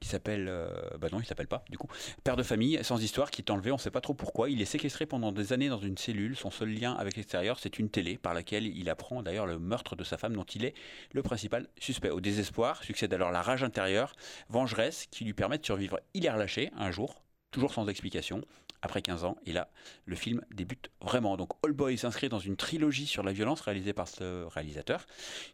qui 0.00 0.08
s'appelle, 0.08 0.46
euh, 0.48 0.70
bah 0.98 1.08
non 1.12 1.20
il 1.20 1.26
s'appelle 1.26 1.48
pas 1.48 1.64
du 1.68 1.76
coup, 1.76 1.88
père 2.24 2.36
de 2.36 2.42
famille 2.42 2.78
sans 2.82 3.02
histoire 3.02 3.30
qui 3.30 3.42
est 3.42 3.50
enlevé, 3.50 3.70
on 3.70 3.74
ne 3.74 3.80
sait 3.80 3.90
pas 3.90 4.00
trop 4.00 4.14
pourquoi. 4.14 4.48
Il 4.48 4.62
est 4.62 4.64
séquestré 4.64 5.04
pendant 5.04 5.30
des 5.30 5.52
années 5.52 5.68
dans 5.68 5.78
une 5.78 5.98
cellule. 5.98 6.34
Son 6.34 6.50
seul 6.50 6.70
lien 6.70 6.94
avec 6.94 7.16
l'extérieur, 7.16 7.58
c'est 7.58 7.78
une 7.78 7.90
télé 7.90 8.16
par 8.16 8.32
laquelle 8.32 8.66
il 8.66 8.88
apprend 8.88 9.22
d'ailleurs 9.22 9.46
le 9.46 9.58
meurtre 9.58 9.96
de 9.96 10.04
sa 10.04 10.16
femme 10.16 10.34
dont 10.34 10.44
il 10.44 10.64
est 10.64 10.74
le 11.12 11.22
principal 11.22 11.68
suspect. 11.78 12.10
Au 12.10 12.20
désespoir 12.20 12.82
succède 12.82 13.12
alors 13.12 13.30
la 13.30 13.42
rage 13.42 13.62
intérieure, 13.62 14.14
vengeresse 14.48 15.06
qui 15.10 15.24
lui 15.24 15.34
permet 15.34 15.58
de 15.58 15.64
survivre. 15.64 16.00
Il 16.14 16.24
est 16.24 16.30
relâché 16.30 16.70
un 16.76 16.90
jour, 16.90 17.22
toujours 17.50 17.74
sans 17.74 17.86
explication, 17.88 18.40
après 18.82 19.02
15 19.02 19.24
ans. 19.24 19.36
Et 19.46 19.52
là, 19.52 19.68
le 20.06 20.16
film 20.16 20.42
débute 20.54 20.90
vraiment. 21.00 21.36
Donc 21.36 21.50
All 21.64 21.72
Boy 21.72 21.98
s'inscrit 21.98 22.28
dans 22.28 22.38
une 22.38 22.56
trilogie 22.56 23.06
sur 23.06 23.22
la 23.22 23.32
violence 23.32 23.60
réalisée 23.60 23.92
par 23.92 24.08
ce 24.08 24.44
réalisateur, 24.44 25.06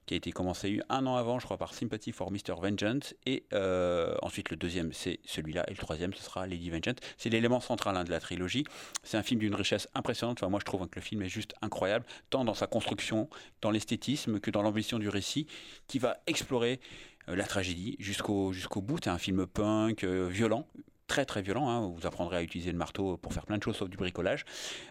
qui 0.06 0.14
a 0.14 0.16
été 0.16 0.32
commencé 0.32 0.80
un 0.88 1.06
an 1.06 1.16
avant, 1.16 1.38
je 1.38 1.44
crois, 1.44 1.58
par 1.58 1.74
Sympathy 1.74 2.12
for 2.12 2.30
Mr. 2.30 2.54
Vengeance. 2.60 3.14
Et 3.26 3.44
euh, 3.52 4.16
ensuite, 4.22 4.50
le 4.50 4.56
deuxième, 4.56 4.92
c'est 4.92 5.20
celui-là. 5.24 5.64
Et 5.68 5.72
le 5.72 5.78
troisième, 5.78 6.12
ce 6.14 6.22
sera 6.22 6.46
Lady 6.46 6.70
Vengeance. 6.70 6.96
C'est 7.16 7.30
l'élément 7.30 7.60
central 7.60 7.96
hein, 7.96 8.04
de 8.04 8.10
la 8.10 8.20
trilogie. 8.20 8.64
C'est 9.02 9.16
un 9.16 9.22
film 9.22 9.40
d'une 9.40 9.54
richesse 9.54 9.88
impressionnante. 9.94 10.38
Enfin, 10.42 10.50
moi, 10.50 10.60
je 10.60 10.64
trouve 10.64 10.86
que 10.88 10.96
le 10.96 11.02
film 11.02 11.22
est 11.22 11.28
juste 11.28 11.54
incroyable, 11.62 12.06
tant 12.30 12.44
dans 12.44 12.54
sa 12.54 12.66
construction, 12.66 13.28
dans 13.60 13.70
l'esthétisme, 13.70 14.40
que 14.40 14.50
dans 14.50 14.62
l'ambition 14.62 14.98
du 14.98 15.08
récit, 15.08 15.46
qui 15.86 15.98
va 15.98 16.18
explorer 16.26 16.80
la 17.28 17.44
tragédie 17.44 17.96
jusqu'au 17.98 18.52
jusqu'au 18.52 18.80
bout. 18.80 18.98
C'est 19.02 19.10
un 19.10 19.18
film 19.18 19.46
punk, 19.46 20.04
violent, 20.04 20.68
très 21.06 21.24
très 21.24 21.42
violent. 21.42 21.68
Hein. 21.68 21.92
Vous 21.94 22.06
apprendrez 22.06 22.36
à 22.36 22.42
utiliser 22.42 22.72
le 22.72 22.78
marteau 22.78 23.16
pour 23.16 23.32
faire 23.32 23.46
plein 23.46 23.58
de 23.58 23.62
choses 23.62 23.76
sauf 23.76 23.88
du 23.88 23.96
bricolage. 23.96 24.44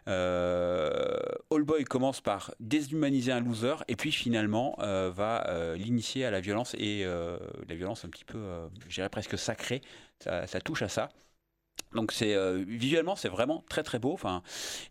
Euh, 0.07 1.19
All 1.51 1.63
Boy 1.63 1.83
commence 1.83 2.21
par 2.21 2.53
déshumaniser 2.59 3.31
un 3.31 3.41
loser 3.41 3.75
et 3.87 3.95
puis 3.95 4.11
finalement 4.11 4.77
euh, 4.79 5.11
va 5.13 5.47
euh, 5.49 5.75
l'initier 5.75 6.25
à 6.25 6.31
la 6.31 6.41
violence 6.41 6.75
et 6.77 7.05
la 7.05 7.75
violence 7.75 8.05
un 8.05 8.09
petit 8.09 8.25
peu, 8.25 8.39
je 8.87 8.95
dirais 8.95 9.09
presque 9.09 9.37
sacrée. 9.37 9.81
Ça 10.19 10.61
touche 10.63 10.81
à 10.81 10.89
ça. 10.89 11.09
Donc 11.93 12.11
c'est 12.11 12.35
visuellement 12.65 13.15
c'est 13.15 13.29
vraiment 13.29 13.63
très 13.69 13.81
très 13.81 13.99
beau. 13.99 14.11
Enfin, 14.11 14.43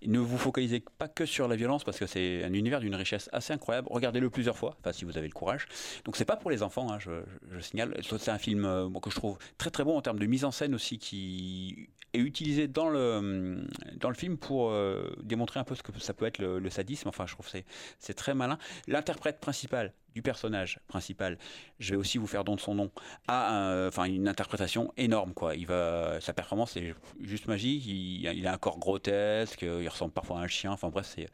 ne 0.07 0.18
vous 0.18 0.39
focalisez 0.39 0.82
pas 0.99 1.07
que 1.07 1.26
sur 1.26 1.49
la 1.49 1.57
violence 1.57 1.85
parce 1.85 1.99
que 1.99 2.07
c'est 2.07 2.43
un 2.45 2.53
univers 2.53 2.80
d'une 2.80 2.95
richesse 2.95 3.28
assez 3.32 3.53
incroyable. 3.53 3.89
Regardez-le 3.91 4.30
plusieurs 4.30 4.57
fois, 4.57 4.76
enfin 4.80 4.93
si 4.93 5.05
vous 5.05 5.18
avez 5.18 5.28
le 5.28 5.35
courage. 5.35 5.66
Donc 6.05 6.16
c'est 6.16 6.24
pas 6.24 6.37
pour 6.37 6.51
les 6.51 6.62
enfants, 6.62 6.91
hein, 6.91 6.99
je, 6.99 7.22
je, 7.53 7.61
signale. 7.61 7.95
C'est 8.18 8.30
un 8.30 8.39
film 8.39 8.64
euh, 8.64 8.89
que 9.03 9.11
je 9.11 9.16
trouve 9.16 9.39
très 9.59 9.70
très 9.70 9.85
bon 9.85 9.97
en 9.99 10.01
termes 10.01 10.18
de 10.18 10.26
mise 10.26 10.45
en 10.45 10.51
scène 10.51 10.74
aussi 10.74 10.99
qui 10.99 11.91
est 12.14 12.18
utilisé 12.18 12.68
dans 12.68 12.89
le 12.89 13.66
dans 13.97 14.09
le 14.09 14.14
film 14.14 14.39
pour 14.39 14.70
euh, 14.70 15.14
démontrer 15.22 15.61
un 15.61 15.64
peu 15.64 15.74
ce 15.74 15.82
que 15.82 15.93
ça 16.01 16.14
peut 16.14 16.24
être 16.24 16.39
le, 16.39 16.59
le 16.59 16.70
sadisme. 16.70 17.09
Enfin, 17.09 17.26
je 17.26 17.35
trouve 17.35 17.49
c'est 17.49 17.66
c'est 17.99 18.14
très 18.14 18.35
malin. 18.35 18.59
L'interprète 18.87 19.41
principal 19.41 19.93
du 20.15 20.23
personnage 20.23 20.79
principal, 20.87 21.39
je 21.79 21.91
vais 21.91 21.97
aussi 21.97 22.19
vous 22.19 22.27
faire 22.27 22.45
don 22.45 22.55
de 22.55 22.61
son 22.61 22.75
nom, 22.75 22.91
a 23.27 23.51
un, 23.51 23.89
enfin, 23.89 24.05
une 24.05 24.29
interprétation 24.29 24.93
énorme. 24.97 25.35
Quoi. 25.35 25.57
Il 25.57 25.67
va, 25.67 26.21
sa 26.21 26.33
performance 26.33 26.77
est 26.77 26.95
juste 27.21 27.47
magique, 27.47 27.85
il, 27.87 28.47
a 28.47 28.53
un 28.53 28.59
corps 28.59 28.79
grotesque, 28.79 29.62
il 29.62 29.89
ressemble 29.89 30.12
parfois 30.12 30.39
à 30.39 30.43
un 30.43 30.49
chien, 30.49 30.73
enfin 30.73 30.89
bref, 30.89 31.12
c'est, 31.15 31.29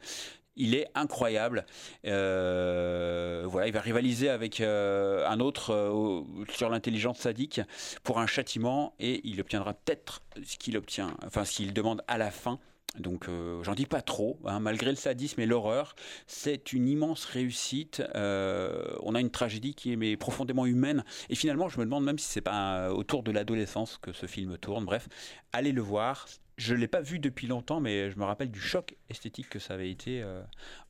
il 0.55 0.75
est 0.75 0.87
incroyable. 0.95 1.65
Euh, 2.05 3.43
voilà, 3.47 3.67
il 3.67 3.73
va 3.73 3.81
rivaliser 3.81 4.29
avec 4.29 4.61
euh, 4.61 5.27
un 5.27 5.39
autre 5.39 5.73
euh, 5.73 6.23
sur 6.53 6.69
l'intelligence 6.69 7.19
sadique 7.19 7.61
pour 8.03 8.19
un 8.19 8.27
châtiment 8.27 8.93
et 8.99 9.21
il 9.23 9.39
obtiendra 9.39 9.73
peut-être 9.73 10.21
ce 10.43 10.57
qu'il 10.57 10.77
obtient, 10.77 11.15
enfin 11.25 11.45
ce 11.45 11.57
qu'il 11.57 11.73
demande 11.73 12.03
à 12.07 12.17
la 12.17 12.31
fin. 12.31 12.59
Donc 12.99 13.29
euh, 13.29 13.63
j'en 13.63 13.73
dis 13.73 13.85
pas 13.85 14.01
trop, 14.01 14.39
hein, 14.45 14.59
malgré 14.59 14.89
le 14.89 14.97
sadisme 14.97 15.39
et 15.39 15.45
l'horreur, 15.45 15.95
c'est 16.27 16.73
une 16.73 16.87
immense 16.87 17.23
réussite. 17.23 18.03
Euh, 18.15 18.95
on 19.01 19.15
a 19.15 19.21
une 19.21 19.31
tragédie 19.31 19.73
qui 19.73 19.93
est 19.93 19.95
mais, 19.95 20.17
profondément 20.17 20.65
humaine. 20.65 21.05
Et 21.29 21.35
finalement, 21.35 21.69
je 21.69 21.79
me 21.79 21.85
demande 21.85 22.03
même 22.03 22.19
si 22.19 22.27
c'est 22.27 22.41
pas 22.41 22.87
euh, 22.87 22.89
autour 22.89 23.23
de 23.23 23.31
l'adolescence 23.31 23.97
que 23.97 24.11
ce 24.11 24.25
film 24.25 24.57
tourne. 24.57 24.83
Bref, 24.83 25.07
allez 25.53 25.71
le 25.71 25.81
voir. 25.81 26.27
Je 26.57 26.75
l'ai 26.75 26.87
pas 26.87 27.01
vu 27.01 27.17
depuis 27.17 27.47
longtemps, 27.47 27.79
mais 27.79 28.11
je 28.11 28.19
me 28.19 28.25
rappelle 28.25 28.51
du 28.51 28.59
choc 28.59 28.95
esthétique 29.09 29.49
que 29.49 29.57
ça 29.57 29.73
avait 29.73 29.89
été 29.89 30.23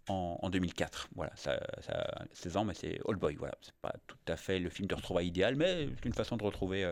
en, 0.09 0.37
en 0.41 0.49
2004. 0.49 1.09
Voilà, 1.15 1.31
ça, 1.35 1.61
ça 1.79 1.93
a 1.93 2.25
16 2.33 2.57
ans, 2.57 2.65
mais 2.65 2.73
c'est 2.73 2.99
All 3.07 3.15
Boy. 3.15 3.35
Voilà, 3.35 3.53
c'est 3.61 3.75
pas 3.81 3.93
tout 4.07 4.17
à 4.27 4.35
fait 4.35 4.59
le 4.59 4.69
film 4.69 4.87
de 4.87 4.95
retrouvailles 4.95 5.27
idéal, 5.27 5.55
mais 5.55 5.87
c'est 5.95 6.05
une 6.05 6.13
façon 6.13 6.35
de 6.35 6.43
retrouver 6.43 6.91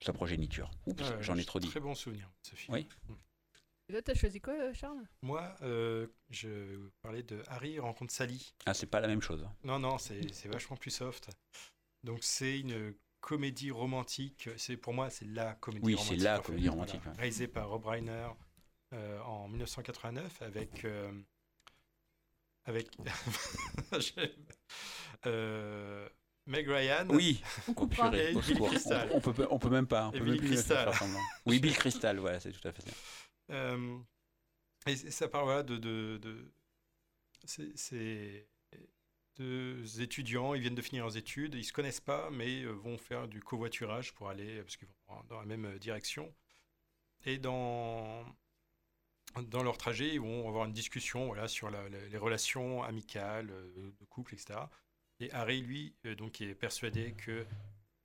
sa 0.00 0.12
progéniture. 0.12 0.70
Oups, 0.86 1.02
Ouais, 1.02 1.16
j'en 1.22 1.36
ai 1.36 1.44
trop 1.44 1.58
dit. 1.58 1.68
Très 1.68 1.80
bon 1.80 1.94
souvenir 1.94 2.30
ce 2.42 2.54
film. 2.54 2.76
Oui. 2.76 2.86
Et 3.90 3.92
là, 3.92 4.02
t'as 4.02 4.14
choisi 4.14 4.40
quoi, 4.40 4.54
euh, 4.54 4.72
Charles? 4.72 5.02
Moi, 5.22 5.52
euh, 5.62 6.06
je 6.30 6.48
parlais 7.02 7.24
de 7.24 7.42
Harry 7.48 7.80
rencontre 7.80 8.12
Sally. 8.12 8.54
Ah, 8.64 8.72
c'est 8.72 8.86
pas 8.86 9.00
la 9.00 9.08
même 9.08 9.20
chose. 9.20 9.44
Non, 9.64 9.80
non, 9.80 9.98
c'est 9.98 10.46
vachement 10.46 10.76
plus 10.76 10.92
soft. 10.92 11.28
Donc 12.04 12.20
c'est 12.22 12.60
une 12.60 12.94
comédie 13.20 13.72
romantique. 13.72 14.48
C'est 14.58 14.76
pour 14.76 14.94
moi, 14.94 15.10
c'est 15.10 15.24
la 15.24 15.54
comédie 15.54 15.84
Oui, 15.84 15.94
romantique. 15.96 16.18
c'est 16.20 16.24
la 16.24 16.36
fait. 16.36 16.42
comédie 16.44 16.68
romantique, 16.68 17.04
ouais. 17.04 17.12
Réalisée 17.16 17.48
par 17.48 17.68
Rob 17.68 17.84
Reiner 17.84 18.28
euh, 18.94 19.18
en 19.22 19.48
1989 19.48 20.40
avec 20.42 20.84
euh, 20.84 21.10
avec 22.66 22.90
euh, 25.26 26.08
Meg 26.46 26.68
Ryan. 26.68 27.06
Oui, 27.08 27.42
oh, 27.74 27.88
purée. 27.88 28.34
On, 28.36 29.16
on 29.16 29.20
peut, 29.20 29.48
on 29.50 29.58
peut 29.58 29.68
même 29.68 29.88
pas. 29.88 30.10
On 30.10 30.12
Et 30.12 30.20
peut 30.20 30.26
même 30.26 30.36
plus 30.36 30.46
Crystal. 30.46 30.84
faire 30.84 30.94
semblant. 30.94 31.18
Oui, 31.44 31.58
Bill 31.58 31.76
Crystal, 31.76 32.18
voilà, 32.20 32.38
c'est 32.38 32.52
tout 32.52 32.68
à 32.68 32.72
fait 32.72 32.82
ça. 32.82 32.92
Euh, 33.50 33.98
et 34.86 34.96
ça 34.96 35.28
parle 35.28 35.44
voilà, 35.44 35.62
de. 35.62 35.76
de, 35.76 36.18
de 36.18 36.52
c'est- 37.44 37.76
c'est 37.76 38.48
deux 39.36 40.02
étudiants, 40.02 40.52
ils 40.54 40.60
viennent 40.60 40.74
de 40.74 40.82
finir 40.82 41.04
leurs 41.04 41.16
études, 41.16 41.54
ils 41.54 41.64
se 41.64 41.72
connaissent 41.72 42.00
pas, 42.00 42.30
mais 42.30 42.62
euh, 42.62 42.72
vont 42.72 42.98
faire 42.98 43.26
du 43.26 43.40
covoiturage 43.40 44.12
pour 44.12 44.28
aller, 44.28 44.60
parce 44.62 44.76
qu'ils 44.76 44.88
vont 45.08 45.22
dans 45.28 45.38
la 45.40 45.46
même 45.46 45.64
euh, 45.64 45.78
direction. 45.78 46.34
Et 47.24 47.38
dans, 47.38 48.24
dans 49.42 49.62
leur 49.62 49.78
trajet, 49.78 50.08
ils 50.14 50.20
vont 50.20 50.46
avoir 50.48 50.66
une 50.66 50.72
discussion 50.72 51.26
voilà, 51.26 51.48
sur 51.48 51.70
la- 51.70 51.88
les 51.88 52.16
relations 52.18 52.82
amicales, 52.82 53.46
de 53.48 54.04
couple, 54.10 54.34
etc. 54.34 54.58
Et 55.20 55.30
Harry, 55.32 55.60
lui, 55.62 55.94
donc, 56.18 56.40
est 56.40 56.54
persuadé 56.54 57.12
que 57.12 57.46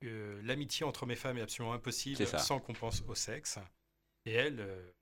euh, 0.04 0.40
l'amitié 0.42 0.84
entre 0.86 1.04
mes 1.06 1.16
femmes 1.16 1.38
est 1.38 1.42
absolument 1.42 1.72
impossible 1.74 2.16
sans 2.38 2.60
qu'on 2.60 2.74
pense 2.74 3.02
au 3.08 3.14
sexe. 3.14 3.58
Et 4.26 4.32
elle 4.32 4.60
euh, 4.60 4.92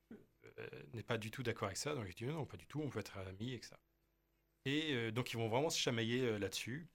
n'est 0.93 1.03
pas 1.03 1.19
du 1.19 1.31
tout 1.31 1.43
d'accord 1.43 1.67
avec 1.67 1.77
ça. 1.77 1.95
Donc 1.95 2.07
il 2.09 2.15
dit 2.15 2.25
non, 2.27 2.47
pas 2.47 2.57
du 2.57 2.67
tout, 2.67 2.81
on 2.81 2.91
peut 2.91 3.01
être 3.01 3.19
amis, 3.19 3.53
etc. 3.55 3.75
Et 4.65 4.95
euh, 4.95 5.11
donc 5.11 5.33
ils 5.33 5.37
vont 5.37 5.49
vraiment 5.49 5.71
se 5.71 5.79
chamailler 5.79 6.23
euh, 6.23 6.39
là-dessus. 6.39 6.89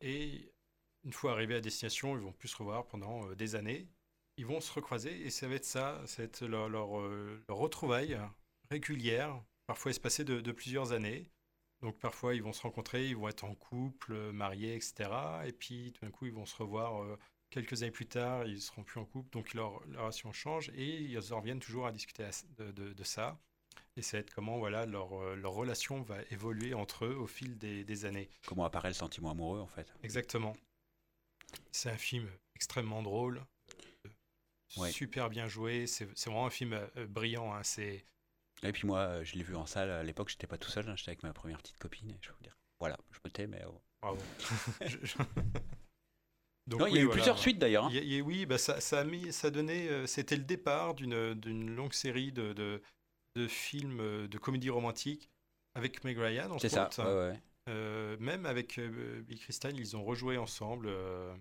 Et 0.00 0.52
une 1.04 1.12
fois 1.12 1.32
arrivés 1.32 1.56
à 1.56 1.60
destination, 1.60 2.16
ils 2.16 2.22
vont 2.22 2.32
plus 2.32 2.48
se 2.48 2.56
revoir 2.56 2.86
pendant 2.86 3.28
euh, 3.28 3.34
des 3.34 3.54
années. 3.54 3.88
Ils 4.36 4.46
vont 4.46 4.60
se 4.60 4.72
recroiser 4.72 5.26
et 5.26 5.30
ça 5.30 5.48
va 5.48 5.56
être 5.56 5.64
ça, 5.64 6.00
ça 6.06 6.22
va 6.22 6.26
être 6.26 6.46
leur, 6.46 7.00
euh, 7.00 7.42
retrouvaille 7.48 8.18
régulière, 8.70 9.42
parfois 9.66 9.90
espacée 9.90 10.24
de, 10.24 10.52
plusieurs 10.52 10.92
années. 10.92 11.30
Donc 11.80 11.98
parfois 11.98 12.34
ils 12.34 12.42
vont 12.42 12.52
se 12.52 12.62
rencontrer, 12.62 13.08
ils 13.08 13.16
vont 13.16 13.28
être 13.28 13.44
en 13.44 13.54
couple, 13.54 14.12
euh, 14.12 14.32
mariés, 14.32 14.76
etc. 14.76 15.10
Et 15.46 15.52
puis 15.52 15.92
tout 15.92 16.04
d'un 16.04 16.10
coup 16.10 16.26
ils 16.26 16.32
vont 16.32 16.46
se 16.46 16.56
revoir 16.56 17.02
euh, 17.02 17.18
quelques 17.50 17.82
années 17.82 17.90
plus 17.92 18.06
tard, 18.06 18.46
ils 18.46 18.60
seront 18.60 18.82
plus 18.84 19.00
en 19.00 19.04
couple, 19.04 19.30
donc 19.30 19.54
leur, 19.54 19.84
leur 19.88 20.02
relation 20.02 20.32
change 20.32 20.70
et 20.74 21.00
ils 21.00 21.32
en 21.32 21.40
reviennent 21.40 21.60
toujours 21.60 21.86
à 21.86 21.92
discuter 21.92 22.28
de, 22.56 22.70
de- 22.72 22.92
de 22.92 23.04
ça. 23.04 23.38
Et 23.96 24.02
être 24.16 24.32
comment 24.32 24.58
voilà, 24.58 24.86
leur, 24.86 25.12
euh, 25.20 25.34
leur 25.34 25.52
relation 25.52 26.02
va 26.02 26.18
évoluer 26.30 26.72
entre 26.72 27.04
eux 27.04 27.16
au 27.16 27.26
fil 27.26 27.58
des, 27.58 27.82
des 27.84 28.04
années. 28.04 28.28
Comment 28.46 28.64
apparaît 28.64 28.88
le 28.90 28.94
sentiment 28.94 29.30
amoureux 29.32 29.60
en 29.60 29.66
fait? 29.66 29.92
Exactement. 30.04 30.54
C'est 31.72 31.90
un 31.90 31.96
film 31.96 32.28
extrêmement 32.54 33.02
drôle, 33.02 33.44
euh, 34.06 34.10
Ouais. 34.76 34.90
super 34.92 35.30
bien 35.30 35.48
joué, 35.48 35.86
c'est 35.86 36.08
c'est 36.14 36.30
vraiment 36.30 36.46
un 36.46 36.50
film 36.50 36.74
euh, 36.74 37.06
brillant. 37.06 37.52
hein, 37.54 37.62
C'est 37.62 38.04
Et 38.62 38.72
puis 38.72 38.86
moi, 38.86 39.24
je 39.24 39.34
l'ai 39.34 39.42
vu 39.42 39.56
en 39.56 39.66
salle 39.66 39.90
à 39.90 40.02
l'époque, 40.02 40.28
j'étais 40.28 40.46
pas 40.46 40.58
tout 40.58 40.70
seul, 40.70 40.88
hein, 40.88 40.94
j'étais 40.96 41.10
avec 41.10 41.22
ma 41.22 41.32
première 41.32 41.58
petite 41.58 41.78
copine 41.78 42.10
et 42.10 42.18
je 42.20 42.30
vous 42.30 42.42
dire. 42.42 42.56
Voilà, 42.78 42.96
je 43.10 43.18
me 43.24 43.30
tais, 43.30 43.46
mais. 43.46 43.62
oh. 43.66 43.80
Bravo. 44.00 44.18
Je- 44.86 45.08
Non, 46.70 46.86
il 46.86 46.96
y 46.96 46.98
a 46.98 47.02
eu 47.02 47.08
plusieurs 47.08 47.38
suites, 47.38 47.58
d'ailleurs, 47.58 47.86
hein. 47.86 47.90
Oui, 48.24 48.46
bah, 48.46 48.58
ça, 48.58 48.80
ça 48.80 49.00
a 49.00 49.04
mis, 49.04 49.32
ça 49.32 49.50
donnait, 49.50 49.88
euh, 49.88 50.06
c'était 50.06 50.36
le 50.36 50.44
départ 50.44 50.94
d'une 50.94 51.34
d'une 51.34 51.74
longue 51.74 51.92
série 51.92 52.32
de, 52.32 52.52
de, 52.52 52.82
de 53.36 53.48
films 53.48 54.00
euh, 54.00 54.28
de 54.28 54.38
comédie 54.38 54.70
romantique 54.70 55.30
avec 55.74 56.04
Meg 56.04 56.18
Ryan. 56.18 56.58
C'est 56.58 56.68
ça, 56.68 56.86
autres. 56.86 57.02
ouais, 57.04 57.30
ouais. 57.32 57.40
Euh, 57.68 58.16
même 58.18 58.46
avec 58.46 58.78
euh, 58.78 59.20
Bill 59.22 59.38
Crystal, 59.38 59.78
ils 59.78 59.96
ont 59.96 60.02
rejoué 60.04 60.38
ensemble 60.38 60.86
euh, 60.88 61.34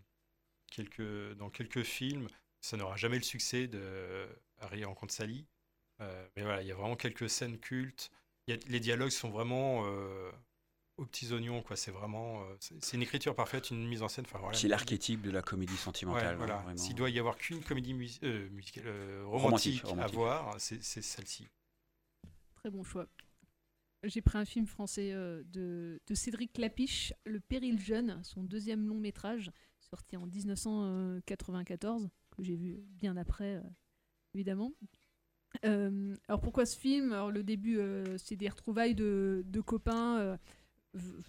quelques, 0.72 1.34
dans 1.38 1.50
quelques 1.50 1.84
films. 1.84 2.28
Ça 2.62 2.78
n'aura 2.78 2.98
jamais 2.98 3.18
le 3.18 3.24
succès 3.24 3.68
de 3.68 4.28
Harry 4.60 4.84
rencontre 4.84 5.14
Sally. 5.14 5.46
Euh, 6.02 6.28
mais 6.36 6.44
voilà, 6.44 6.62
il 6.62 6.68
y 6.68 6.72
a 6.72 6.76
vraiment 6.76 6.96
quelques 6.96 7.30
scènes 7.30 7.58
cultes. 7.60 8.12
A- 8.50 8.54
les 8.68 8.80
dialogues 8.80 9.10
sont 9.12 9.30
vraiment 9.30 9.84
euh, 9.86 10.32
aux 10.98 11.06
petits 11.06 11.32
oignons, 11.32 11.62
quoi. 11.62 11.76
C'est 11.76 11.92
vraiment, 11.92 12.42
euh, 12.44 12.56
c'est 12.60 12.96
une 12.98 13.04
écriture 13.04 13.36
parfaite, 13.36 13.70
une 13.72 13.88
mise 13.88 14.02
en 14.02 14.08
scène. 14.08 14.26
Enfin, 14.28 14.40
voilà. 14.40 14.58
C'est 14.58 14.68
l'archétype 14.68 15.22
de 15.22 15.32
la 15.32 15.42
comédie 15.42 15.78
sentimentale. 15.78 16.32
Ouais, 16.32 16.46
voilà. 16.46 16.64
hein. 16.68 16.76
S'il 16.78 16.96
doit 16.96 17.10
y 17.10 17.20
avoir 17.20 17.38
qu'une 17.38 17.62
comédie 17.64 17.94
mus- 17.94 18.20
euh, 18.24 18.50
musicale, 18.50 18.84
euh, 18.88 19.24
Romantique, 19.26 19.84
romantique, 19.84 20.14
à 20.14 20.18
voir, 20.18 20.56
c'est 20.60 20.82
celle-ci. 20.84 21.48
Très 22.56 22.70
bon 22.72 22.84
choix. 22.84 23.08
J'ai 24.04 24.22
pris 24.22 24.38
un 24.38 24.46
film 24.46 24.68
français 24.68 25.12
euh, 25.12 25.44
de, 25.48 26.00
de 26.06 26.16
Cédric 26.16 26.54
Clapiche, 26.54 27.14
Le 27.26 27.40
Péril 27.40 27.80
Jeune, 27.80 28.20
son 28.24 28.44
deuxième 28.44 28.88
long 28.88 29.00
métrage, 29.00 29.52
sorti 29.80 30.16
en 30.18 30.28
1994, 30.28 32.10
que 32.36 32.44
j'ai 32.44 32.56
vu 32.56 32.78
bien 32.90 33.18
après, 33.18 33.56
euh, 33.56 33.62
évidemment. 34.34 34.74
Euh, 35.66 36.16
alors 36.28 36.42
pourquoi 36.42 36.66
ce 36.66 36.78
film? 36.78 37.12
Alors 37.14 37.32
le 37.32 37.42
début, 37.44 37.80
euh, 37.80 38.18
c'est 38.18 38.36
des 38.36 38.50
retrouvailles 38.50 38.96
de, 38.96 39.44
de 39.48 39.62
copains, 39.62 40.20
euh, 40.20 40.38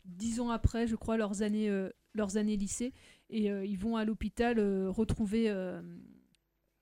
dix 0.04 0.40
ans 0.40 0.50
après, 0.50 0.86
je 0.86 0.96
crois, 0.96 1.16
leurs 1.16 1.42
années, 1.42 1.68
euh, 1.68 1.90
leurs 2.14 2.36
années 2.36 2.56
lycée, 2.56 2.92
et 3.30 3.50
euh, 3.50 3.64
ils 3.64 3.78
vont 3.78 3.96
à 3.96 4.04
l'hôpital 4.04 4.58
euh, 4.58 4.90
retrouver 4.90 5.48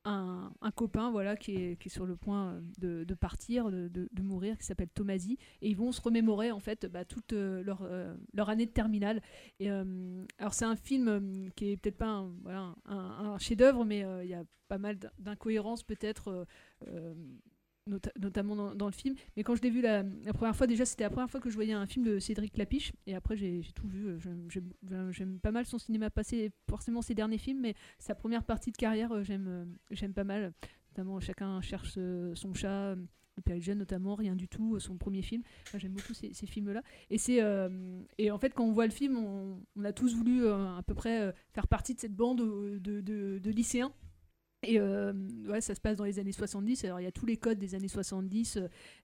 un, 0.05 0.53
un 0.61 0.71
copain 0.71 1.11
voilà, 1.11 1.37
qui, 1.37 1.57
est, 1.57 1.81
qui 1.81 1.89
est 1.89 1.91
sur 1.91 2.07
le 2.07 2.17
point 2.17 2.61
de, 2.79 3.05
partir, 3.15 3.71
de, 3.71 4.09
mourir, 4.23 4.57
qui 4.57 4.65
s'appelle 4.65 4.89
Tomasi, 4.89 5.39
et 5.63 5.69
ils 5.69 5.77
vont 5.77 5.93
se 5.93 6.01
remémorer 6.01 6.53
en 6.53 6.61
fait 6.61 6.87
bah, 6.87 7.05
toute 7.05 7.33
leur, 7.33 7.89
leur 8.33 8.49
année 8.49 8.67
de 8.67 8.71
terminale. 8.71 9.21
Et, 9.59 9.69
alors 9.69 10.55
c'est 10.55 10.65
un 10.65 10.77
film 10.77 11.51
qui 11.57 11.73
est 11.73 11.77
peut-être 11.77 11.99
pas 11.99 12.07
un, 12.07 12.33
voilà, 12.43 12.75
un, 12.87 13.37
chef-d'œuvre, 13.39 13.85
mais 13.85 14.05
il 14.23 14.29
y 14.29 14.35
a 14.35 14.45
pas 14.69 14.79
mal 14.79 14.97
d'in- 14.99 15.11
d'incohérences 15.19 15.83
peut-être. 15.83 16.47
Nota- 17.87 18.13
notamment 18.21 18.75
dans, 18.75 18.87
le 18.87 18.93
film. 18.93 19.15
Mais 19.37 19.43
quand 19.43 19.55
je 19.55 19.63
l'ai 19.63 19.71
vu 19.71 19.81
la, 19.81 20.05
première 20.35 20.57
fois, 20.57 20.67
déjà, 20.67 20.85
c'était 20.85 21.05
la 21.05 21.11
première 21.11 21.31
fois 21.31 21.41
que 21.41 21.51
je 21.51 21.55
voyais 21.55 21.73
un 21.73 21.87
film 21.87 22.05
de 22.05 22.19
Cédric 22.19 22.57
Lapiche. 22.57 22.93
Et 23.07 23.15
après, 23.15 23.37
j'ai 23.37 23.63
tout 23.75 23.89
vu. 23.89 24.07
euh, 24.09 25.11
j'aime- 25.13 25.39
pas 25.41 25.53
mal 25.53 25.67
son 25.67 25.79
cinéma 25.79 26.11
passé, 26.11 26.53
forcément 26.69 27.03
ses 27.03 27.15
derniers 27.15 27.39
films, 27.39 27.61
mais 27.61 27.75
sa 27.99 28.15
première 28.15 28.45
partie 28.45 28.73
de 28.73 28.77
carrière, 28.77 29.13
euh, 29.13 29.23
j'aime 29.23 29.47
euh, 29.49 29.65
j'aime 29.91 30.13
pas 30.13 30.25
mal. 30.25 30.53
Notamment, 30.93 31.21
chacun 31.21 31.61
cherche 31.61 31.99
son 32.35 32.55
chat. 32.55 32.97
Le 33.47 33.57
Eugène, 33.59 33.77
notamment, 33.77 34.15
rien 34.15 34.35
du 34.35 34.49
tout, 34.49 34.81
son 34.81 34.97
premier 34.97 35.21
film. 35.21 35.43
J'aime 35.77 35.93
beaucoup 35.93 36.15
ces, 36.15 36.33
films-là. 36.33 36.81
Et, 37.11 37.19
et 38.17 38.31
en 38.31 38.39
fait, 38.39 38.55
quand 38.55 38.65
on 38.65 38.73
voit 38.73 38.87
le 38.87 38.93
film, 38.93 39.19
on, 39.19 39.85
a 39.85 39.93
tous 39.93 40.15
voulu 40.15 40.49
à 40.49 40.81
peu 40.87 40.95
près 40.95 41.35
faire 41.53 41.69
partie 41.69 41.95
de 41.95 42.01
cette 42.01 42.15
bande 42.17 42.39
de, 42.39 42.79
de- 43.03 43.39
de 43.39 43.51
lycéens. 43.51 43.93
Et 44.63 44.81
euh, 44.81 45.13
ouais, 45.47 45.61
ça 45.61 45.75
se 45.75 45.81
passe 45.81 45.97
dans 45.97 46.05
les 46.05 46.19
années 46.19 46.33
70. 46.33 46.85
Alors, 46.85 47.01
il 47.01 47.05
y 47.05 47.07
a 47.07 47.13
tous 47.13 47.27
les 47.27 47.37
codes 47.37 47.59
des 47.59 47.75
années 47.75 47.89
70 47.89 48.59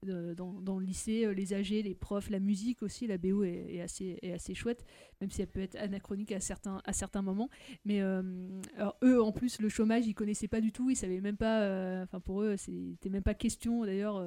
euh, 0.08 0.34
dans, 0.34 0.78
le 0.78 0.84
lycée, 0.84 1.24
euh, 1.24 1.34
les 1.34 1.54
âgés, 1.54 1.82
les 1.82 1.94
profs, 1.94 2.30
la 2.30 2.40
musique 2.40 2.82
aussi. 2.82 3.06
La 3.06 3.18
BO 3.18 3.44
est, 3.44 3.80
assez, 3.80 4.18
est 4.22 4.32
assez 4.32 4.54
chouette, 4.54 4.84
même 5.20 5.30
si 5.30 5.42
elle 5.42 5.48
peut 5.48 5.60
être 5.60 5.76
anachronique 5.76 6.32
à 6.32 6.40
certains, 6.40 6.80
à 6.84 6.92
certains 6.92 7.22
moments. 7.22 7.50
Mais 7.84 8.00
eux, 8.00 9.22
en 9.22 9.32
plus, 9.32 9.60
le 9.60 9.68
chômage, 9.68 10.06
ils 10.06 10.14
connaissaient 10.14 10.48
pas 10.48 10.60
du 10.60 10.72
tout. 10.72 10.90
Ils 10.90 10.96
savaient 10.96 11.20
même 11.20 11.36
pas. 11.36 12.02
Enfin, 12.02 12.20
pour 12.20 12.42
eux, 12.42 12.56
c'était 12.56 13.10
même 13.10 13.22
pas 13.22 13.34
question. 13.34 13.84
D'ailleurs, 13.84 14.24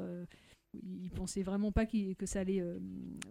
ils 0.83 1.11
pensaient 1.11 1.43
vraiment 1.43 1.71
pas 1.71 1.85
que 1.85 2.25
ça 2.25 2.39
allait 2.39 2.61
euh, 2.61 2.79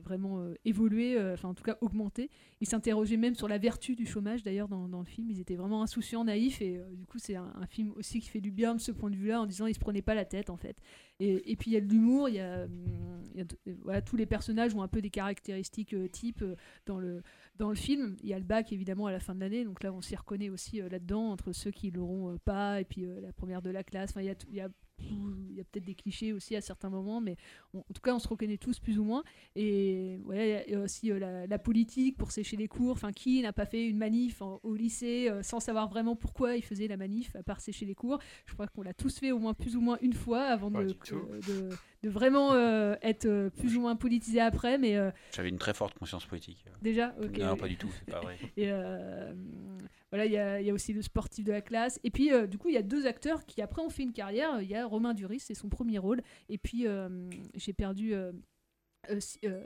vraiment 0.03 0.41
euh, 0.41 0.55
évoluer, 0.65 1.17
euh, 1.19 1.35
enfin 1.35 1.49
en 1.49 1.55
tout 1.55 1.65
cas 1.65 1.77
augmenter. 1.81 2.31
Ils 2.61 2.69
s'interrogeaient 2.69 3.17
même 3.17 3.35
sur 3.35 3.49
la 3.49 3.59
vertu 3.59 3.95
du 3.95 4.07
chômage 4.07 4.43
d'ailleurs 4.43 4.69
dans, 4.69 4.87
le 4.87 5.05
film. 5.05 5.31
Ils 5.31 5.41
étaient 5.41 5.57
vraiment 5.57 5.83
insouciants, 5.83 6.25
naïfs 6.25 6.61
et 6.63 6.81
du 6.93 7.07
coup 7.07 7.19
c'est 7.19 7.37
un, 7.37 7.67
film 7.69 7.93
aussi 7.97 8.21
qui 8.21 8.29
fait 8.29 8.41
du 8.41 8.51
bien 8.51 8.75
de 8.75 8.81
ce 8.81 8.93
point 8.93 9.11
de 9.11 9.17
vue-là 9.17 9.41
en 9.41 9.47
disant 9.47 9.67
ils 9.67 9.75
se 9.75 9.81
prenaient 9.81 10.03
pas 10.03 10.15
la 10.15 10.25
tête 10.25 10.51
en 10.51 10.57
fait. 10.57 10.77
Et, 11.21 11.57
puis 11.57 11.71
il 11.71 11.75
y 11.75 11.77
a 11.77 11.81
de 11.81 11.87
l'humour, 11.87 12.29
il 12.29 12.37
y 12.37 12.41
a, 12.41 12.65
hum, 12.65 14.03
tous 14.05 14.17
les 14.17 14.27
personnages 14.27 14.75
ont 14.75 14.83
un 14.83 14.89
peu 14.89 15.01
des 15.01 15.11
caractéristiques 15.11 15.95
types 16.11 16.45
dans 16.87 16.99
le 16.99 17.23
dans 17.57 17.69
le 17.69 17.77
film. 17.77 18.17
Il 18.23 18.29
y 18.29 18.35
a 18.35 18.39
le 18.39 18.45
bac 18.45 18.73
évidemment 18.73 19.07
à 19.07 19.13
la 19.13 19.21
fin 19.21 19.35
de 19.35 19.41
l'année, 19.41 19.65
donc 19.65 19.83
là 19.83 19.93
on 19.93 20.01
s'y 20.01 20.17
reconnaît 20.17 20.51
aussi 20.51 20.79
là-dedans 20.79 21.31
entre 21.31 21.53
ceux 21.53 21.71
qui 21.71 21.91
l'auront 21.91 22.39
pas 22.39 22.81
et 22.81 22.85
puis 22.85 23.07
la 23.21 23.33
première 23.33 23.63
de 23.63 23.71
la 23.71 23.85
classe. 23.85 24.11
Enfin 24.11 24.23
il 24.23 24.27
y 24.27 24.61
a 24.61 24.65
y 24.65 24.69
il 25.01 25.55
y 25.57 25.61
a 25.61 25.65
peut-être 25.65 25.85
des 25.85 25.95
clichés 25.95 26.33
aussi 26.33 26.57
à 26.57 26.61
certains 26.61 26.91
moments, 26.91 27.21
mais 27.21 27.37
on- 27.73 27.79
en 27.81 27.93
tout 27.95 28.01
cas, 28.03 28.15
on 28.15 28.19
se 28.19 28.29
reconnaît 28.29 28.57
tous 28.59 28.79
plus 28.81 28.99
ou 28.99 29.05
moins. 29.05 29.23
Et 29.55 30.19
ouais, 30.25 30.65
il 30.67 30.73
y 30.73 30.77
a 30.77 30.81
aussi 30.81 31.11
euh, 31.11 31.19
la, 31.19 31.47
la 31.47 31.59
politique 31.59 32.17
pour 32.17 32.31
sécher 32.33 32.57
les 32.57 32.69
cours. 32.69 32.93
Enfin, 32.93 33.13
qui 33.13 33.41
n'a 33.43 33.53
pas 33.53 33.67
fait 33.67 33.87
une 33.89 33.99
manif 33.99 34.43
en- 34.43 34.61
au 34.63 34.75
lycée 34.75 35.29
euh, 35.31 35.43
sans 35.43 35.61
savoir 35.61 35.89
vraiment 35.89 36.17
pourquoi 36.17 36.57
il 36.57 36.63
faisait 36.63 36.89
la 36.89 36.97
manif, 36.97 37.35
à 37.37 37.43
part 37.43 37.61
sécher 37.61 37.87
les 37.87 37.95
cours 37.95 38.19
Je 38.47 38.55
crois 38.55 38.67
qu'on 38.67 38.83
l'a 38.83 38.95
tous 38.95 39.19
fait 39.19 39.33
au 39.33 39.39
moins 39.39 39.55
plus 39.55 39.77
ou 39.77 39.81
moins 39.81 39.99
une 40.01 40.13
fois 40.15 40.43
avant 40.43 40.71
de, 40.71 40.89
de 42.05 42.11
vraiment 42.11 42.53
euh, 42.53 42.97
être 43.03 43.25
euh, 43.25 43.49
plus 43.49 43.77
ou 43.77 43.81
moins 43.81 43.97
politisé 43.97 44.39
après. 44.41 44.77
Mais 44.79 44.97
euh, 44.97 45.11
J'avais 45.35 45.49
une 45.49 45.59
très 45.59 45.73
forte 45.73 45.99
conscience 45.99 46.27
politique. 46.27 46.65
Déjà 46.83 47.15
Ok. 47.23 47.39
Non, 47.39 47.57
pas 47.57 47.67
du 47.67 47.77
tout, 47.77 47.91
c'est 47.99 48.11
pas 48.11 48.21
vrai. 48.21 48.37
Et 48.57 48.71
voilà, 50.11 50.27
il 50.27 50.33
y 50.63 50.67
y 50.67 50.71
a 50.71 50.73
aussi 50.73 50.93
le 50.93 51.03
sportif 51.03 51.45
de 51.45 51.51
la 51.51 51.61
classe. 51.61 51.99
Et 52.05 52.11
puis, 52.11 52.31
du 52.49 52.59
coup, 52.59 52.69
il 52.69 52.75
y 52.75 52.79
a 52.79 52.83
deux 52.83 53.07
acteurs 53.07 53.45
qui, 53.47 53.63
après, 53.63 53.83
ont 53.83 53.91
fait 53.91 54.05
une 54.05 54.13
carrière. 54.13 54.61
Il 54.63 54.69
y 54.69 54.77
a 54.77 54.87
Romain 54.87 55.13
Duris, 55.13 55.41
c'est 55.41 55.55
son 55.55 55.69
premier 55.69 55.99
rôle. 55.99 56.23
Et 56.49 56.59
puis, 56.59 56.87
j'ai 57.55 57.73
perdu 57.73 58.15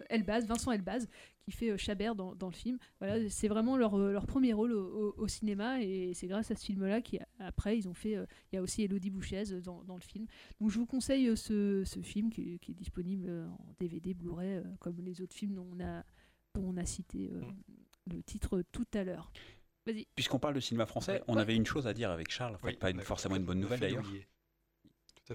Elbaz, 0.09 0.47
Vincent 0.47 0.73
Elbaz, 0.73 1.07
qui 1.49 1.57
fait 1.57 1.71
euh, 1.71 1.77
Chabert 1.79 2.15
dans, 2.15 2.35
dans 2.35 2.49
le 2.49 2.55
film. 2.55 2.79
Voilà, 3.01 3.29
c'est 3.31 3.49
vraiment 3.49 3.77
leur, 3.77 3.95
euh, 3.99 4.13
leur 4.13 4.27
premier 4.27 4.53
rôle 4.53 4.73
au, 4.73 4.87
au- 5.13 5.15
au 5.17 5.29
cinéma. 5.29 5.83
Et 5.83 6.13
c'est 6.15 6.27
grâce 6.27 6.51
à 6.51 6.55
ce 6.55 6.65
film-là 6.65 7.01
qu'après, 7.01 7.79
ils 7.79 7.89
ont 7.89 7.95
fait. 7.95 8.17
euh, 8.17 8.27
il 8.53 8.57
y 8.57 8.59
a 8.59 8.63
aussi 8.63 8.83
Elodie 8.83 9.11
Bouchez 9.11 9.45
dans, 9.65 9.83
dans 9.85 9.95
le 9.97 10.03
film. 10.03 10.27
Donc, 10.61 10.71
je 10.71 10.79
vous 10.79 10.87
conseille 10.87 11.37
ce, 11.37 11.85
ce 11.85 12.01
film 12.01 12.31
qui, 12.31 12.55
est- 12.55 12.59
qui 12.59 12.73
est 12.73 12.75
disponible 12.75 13.31
en 13.31 13.75
DVD, 13.81 14.13
Blu-ray, 14.15 14.57
euh, 14.59 14.63
comme 14.81 14.97
les 15.01 15.21
autres 15.23 15.35
films 15.35 15.55
dont 15.55 15.69
on 15.73 15.81
a, 15.81 16.03
dont 16.55 16.65
on 16.67 16.77
a 16.77 16.85
cité 16.85 17.31
euh, 17.33 17.41
le 18.13 18.23
titre 18.23 18.63
tout 18.73 18.87
à 18.95 19.05
l'heure. 19.05 19.31
Vas-y. 19.87 20.07
Puisqu'on 20.15 20.39
parle 20.39 20.55
de 20.55 20.61
cinéma 20.61 20.85
français, 20.87 21.23
on 21.29 21.37
avait 21.39 21.57
une 21.57 21.65
chose 21.67 21.87
à 21.87 21.95
dire 21.95 22.11
avec 22.11 22.31
Charles. 22.31 22.59
Pas 22.79 22.91
une- 22.91 23.01
forcément 23.01 23.37
une 23.37 23.45
bonne 23.45 23.61
nouvelle 23.61 23.81
d'ailleurs. 23.81 24.05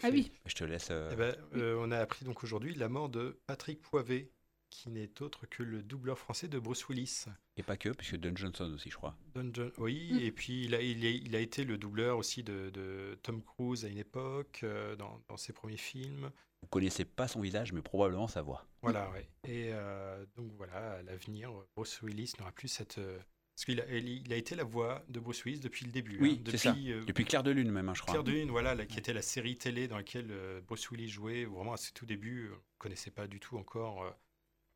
Ah 0.02 0.10
oui. 0.12 0.32
Je 0.48 0.56
te 0.56 0.64
laisse. 0.64 0.88
euh, 0.92 1.10
Eh 1.14 1.16
ben, 1.16 1.36
euh, 1.56 1.78
on 1.80 1.92
a 1.92 1.98
appris 2.00 2.26
donc 2.26 2.44
aujourd'hui 2.44 2.74
la 2.74 2.90
mort 2.90 3.10
de 3.10 3.40
Patrick 3.46 3.80
Poivet, 3.82 4.32
qui 4.74 4.90
n'est 4.90 5.22
autre 5.22 5.46
que 5.46 5.62
le 5.64 5.84
doubleur 5.84 6.18
français 6.18 6.48
de 6.48 6.58
Bruce 6.58 6.88
Willis. 6.90 7.26
Et 7.58 7.64
pas 7.64 7.78
que, 7.78 7.90
puisque 7.90 8.18
Don 8.18 8.36
Johnson 8.36 8.72
aussi, 8.74 8.90
je 8.90 8.96
crois. 8.98 9.16
Don 9.36 9.50
John- 9.54 9.72
oui, 9.78 10.10
Mm. 10.14 10.20
et 10.20 10.32
puis 10.32 10.66
il 10.66 10.74
a, 10.76 10.82
il, 10.82 11.36
a 11.36 11.40
été 11.40 11.64
le 11.64 11.78
doubleur 11.78 12.18
aussi 12.18 12.44
de, 12.44 12.70
de 12.72 13.18
Tom 13.22 13.44
Cruise 13.44 13.86
à 13.86 13.88
une 13.90 14.00
époque, 14.00 14.62
euh, 14.64 14.96
dans, 14.96 15.22
dans 15.30 15.38
ses 15.38 15.54
premiers 15.54 15.78
films. 15.78 16.32
Vous 16.64 16.68
connaissez 16.70 17.06
pas 17.06 17.28
son 17.28 17.42
visage, 17.42 17.72
mais 17.74 17.82
probablement 17.82 18.28
sa 18.28 18.42
voix. 18.42 18.66
Voilà, 18.82 19.10
ouais. 19.12 19.30
Et 19.44 19.70
euh, 19.74 20.26
donc 20.36 20.52
voilà, 20.58 20.94
à 20.94 21.02
l'avenir, 21.04 21.52
Bruce 21.76 22.02
Willis 22.02 22.34
n'aura 22.40 22.52
plus 22.52 22.68
cette. 22.68 22.98
euh, 22.98 23.20
parce 23.56 23.66
qu'il 23.66 23.82
a, 23.82 23.86
il 23.96 24.34
a 24.34 24.36
été 24.36 24.56
la 24.56 24.64
voix 24.64 25.04
de 25.10 25.20
Bruce 25.20 25.44
Willis 25.46 25.60
depuis 25.60 25.86
le 25.86 25.92
début. 25.92 26.18
Oui, 26.20 26.32
hein, 26.32 26.44
c'est 26.48 26.52
depuis, 26.54 26.58
ça. 26.58 26.76
euh, 26.76 27.06
Depuis 27.06 27.26
Clair 27.26 27.44
de 27.44 27.52
Lune, 27.52 27.70
même, 27.70 27.88
hein, 27.88 27.94
je 27.94 28.02
crois. 28.02 28.14
Clair 28.16 28.24
de 28.24 28.32
Lune, 28.32 28.50
voilà, 28.50 28.74
là, 28.74 28.88
qui 28.88 28.98
était 28.98 29.14
la 29.14 29.22
série 29.22 29.56
télé 29.58 29.88
dans 29.88 29.98
laquelle 29.98 30.32
euh, 30.32 30.60
Bruce 30.62 30.90
Willis 30.90 31.10
jouait, 31.10 31.46
vraiment 31.46 31.74
à 31.74 31.78
ses 31.78 31.92
tout 31.92 32.08
débuts, 32.08 32.50
on 32.52 32.56
ne 32.56 32.60
connaissait 32.80 33.12
pas 33.12 33.28
du 33.28 33.40
tout 33.40 33.58
encore. 33.58 34.16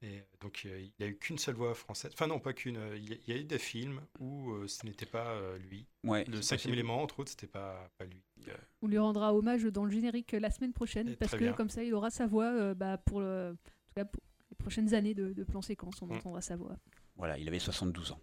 Euh, 0.04 0.08
et 0.08 0.24
donc 0.42 0.64
euh, 0.66 0.86
il 1.00 1.04
a 1.04 1.08
eu 1.08 1.18
qu'une 1.18 1.38
seule 1.38 1.56
voix 1.56 1.74
française. 1.74 2.12
Enfin 2.14 2.28
non, 2.28 2.40
pas 2.40 2.54
qu'une. 2.54 2.78
euh, 2.78 2.98
Il 2.98 3.10
y, 3.10 3.14
a- 3.14 3.18
il 3.28 3.34
y 3.34 3.38
a 3.38 3.42
eu 3.42 3.44
des 3.44 3.58
films 3.60 4.02
où 4.20 4.52
euh, 4.52 4.68
ce 4.68 4.86
n'était 4.86 5.06
pas 5.06 5.32
euh, 5.32 5.58
lui. 5.58 5.88
Ouais, 6.04 6.24
le 6.26 6.42
cinquième 6.42 6.74
élément, 6.74 7.02
entre 7.02 7.20
autres, 7.22 7.32
c'était 7.32 7.48
pas, 7.48 7.90
pas 7.98 8.06
lui. 8.06 8.22
Euh, 8.48 8.54
On 8.82 8.88
lui 8.88 8.98
rendra 8.98 9.34
hommage 9.34 9.64
dans 9.64 9.86
le 9.86 9.92
générique 9.92 10.32
la 10.34 10.50
semaine 10.52 10.74
prochaine 10.74 11.10
Et 11.10 11.16
parce 11.16 11.32
que 11.34 11.38
bien. 11.38 11.54
comme 11.54 11.70
ça 11.70 11.84
il 11.84 11.94
aura 11.94 12.10
sa 12.10 12.28
voix 12.28 12.46
euh, 12.52 12.74
bah, 12.74 12.98
pour, 12.98 13.22
le, 13.22 13.52
en 13.52 13.56
tout 13.56 13.94
cas, 13.96 14.06
pour 14.06 14.22
les 14.52 14.56
prochaines 14.56 14.94
années 14.94 15.14
de, 15.14 15.34
de 15.34 15.44
plan 15.44 15.62
séquence. 15.62 16.02
On 16.02 16.08
Mm. 16.08 16.12
entendra 16.14 16.42
sa 16.42 16.56
voix. 16.56 16.76
Voilà, 17.16 17.38
il 17.40 17.48
avait 17.48 17.60
72 17.60 18.12
ans. 18.12 18.20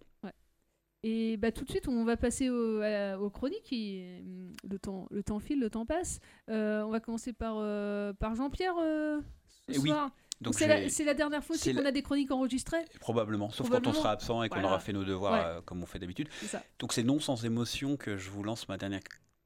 Et 1.06 1.36
bah, 1.36 1.52
tout 1.52 1.64
de 1.64 1.70
suite, 1.70 1.86
on 1.86 2.02
va 2.04 2.16
passer 2.16 2.48
au- 2.48 2.80
à- 2.80 3.18
aux 3.18 3.28
chroniques. 3.28 3.70
et, 3.74 4.20
hum, 4.24 4.52
le, 4.66 4.78
temps, 4.78 5.06
le 5.10 5.22
temps 5.22 5.38
file, 5.38 5.60
le 5.60 5.68
temps 5.68 5.84
passe. 5.84 6.18
Euh, 6.48 6.80
on 6.82 6.90
va 6.90 6.98
commencer 7.00 7.34
par, 7.34 7.56
euh, 7.58 8.14
par 8.14 8.34
Jean-Pierre 8.34 8.74
euh, 8.78 9.20
ce 9.68 9.72
Eh 9.74 9.78
oui. 9.80 9.90
soir. 9.90 10.04
Donc 10.08 10.14
c'est 10.52 11.04
la, 11.04 11.14
dernière 11.14 11.42
fois 11.44 11.56
qu'on 11.56 11.72
la- 11.82 11.88
a 11.88 11.92
des 11.92 12.02
chroniques 12.02 12.30
enregistrées. 12.30 12.84
Probablement, 13.00 13.50
sauf 13.50 13.68
quand 13.70 13.86
on 13.86 13.92
sera 13.92 14.10
absent 14.12 14.42
et 14.42 14.48
qu'on 14.48 14.56
Voilà. 14.56 14.68
aura 14.68 14.78
fait 14.80 14.92
nos 14.92 15.04
devoirs 15.04 15.32
Ouais. 15.32 15.58
euh, 15.58 15.60
comme 15.62 15.82
on 15.82 15.86
fait 15.86 15.98
d'habitude. 15.98 16.28
Donc 16.78 16.92
c'est 16.92 17.02
non 17.02 17.20
sans 17.20 17.44
émotion 17.44 17.96
que 17.96 18.16
je 18.16 18.30
vous 18.30 18.42
lance 18.42 18.68
ma 18.68 18.76
dernière 18.76 19.00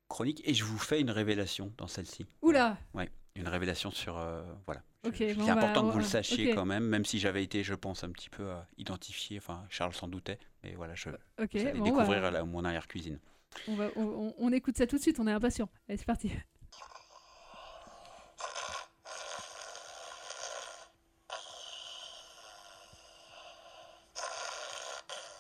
chronique 0.08 0.42
et 0.44 0.54
je 0.54 0.64
vous 0.64 0.78
fais 0.78 1.00
une 1.00 1.10
révélation 1.10 1.72
dans 1.76 1.86
celle-ci. 1.86 2.26
Oula 2.42 2.78
Ouais, 2.94 3.10
une 3.36 3.48
révélation 3.48 3.90
sur 3.90 4.16
euh, 4.18 4.42
voilà. 4.66 4.82
Ok, 5.06 5.14
C'est 5.18 5.34
bah, 5.34 5.52
important 5.52 5.86
que 5.86 5.92
vous 5.92 5.98
le 5.98 6.04
sachiez 6.04 6.54
quand 6.54 6.64
même, 6.64 6.82
même 6.84 7.04
si 7.04 7.18
j'avais 7.20 7.44
été, 7.44 7.62
je 7.62 7.74
pense, 7.74 8.02
un 8.02 8.10
petit 8.10 8.28
peu 8.30 8.42
euh, 8.42 8.58
identifié. 8.78 9.38
Enfin, 9.38 9.64
Charles 9.68 9.94
s'en 9.94 10.08
doutait, 10.08 10.38
mais 10.64 10.74
voilà, 10.74 10.94
je 10.96 11.10
Ok, 11.40 11.50
vous 11.54 11.60
allez 11.60 11.78
bon, 11.78 11.84
découvrir 11.84 12.20
bah. 12.20 12.30
la- 12.32 12.44
mon 12.44 12.64
arrière 12.64 12.88
cuisine. 12.88 13.20
On, 13.68 13.76
va, 13.76 13.88
on, 13.96 14.02
on- 14.02 14.34
on 14.38 14.52
écoute 14.52 14.76
ça 14.76 14.86
tout 14.88 14.96
de 14.96 15.02
suite, 15.02 15.20
on 15.20 15.26
est 15.28 15.32
impatient. 15.32 15.68
Allez, 15.88 15.98
c'est 15.98 16.04
parti. 16.04 16.32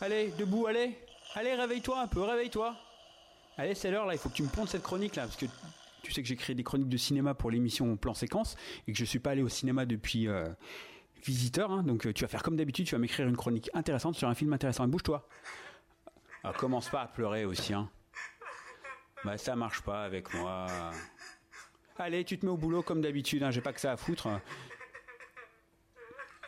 Allez, 0.08 0.32
debout, 0.38 0.66
allez 0.66 0.96
Allez, 1.34 1.54
réveille-toi 1.54 2.00
un 2.00 2.06
peu, 2.06 2.22
réveille-toi 2.22 2.74
Allez, 3.58 3.74
c'est 3.74 3.90
l'heure 3.90 4.06
là, 4.06 4.14
il 4.14 4.18
faut 4.18 4.30
que 4.30 4.34
tu 4.34 4.42
me 4.42 4.48
pondes 4.48 4.66
cette 4.66 4.82
chronique 4.82 5.16
là, 5.16 5.24
parce 5.24 5.36
que 5.36 5.44
tu 6.02 6.12
sais 6.12 6.22
que 6.22 6.28
j'ai 6.28 6.34
créé 6.34 6.56
des 6.56 6.64
chroniques 6.64 6.88
de 6.88 6.96
cinéma 6.96 7.34
pour 7.34 7.50
l'émission 7.50 7.94
Plan 7.98 8.14
Séquence 8.14 8.56
et 8.86 8.92
que 8.92 8.96
je 8.98 9.04
suis 9.04 9.18
pas 9.18 9.32
allé 9.32 9.42
au 9.42 9.50
cinéma 9.50 9.84
depuis 9.84 10.26
euh, 10.26 10.48
visiteur, 11.26 11.70
hein, 11.70 11.82
donc 11.82 12.06
euh, 12.06 12.14
tu 12.14 12.24
vas 12.24 12.28
faire 12.28 12.42
comme 12.42 12.56
d'habitude, 12.56 12.86
tu 12.86 12.94
vas 12.94 12.98
m'écrire 12.98 13.28
une 13.28 13.36
chronique 13.36 13.68
intéressante 13.74 14.14
sur 14.14 14.28
un 14.28 14.34
film 14.34 14.50
intéressant. 14.54 14.86
Et 14.86 14.88
Bouge-toi 14.88 15.28
Commence 16.56 16.88
pas 16.88 17.02
à 17.02 17.08
pleurer 17.08 17.44
aussi, 17.44 17.74
hein 17.74 17.90
Bah 19.26 19.36
ça 19.36 19.56
marche 19.56 19.82
pas 19.82 20.04
avec 20.04 20.32
moi. 20.32 20.68
Allez, 21.98 22.24
tu 22.24 22.38
te 22.38 22.46
mets 22.46 22.52
au 22.52 22.56
boulot 22.56 22.80
comme 22.80 23.02
d'habitude, 23.02 23.42
hein, 23.42 23.50
j'ai 23.50 23.60
pas 23.60 23.74
que 23.74 23.80
ça 23.80 23.92
à 23.92 23.98
foutre. 23.98 24.30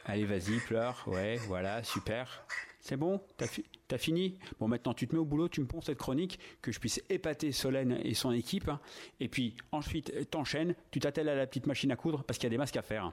Allez, 0.07 0.25
vas-y, 0.25 0.61
pleure. 0.61 1.05
Ouais, 1.07 1.37
voilà, 1.47 1.83
super. 1.83 2.43
C'est 2.91 2.97
bon 2.97 3.20
T'as 3.36 3.47
fi- 3.47 3.64
t'as 3.86 3.99
fini? 3.99 4.36
Bon, 4.59 4.66
maintenant, 4.66 4.95
tu 4.95 5.07
te 5.07 5.14
mets 5.14 5.20
au 5.20 5.24
boulot, 5.24 5.49
tu 5.49 5.61
me 5.61 5.66
ponds 5.66 5.80
cette 5.80 5.97
chronique, 5.97 6.41
que 6.61 6.72
je 6.72 6.80
puisse 6.80 7.01
épater 7.09 7.53
Solène 7.53 8.01
et 8.03 8.14
son 8.14 8.32
équipe. 8.32 8.68
hein. 8.68 8.80
Et 9.20 9.28
puis, 9.28 9.57
ensuite, 9.70 10.28
t'enchaînes, 10.28 10.74
tu 10.91 10.99
t'attelles 10.99 11.28
à 11.28 11.36
la 11.36 11.47
petite 11.47 11.68
machine 11.68 11.93
à 11.93 11.97
coudre, 11.97 12.24
parce 12.24 12.36
qu'il 12.36 12.47
y 12.47 12.49
a 12.49 12.51
des 12.51 12.59
masques 12.59 12.76
à 12.76 12.82
faire. 12.82 13.12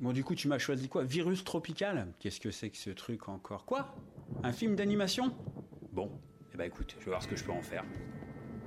Bon, 0.00 0.12
du 0.12 0.24
coup, 0.24 0.34
tu 0.34 0.48
m'as 0.48 0.58
choisi 0.58 0.88
quoi? 0.88 1.04
Virus 1.04 1.44
tropical? 1.44 2.12
Qu'est-ce 2.18 2.40
que 2.40 2.50
c'est 2.50 2.68
que 2.70 2.76
ce 2.76 2.90
truc 2.90 3.28
encore? 3.28 3.64
Quoi? 3.64 3.94
Un 4.42 4.50
film 4.52 4.74
d'animation? 4.74 5.32
Bon, 5.92 6.10
eh 6.52 6.56
ben 6.56 6.64
écoute, 6.64 6.96
je 6.98 7.04
vais 7.04 7.10
voir 7.12 7.22
ce 7.22 7.28
que 7.28 7.36
je 7.36 7.44
peux 7.44 7.52
en 7.52 7.62
faire. 7.62 7.84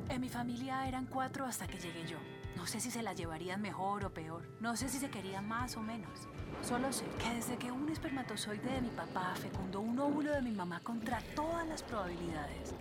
En 0.09 0.19
mi 0.19 0.29
familia 0.29 0.87
eran 0.87 1.03
cuatro 1.11 1.43
hasta 1.43 1.67
que 1.67 1.75
llegué 1.77 2.07
yo. 2.09 2.17
No 2.55 2.65
sé 2.65 2.79
si 2.79 2.89
se 2.91 3.01
la 3.01 3.13
llevarían 3.13 3.61
mejor 3.61 4.05
o 4.05 4.09
peor. 4.13 4.41
No 4.61 4.73
sé 4.77 4.87
si 4.87 4.99
se 4.99 5.09
querían 5.09 5.45
más 5.45 5.75
o 5.75 5.81
menos. 5.81 6.29
Solo 6.61 6.91
sé 6.91 7.05
que 7.19 7.33
desde 7.35 7.57
que 7.57 7.71
un 7.71 7.89
espermatozoide 7.89 8.69
de 8.69 8.81
mi 8.81 8.89
papá 8.89 9.33
fecundó 9.35 9.79
un 9.79 9.97
óvulo 9.99 10.31
de 10.33 10.41
mi 10.41 10.51
mamá 10.51 10.81
contra 10.81 11.21
todas 11.35 11.67
las 11.67 11.81
probabilidades, 11.83 12.73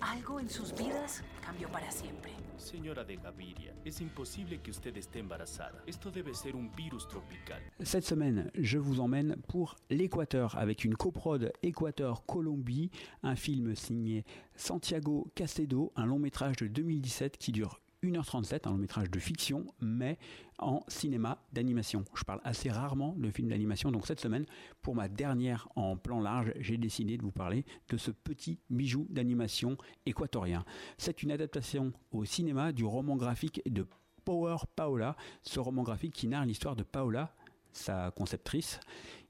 algo 0.00 0.40
en 0.40 0.48
sus 0.48 0.74
vidas 0.74 1.22
cambió 1.42 1.68
para 1.68 1.90
siempre. 1.90 2.32
Señora 2.56 3.04
de 3.04 3.16
Gaviria, 3.16 3.74
es 3.84 4.00
imposible 4.00 4.60
que 4.60 4.70
usted 4.70 4.96
esté 4.96 5.18
embarazada. 5.18 5.82
Esto 5.86 6.10
debe 6.10 6.34
ser 6.34 6.54
un 6.54 6.70
virus 6.76 7.08
tropical. 7.08 7.60
Cette 7.82 8.04
semaine, 8.04 8.50
je 8.54 8.78
vous 8.78 9.00
emmène 9.00 9.36
pour 9.48 9.76
l'Équateur 9.88 10.56
avec 10.58 10.84
une 10.84 10.94
coprode 10.94 11.52
Équateur-Colombie, 11.62 12.90
un 13.22 13.34
film 13.34 13.74
signé 13.74 14.24
Santiago 14.56 15.30
Castedo, 15.34 15.92
un 15.96 16.06
long 16.06 16.18
métrage 16.18 16.56
de 16.56 16.68
2017 16.68 17.38
qui 17.38 17.52
dure 17.52 17.80
1h37, 18.02 18.66
un 18.66 18.70
long 18.70 18.78
métrage 18.78 19.10
de 19.10 19.18
fiction, 19.18 19.66
mais 19.80 20.18
en 20.58 20.80
cinéma 20.88 21.42
d'animation. 21.52 22.04
Je 22.14 22.24
parle 22.24 22.40
assez 22.44 22.70
rarement 22.70 23.14
de 23.16 23.30
films 23.30 23.48
d'animation, 23.48 23.90
donc 23.92 24.06
cette 24.06 24.20
semaine, 24.20 24.46
pour 24.82 24.94
ma 24.94 25.08
dernière 25.08 25.68
en 25.76 25.96
plan 25.96 26.20
large, 26.20 26.52
j'ai 26.60 26.78
décidé 26.78 27.16
de 27.16 27.22
vous 27.22 27.30
parler 27.30 27.64
de 27.88 27.96
ce 27.96 28.10
petit 28.10 28.58
bijou 28.70 29.06
d'animation 29.10 29.76
équatorien. 30.06 30.64
C'est 30.98 31.22
une 31.22 31.30
adaptation 31.30 31.92
au 32.10 32.24
cinéma 32.24 32.72
du 32.72 32.84
roman 32.84 33.16
graphique 33.16 33.62
de 33.66 33.86
Power 34.24 34.58
Paola, 34.76 35.16
ce 35.42 35.60
roman 35.60 35.82
graphique 35.82 36.14
qui 36.14 36.28
narre 36.28 36.46
l'histoire 36.46 36.76
de 36.76 36.82
Paola, 36.82 37.34
sa 37.72 38.10
conceptrice, 38.10 38.80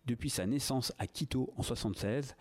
depuis 0.07 0.31
sa 0.31 0.47
naissance 0.47 0.93
à 0.99 1.07
Quito 1.07 1.53
en 1.57 1.63
76 1.63 2.35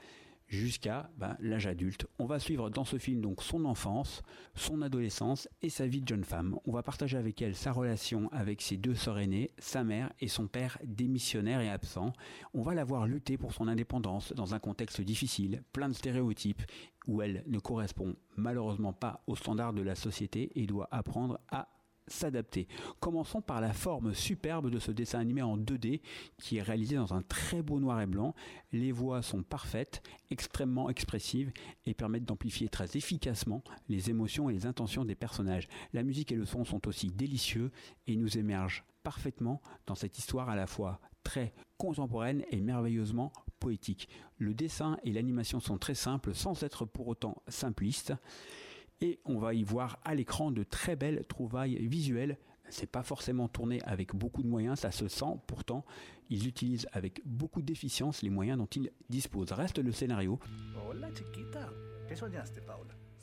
jusqu'à 0.49 1.09
ben, 1.17 1.37
l'âge 1.39 1.67
adulte. 1.67 2.07
On 2.17 2.25
va 2.25 2.39
suivre 2.39 2.69
dans 2.69 2.83
ce 2.83 2.97
film 2.97 3.21
donc 3.21 3.41
son 3.41 3.65
enfance, 3.65 4.21
son 4.55 4.81
adolescence 4.81 5.47
et 5.61 5.69
sa 5.69 5.87
vie 5.87 6.01
de 6.01 6.07
jeune 6.07 6.23
femme. 6.23 6.59
On 6.65 6.71
va 6.71 6.83
partager 6.83 7.17
avec 7.17 7.41
elle 7.41 7.55
sa 7.55 7.71
relation 7.71 8.29
avec 8.31 8.61
ses 8.61 8.77
deux 8.77 8.95
sœurs 8.95 9.19
aînées, 9.19 9.51
sa 9.59 9.83
mère 9.83 10.11
et 10.19 10.27
son 10.27 10.47
père 10.47 10.77
démissionnaire 10.83 11.61
et 11.61 11.69
absent. 11.69 12.11
On 12.53 12.63
va 12.63 12.73
la 12.73 12.83
voir 12.83 13.07
lutter 13.07 13.37
pour 13.37 13.53
son 13.53 13.67
indépendance 13.67 14.33
dans 14.33 14.53
un 14.53 14.59
contexte 14.59 15.01
difficile, 15.01 15.63
plein 15.71 15.87
de 15.87 15.93
stéréotypes, 15.93 16.63
où 17.07 17.21
elle 17.21 17.43
ne 17.47 17.59
correspond 17.59 18.15
malheureusement 18.35 18.93
pas 18.93 19.23
aux 19.27 19.35
standards 19.35 19.73
de 19.73 19.81
la 19.81 19.95
société 19.95 20.51
et 20.55 20.65
doit 20.65 20.87
apprendre 20.91 21.39
à 21.49 21.67
s'adapter. 22.11 22.67
Commençons 22.99 23.41
par 23.41 23.61
la 23.61 23.73
forme 23.73 24.13
superbe 24.13 24.69
de 24.69 24.79
ce 24.79 24.91
dessin 24.91 25.19
animé 25.19 25.41
en 25.41 25.57
2D 25.57 26.01
qui 26.37 26.57
est 26.57 26.61
réalisé 26.61 26.95
dans 26.95 27.13
un 27.13 27.21
très 27.21 27.61
beau 27.61 27.79
noir 27.79 28.01
et 28.01 28.05
blanc. 28.05 28.35
Les 28.71 28.91
voix 28.91 29.21
sont 29.21 29.43
parfaites, 29.43 30.01
extrêmement 30.31 30.89
expressives 30.89 31.51
et 31.85 31.93
permettent 31.93 32.25
d'amplifier 32.25 32.69
très 32.69 32.97
efficacement 32.97 33.63
les 33.87 34.09
émotions 34.09 34.49
et 34.49 34.53
les 34.53 34.65
intentions 34.65 35.05
des 35.05 35.15
personnages. 35.15 35.67
La 35.93 36.03
musique 36.03 36.31
et 36.31 36.35
le 36.35 36.45
son 36.45 36.65
sont 36.65 36.87
aussi 36.87 37.09
délicieux 37.09 37.71
et 38.07 38.15
nous 38.15 38.37
émergent 38.37 38.83
parfaitement 39.03 39.61
dans 39.85 39.95
cette 39.95 40.17
histoire 40.17 40.49
à 40.49 40.55
la 40.55 40.67
fois 40.67 40.99
très 41.23 41.53
contemporaine 41.77 42.43
et 42.51 42.61
merveilleusement 42.61 43.31
poétique. 43.59 44.09
Le 44.37 44.53
dessin 44.53 44.97
et 45.03 45.11
l'animation 45.11 45.59
sont 45.59 45.77
très 45.77 45.95
simples 45.95 46.33
sans 46.33 46.63
être 46.63 46.85
pour 46.85 47.07
autant 47.07 47.41
simplistes 47.47 48.13
et 49.01 49.19
on 49.25 49.37
va 49.37 49.53
y 49.53 49.63
voir 49.63 49.99
à 50.03 50.15
l'écran 50.15 50.51
de 50.51 50.63
très 50.63 50.95
belles 50.95 51.25
trouvailles 51.27 51.87
visuelles. 51.87 52.37
C'est 52.69 52.91
pas 52.91 53.03
forcément 53.03 53.47
tourné 53.47 53.81
avec 53.83 54.15
beaucoup 54.15 54.43
de 54.43 54.47
moyens, 54.47 54.79
ça 54.79 54.91
se 54.91 55.07
sent. 55.07 55.39
Pourtant, 55.47 55.85
ils 56.29 56.47
utilisent 56.47 56.87
avec 56.91 57.21
beaucoup 57.25 57.61
d'efficience 57.61 58.21
les 58.21 58.29
moyens 58.29 58.59
dont 58.59 58.67
ils 58.67 58.91
disposent. 59.09 59.51
Reste 59.51 59.79
le 59.79 59.91
scénario. 59.91 60.39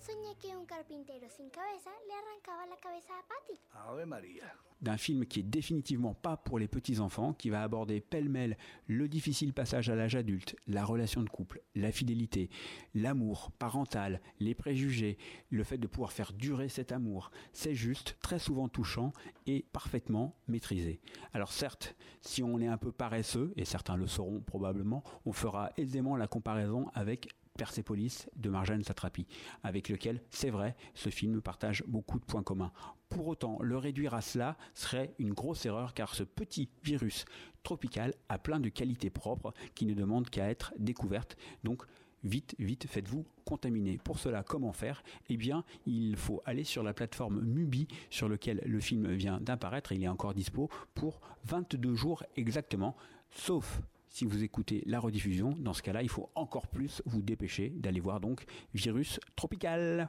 Hola, 0.08 0.34
chiquita. 0.34 0.36
¿Qué 0.36 0.36
soñaste, 0.36 0.36
Paula? 0.36 0.36
Soñé 0.36 0.36
que 0.38 0.56
un 0.56 0.66
carpintero 0.66 1.28
sin 1.28 1.50
cabeza 1.50 1.90
le 2.06 2.14
arrancaba 2.14 2.66
la 2.66 2.76
cabeza 2.76 3.12
a 3.18 3.22
Patty. 3.26 3.60
Ave 3.72 4.06
María. 4.06 4.66
d'un 4.82 4.96
film 4.96 5.24
qui 5.26 5.40
est 5.40 5.42
définitivement 5.42 6.14
pas 6.14 6.36
pour 6.36 6.58
les 6.58 6.68
petits 6.68 7.00
enfants, 7.00 7.32
qui 7.32 7.50
va 7.50 7.62
aborder 7.62 8.00
pêle-mêle 8.00 8.56
le 8.86 9.08
difficile 9.08 9.52
passage 9.52 9.88
à 9.88 9.94
l'âge 9.94 10.16
adulte, 10.16 10.56
la 10.66 10.84
relation 10.84 11.22
de 11.22 11.28
couple, 11.28 11.62
la 11.74 11.92
fidélité, 11.92 12.50
l'amour 12.94 13.50
parental, 13.58 14.20
les 14.38 14.54
préjugés, 14.54 15.16
le 15.50 15.64
fait 15.64 15.78
de 15.78 15.86
pouvoir 15.86 16.12
faire 16.12 16.32
durer 16.32 16.68
cet 16.68 16.92
amour. 16.92 17.30
C'est 17.52 17.74
juste, 17.74 18.18
très 18.20 18.38
souvent 18.38 18.68
touchant 18.68 19.12
et 19.46 19.64
parfaitement 19.72 20.36
maîtrisé. 20.46 21.00
Alors 21.32 21.52
certes, 21.52 21.96
si 22.20 22.42
on 22.42 22.60
est 22.60 22.68
un 22.68 22.78
peu 22.78 22.92
paresseux, 22.92 23.52
et 23.56 23.64
certains 23.64 23.96
le 23.96 24.06
sauront 24.06 24.40
probablement, 24.40 25.02
on 25.24 25.32
fera 25.32 25.70
aisément 25.76 26.16
la 26.16 26.26
comparaison 26.26 26.90
avec 26.94 27.30
Persepolis 27.56 28.28
de 28.36 28.50
Marjane 28.50 28.84
Satrapi, 28.84 29.26
avec 29.62 29.88
lequel, 29.88 30.22
c'est 30.30 30.50
vrai, 30.50 30.76
ce 30.94 31.10
film 31.10 31.40
partage 31.40 31.82
beaucoup 31.86 32.18
de 32.18 32.24
points 32.24 32.42
communs. 32.42 32.72
Pour 33.08 33.28
autant, 33.28 33.58
le 33.60 33.76
réduire 33.76 34.14
à 34.14 34.20
cela 34.20 34.56
serait 34.74 35.14
une 35.18 35.32
grosse 35.32 35.64
erreur 35.66 35.94
car 35.94 36.14
ce 36.14 36.22
petit 36.22 36.68
virus 36.82 37.24
tropical 37.62 38.14
a 38.28 38.38
plein 38.38 38.60
de 38.60 38.68
qualités 38.68 39.10
propres 39.10 39.52
qui 39.74 39.86
ne 39.86 39.94
demandent 39.94 40.28
qu'à 40.28 40.48
être 40.48 40.72
découvertes. 40.78 41.36
Donc, 41.64 41.82
vite, 42.24 42.54
vite, 42.58 42.86
faites-vous 42.88 43.24
contaminer. 43.44 43.98
Pour 43.98 44.18
cela, 44.18 44.42
comment 44.42 44.72
faire? 44.72 45.02
Eh 45.28 45.36
bien, 45.36 45.64
il 45.86 46.16
faut 46.16 46.42
aller 46.44 46.64
sur 46.64 46.82
la 46.82 46.94
plateforme 46.94 47.40
Mubi 47.40 47.86
sur 48.10 48.28
lequel 48.28 48.62
le 48.66 48.80
film 48.80 49.12
vient 49.12 49.40
d'apparaître. 49.40 49.92
Il 49.92 50.02
est 50.02 50.08
encore 50.08 50.34
dispo 50.34 50.68
pour 50.94 51.20
22 51.44 51.94
jours 51.94 52.24
exactement, 52.36 52.96
sauf 53.30 53.80
si 54.16 54.24
vous 54.24 54.42
écoutez 54.42 54.82
la 54.86 54.98
rediffusion, 54.98 55.54
dans 55.58 55.74
ce 55.74 55.82
cas-là, 55.82 56.02
il 56.02 56.08
faut 56.08 56.30
encore 56.34 56.68
plus 56.68 57.02
vous 57.04 57.20
dépêcher 57.20 57.68
d'aller 57.68 58.00
voir 58.00 58.18
donc 58.18 58.46
Virus 58.72 59.20
Tropical. 59.36 60.08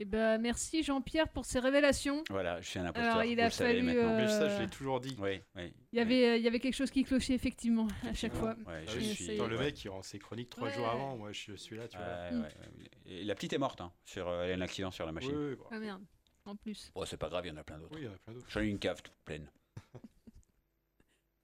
Eh 0.00 0.04
ben, 0.04 0.38
merci 0.38 0.84
Jean-Pierre 0.84 1.28
pour 1.28 1.44
ces 1.44 1.58
révélations. 1.58 2.22
Voilà, 2.30 2.60
je 2.60 2.68
suis 2.68 2.78
un 2.78 2.84
imposteur. 2.86 3.14
Alors, 3.16 3.24
il 3.24 3.34
vous 3.36 3.42
a 3.42 3.50
fallu, 3.50 3.82
maintenant. 3.82 4.00
euh, 4.14 4.16
Mais 4.16 4.28
ça, 4.28 4.48
je 4.48 4.62
l'ai 4.62 4.68
toujours 4.68 5.00
dit. 5.00 5.16
Oui, 5.18 5.40
oui. 5.56 5.72
Il 5.92 5.98
y 5.98 6.00
avait, 6.00 6.38
il 6.38 6.44
y 6.44 6.46
avait 6.46 6.60
quelque 6.60 6.74
chose 6.76 6.92
qui 6.92 7.02
clochait 7.02 7.34
effectivement 7.34 7.88
à 8.08 8.14
chaque 8.14 8.34
fois. 8.34 8.54
Ouais, 8.66 8.84
Ah 8.86 8.92
je 8.92 8.96
oui, 8.98 9.14
suis- 9.14 9.30
Attends, 9.32 9.48
le 9.48 9.58
mec, 9.58 9.82
il 9.84 9.88
rend 9.88 10.02
ses 10.02 10.20
chroniques 10.20 10.50
trois 10.50 10.68
Ouais. 10.68 10.74
jours 10.74 10.88
avant. 10.88 11.16
Moi, 11.16 11.32
je 11.32 11.56
suis 11.56 11.76
là, 11.76 11.88
tu 11.88 11.96
vois. 11.96 12.06
Ouais, 12.06 12.30
ouais, 12.30 12.42
ouais. 12.42 12.90
Et 13.06 13.24
la 13.24 13.34
petite 13.34 13.52
est 13.54 13.58
morte 13.58 13.80
hein, 13.80 13.92
sur 14.04 14.28
euh, 14.28 14.54
un 14.54 14.60
accident 14.60 14.92
sur 14.92 15.04
la 15.04 15.10
machine. 15.10 15.34
Oui, 15.34 15.46
oui, 15.50 15.56
bon. 15.56 15.64
Ah 15.72 15.80
merde, 15.80 16.02
en 16.44 16.54
plus. 16.54 16.92
Oh, 16.94 17.04
c'est 17.04 17.16
pas 17.16 17.28
grave, 17.28 17.46
il 17.46 17.48
y 17.48 17.52
en 17.52 17.56
a 17.56 17.64
plein 17.64 17.78
d'autres. 17.78 17.94
Oui, 17.96 18.02
il 18.02 18.04
y 18.04 18.08
en 18.08 18.14
a 18.14 18.18
plein 18.18 18.34
d'autres. 18.34 18.46
J'en 18.50 18.60
ai 18.60 18.66
une 18.68 18.78
cave 18.78 19.02
toute 19.02 19.16
pleine. 19.24 19.50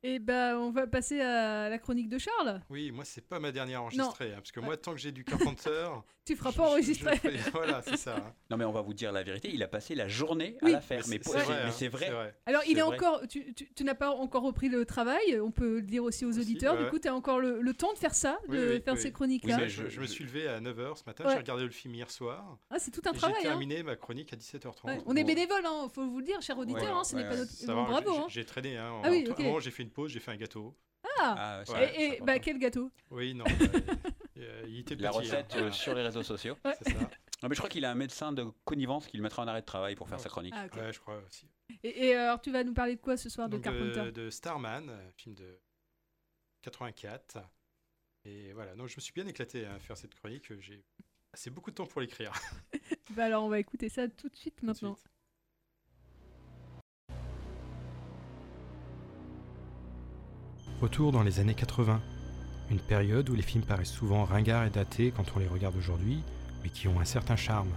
Et 0.06 0.18
ben, 0.18 0.58
on 0.58 0.70
va 0.70 0.86
passer 0.86 1.18
à 1.22 1.70
la 1.70 1.78
chronique 1.78 2.10
de 2.10 2.18
Charles. 2.18 2.60
Oui, 2.68 2.90
moi, 2.90 3.06
c'est 3.06 3.26
pas 3.26 3.40
ma 3.40 3.50
dernière 3.52 3.82
enregistrée. 3.82 4.32
hein, 4.32 4.36
parce 4.36 4.52
que 4.52 4.60
moi, 4.60 4.76
tant 4.76 4.92
que 4.92 4.98
j'ai 4.98 5.12
du 5.12 5.24
Carpenter. 5.24 5.88
Tu 6.24 6.36
feras 6.36 6.52
pas 6.52 6.62
je- 6.62 6.68
je 6.68 6.72
enregistrer. 6.72 7.20
Voilà, 7.52 7.82
c'est 7.82 7.96
ça. 7.98 8.16
hein. 8.16 8.32
Non, 8.50 8.56
mais 8.56 8.64
on 8.64 8.72
va 8.72 8.80
vous 8.80 8.94
dire 8.94 9.12
la 9.12 9.22
vérité, 9.22 9.50
il 9.52 9.62
a 9.62 9.68
passé 9.68 9.94
la 9.94 10.08
journée 10.08 10.56
Oui. 10.62 10.70
à 10.70 10.74
la 10.76 10.80
faire. 10.80 11.02
Mais, 11.08 11.20
c'est 11.22 11.38
vrai, 11.38 11.62
hein, 11.64 11.70
c'est 11.70 11.88
vrai. 11.88 12.34
Alors, 12.46 12.62
il 12.66 12.78
est 12.78 12.82
vrai. 12.82 12.94
encore. 12.96 13.20
Tu, 13.28 13.52
tu- 13.54 13.68
tu 13.74 13.84
n'as 13.84 13.94
pas 13.94 14.10
encore 14.10 14.42
repris 14.42 14.68
le 14.68 14.86
travail, 14.86 15.38
on 15.40 15.50
peut 15.50 15.76
le 15.76 15.82
dire 15.82 16.02
aussi 16.04 16.24
aux 16.24 16.38
auditeurs. 16.38 16.74
ouais. 16.76 16.84
Du 16.84 16.90
coup, 16.90 16.98
tu 16.98 17.08
as 17.08 17.14
encore 17.14 17.40
le, 17.40 17.60
le 17.60 17.74
temps 17.74 17.92
de 17.92 17.98
faire 17.98 18.14
ça, 18.14 18.38
Oui, 18.48 18.56
de 18.56 18.72
oui, 18.76 18.80
faire 18.82 18.94
oui. 18.94 19.00
ces 19.00 19.12
chroniques-là. 19.12 19.66
Je, 19.68 19.88
je 19.88 20.00
me 20.00 20.06
suis 20.06 20.24
levé 20.24 20.48
à 20.48 20.60
9h 20.60 20.96
ce 20.96 21.02
matin, 21.06 21.24
Ouais. 21.24 21.32
j'ai 21.32 21.38
regardé 21.38 21.64
le 21.64 21.70
film 21.70 21.94
hier 21.94 22.10
soir. 22.10 22.56
Ah, 22.70 22.76
c'est 22.78 22.90
tout 22.90 23.02
un 23.06 23.12
et 23.12 23.16
travail, 23.16 23.36
J'ai 23.42 23.48
hein. 23.48 23.50
terminé 23.50 23.82
ma 23.82 23.96
chronique 23.96 24.32
à 24.32 24.36
17h30. 24.36 24.86
Ouais, 24.86 24.98
On 25.06 25.16
est 25.16 25.24
bénévole, 25.24 25.64
hein, 25.66 25.88
faut 25.94 26.06
vous 26.08 26.20
le 26.20 26.24
dire, 26.24 26.40
cher 26.40 26.56
auditeur, 26.58 26.82
Ouais, 26.84 26.88
hein, 26.90 27.04
ce 27.04 27.16
n'est 27.16 27.24
pas 27.24 27.36
notre. 27.36 27.52
Bravo. 27.66 28.24
j'ai- 28.28 28.40
hein. 28.40 28.44
Traîné. 28.46 28.76
Hein. 28.76 29.00
Ah 29.02 29.08
à 29.08 29.10
un 29.10 29.42
moment, 29.42 29.60
j'ai 29.60 29.70
fait 29.70 29.82
une 29.82 29.90
pause, 29.90 30.10
j'ai 30.10 30.20
fait 30.20 30.30
un 30.30 30.36
gâteau. 30.36 30.74
Ah, 31.20 31.62
Ah, 31.68 31.82
et 31.98 32.18
bah, 32.22 32.38
quel 32.38 32.58
gâteau? 32.58 32.90
Oui, 33.10 33.34
non. 33.34 33.44
euh, 34.38 34.64
il 34.66 34.80
était 34.80 34.96
La 34.96 35.10
petit, 35.10 35.18
recette 35.18 35.54
hein. 35.54 35.62
euh, 35.62 35.70
sur 35.70 35.94
les 35.94 36.02
réseaux 36.02 36.22
sociaux. 36.22 36.56
Ouais. 36.64 36.74
C'est 36.82 36.92
ça. 36.92 36.98
Non, 37.42 37.50
mais 37.50 37.56
je 37.56 37.60
crois 37.60 37.68
qu'il 37.68 37.84
a 37.84 37.90
un 37.90 37.94
médecin 37.94 38.32
de 38.32 38.46
connivence 38.64 39.06
qui 39.06 39.18
le 39.18 39.22
mettra 39.22 39.42
en 39.42 39.48
arrêt 39.48 39.60
de 39.60 39.66
travail 39.66 39.96
pour 39.96 40.08
faire 40.08 40.18
sa 40.18 40.30
chronique. 40.30 40.54
Ah. 40.56 40.66
Ouais, 40.76 40.94
je 40.94 40.98
crois 40.98 41.20
aussi. 41.26 41.46
Et, 41.82 42.06
et 42.06 42.14
alors, 42.14 42.40
tu 42.40 42.50
vas 42.50 42.64
nous 42.64 42.72
parler 42.72 42.96
de 42.96 43.00
quoi 43.02 43.18
ce 43.18 43.28
soir 43.28 43.50
de 43.50 43.58
Carpenter? 43.58 44.04
de, 44.04 44.10
de 44.12 44.30
Starman, 44.30 44.90
film 45.18 45.34
de 45.34 45.60
84. 46.62 47.40
Et 48.24 48.54
voilà, 48.54 48.74
donc 48.76 48.88
je 48.88 48.96
me 48.96 49.00
suis 49.00 49.12
bien 49.12 49.26
éclaté 49.26 49.66
à 49.66 49.78
faire 49.78 49.98
cette 49.98 50.14
chronique. 50.14 50.58
J'ai 50.60 50.82
passé 51.30 51.50
beaucoup 51.50 51.70
de 51.70 51.74
temps 51.74 51.86
pour 51.86 52.00
l'écrire. 52.00 52.32
Bah 53.10 53.24
alors, 53.26 53.44
on 53.44 53.48
va 53.48 53.58
écouter 53.58 53.90
ça 53.90 54.08
tout 54.08 54.30
de 54.30 54.36
suite 54.36 54.62
maintenant. 54.62 54.96
Retour 60.80 61.12
dans 61.12 61.22
les 61.22 61.40
années 61.40 61.54
80, 61.54 62.02
une 62.70 62.78
période 62.78 63.28
où 63.30 63.34
les 63.34 63.42
films 63.42 63.64
paraissent 63.64 63.92
souvent 63.92 64.24
ringards 64.24 64.64
et 64.64 64.70
datés 64.70 65.12
quand 65.14 65.24
on 65.36 65.38
les 65.38 65.48
regarde 65.48 65.76
aujourd'hui, 65.76 66.22
mais 66.62 66.70
qui 66.70 66.88
ont 66.88 67.00
un 67.00 67.04
certain 67.04 67.36
charme. 67.36 67.70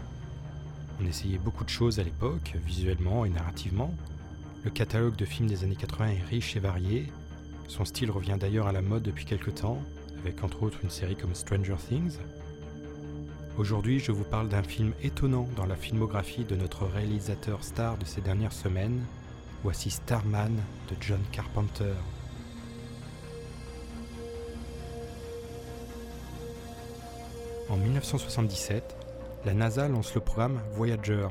On 1.02 1.06
essayait 1.06 1.38
beaucoup 1.38 1.64
de 1.64 1.70
choses 1.70 2.00
à 2.00 2.04
l'époque, 2.04 2.56
visuellement 2.66 3.26
et 3.26 3.30
narrativement. 3.30 3.94
Le 4.64 4.72
catalogue 4.72 5.16
de 5.16 5.26
films 5.26 5.50
des 5.50 5.64
années 5.64 5.76
80 5.76 6.08
est 6.08 6.24
riche 6.24 6.56
et 6.56 6.60
varié. 6.60 7.08
Son 7.68 7.86
style 7.86 8.12
revient 8.12 8.38
d'ailleurs 8.40 8.68
à 8.68 8.72
la 8.72 8.82
mode 8.82 9.04
depuis 9.04 9.26
quelque 9.26 9.52
temps, 9.52 9.82
avec 10.20 10.44
entre 10.44 10.64
autres 10.64 10.80
une 10.84 10.90
série 10.90 11.16
comme 11.16 11.36
Stranger 11.36 11.76
Things. 11.88 12.18
Aujourd'hui, 13.58 14.00
je 14.00 14.12
vous 14.12 14.24
parle 14.24 14.50
d'un 14.50 14.64
film 14.64 14.94
étonnant 15.02 15.48
dans 15.56 15.66
la 15.66 15.76
filmographie 15.76 16.46
de 16.46 16.56
notre 16.56 16.86
réalisateur 16.86 17.64
star 17.64 17.98
de 17.98 18.06
ces 18.06 18.22
dernières 18.22 18.54
semaines. 18.54 19.04
Voici 19.64 19.90
Starman 19.90 20.56
de 20.90 20.96
John 21.02 21.22
Carpenter. 21.32 21.94
En 27.70 27.76
1977, 27.76 28.96
la 29.44 29.54
NASA 29.54 29.90
lance 29.90 30.16
le 30.16 30.22
programme 30.22 30.62
Voyager 30.72 31.28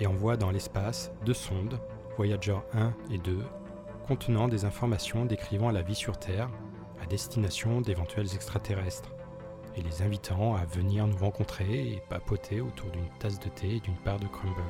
et 0.00 0.06
envoie 0.08 0.36
dans 0.36 0.50
l'espace 0.50 1.12
deux 1.24 1.34
sondes, 1.34 1.78
Voyager 2.16 2.56
1 2.74 2.92
et 3.12 3.18
2, 3.18 3.38
contenant 4.08 4.48
des 4.48 4.64
informations 4.64 5.24
décrivant 5.26 5.70
la 5.70 5.82
vie 5.82 5.94
sur 5.94 6.18
Terre 6.18 6.50
à 7.00 7.06
destination 7.06 7.80
d'éventuels 7.80 8.34
extraterrestres, 8.34 9.10
et 9.76 9.82
les 9.82 10.02
invitant 10.02 10.56
à 10.56 10.64
venir 10.64 11.06
nous 11.06 11.16
rencontrer 11.16 11.92
et 11.92 12.02
papoter 12.08 12.60
autour 12.60 12.90
d'une 12.90 13.08
tasse 13.20 13.38
de 13.38 13.48
thé 13.48 13.76
et 13.76 13.80
d'une 13.80 13.96
part 13.98 14.18
de 14.18 14.26
crumble. 14.26 14.60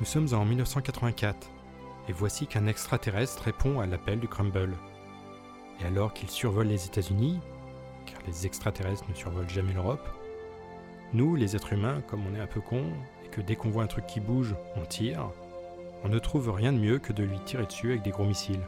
Nous 0.00 0.06
sommes 0.06 0.28
en 0.34 0.44
1984, 0.44 1.50
et 2.08 2.12
voici 2.12 2.46
qu'un 2.46 2.66
extraterrestre 2.66 3.44
répond 3.44 3.80
à 3.80 3.86
l'appel 3.86 4.20
du 4.20 4.28
crumble. 4.28 4.76
Et 5.80 5.86
alors 5.86 6.12
qu'il 6.12 6.28
survole 6.30 6.66
les 6.66 6.86
États-Unis, 6.86 7.40
car 8.06 8.20
les 8.26 8.46
extraterrestres 8.46 9.08
ne 9.08 9.14
survolent 9.14 9.48
jamais 9.48 9.72
l'Europe, 9.72 10.08
nous, 11.14 11.36
les 11.36 11.56
êtres 11.56 11.72
humains, 11.72 12.02
comme 12.02 12.26
on 12.26 12.34
est 12.34 12.40
un 12.40 12.46
peu 12.46 12.60
cons, 12.60 12.92
et 13.24 13.28
que 13.28 13.40
dès 13.40 13.56
qu'on 13.56 13.70
voit 13.70 13.82
un 13.82 13.86
truc 13.86 14.06
qui 14.06 14.20
bouge, 14.20 14.54
on 14.76 14.84
tire, 14.84 15.30
on 16.04 16.08
ne 16.08 16.18
trouve 16.18 16.50
rien 16.50 16.72
de 16.72 16.78
mieux 16.78 16.98
que 16.98 17.14
de 17.14 17.24
lui 17.24 17.38
tirer 17.40 17.64
dessus 17.64 17.90
avec 17.90 18.02
des 18.02 18.10
gros 18.10 18.26
missiles. 18.26 18.66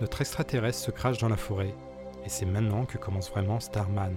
Notre 0.00 0.20
extraterrestre 0.20 0.80
se 0.80 0.90
crache 0.90 1.18
dans 1.18 1.28
la 1.28 1.36
forêt, 1.36 1.74
et 2.24 2.28
c'est 2.28 2.46
maintenant 2.46 2.84
que 2.84 2.98
commence 2.98 3.30
vraiment 3.30 3.60
Starman. 3.60 4.16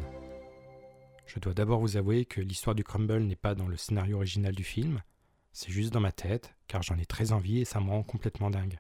Je 1.27 1.39
dois 1.39 1.53
d'abord 1.53 1.79
vous 1.79 1.97
avouer 1.97 2.25
que 2.25 2.41
l'histoire 2.41 2.75
du 2.75 2.83
Crumble 2.83 3.21
n'est 3.21 3.35
pas 3.35 3.53
dans 3.53 3.67
le 3.67 3.77
scénario 3.77 4.17
original 4.17 4.55
du 4.55 4.63
film, 4.63 5.01
c'est 5.53 5.71
juste 5.71 5.93
dans 5.93 5.99
ma 5.99 6.11
tête, 6.11 6.55
car 6.67 6.81
j'en 6.81 6.97
ai 6.97 7.05
très 7.05 7.31
envie 7.31 7.59
et 7.59 7.65
ça 7.65 7.79
me 7.79 7.89
rend 7.89 8.03
complètement 8.03 8.49
dingue. 8.49 8.79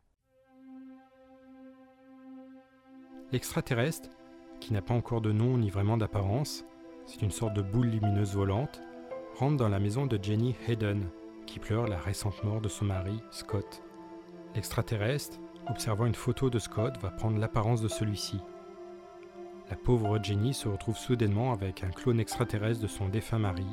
L'extraterrestre, 3.31 4.09
qui 4.59 4.71
n'a 4.71 4.83
pas 4.83 4.93
encore 4.93 5.21
de 5.21 5.31
nom 5.31 5.57
ni 5.57 5.69
vraiment 5.71 5.97
d'apparence, 5.97 6.63
c'est 7.05 7.23
une 7.23 7.31
sorte 7.31 7.55
de 7.55 7.63
boule 7.63 7.87
lumineuse 7.87 8.35
volante, 8.35 8.81
rentre 9.35 9.57
dans 9.57 9.69
la 9.69 9.79
maison 9.79 10.05
de 10.05 10.19
Jenny 10.21 10.55
Hayden, 10.67 11.09
qui 11.47 11.59
pleure 11.59 11.87
la 11.87 11.97
récente 11.97 12.43
mort 12.43 12.61
de 12.61 12.69
son 12.69 12.85
mari, 12.85 13.19
Scott. 13.31 13.83
L'extraterrestre, 14.53 15.39
observant 15.69 16.05
une 16.05 16.15
photo 16.15 16.51
de 16.51 16.59
Scott, 16.59 16.97
va 17.01 17.09
prendre 17.09 17.39
l'apparence 17.39 17.81
de 17.81 17.87
celui-ci. 17.87 18.39
La 19.71 19.75
pauvre 19.75 20.19
Jenny 20.23 20.53
se 20.53 20.67
retrouve 20.67 20.97
soudainement 20.97 21.51
avec 21.51 21.83
un 21.83 21.89
clone 21.89 22.19
extraterrestre 22.19 22.83
de 22.83 22.87
son 22.87 23.09
défunt 23.09 23.39
mari, 23.39 23.65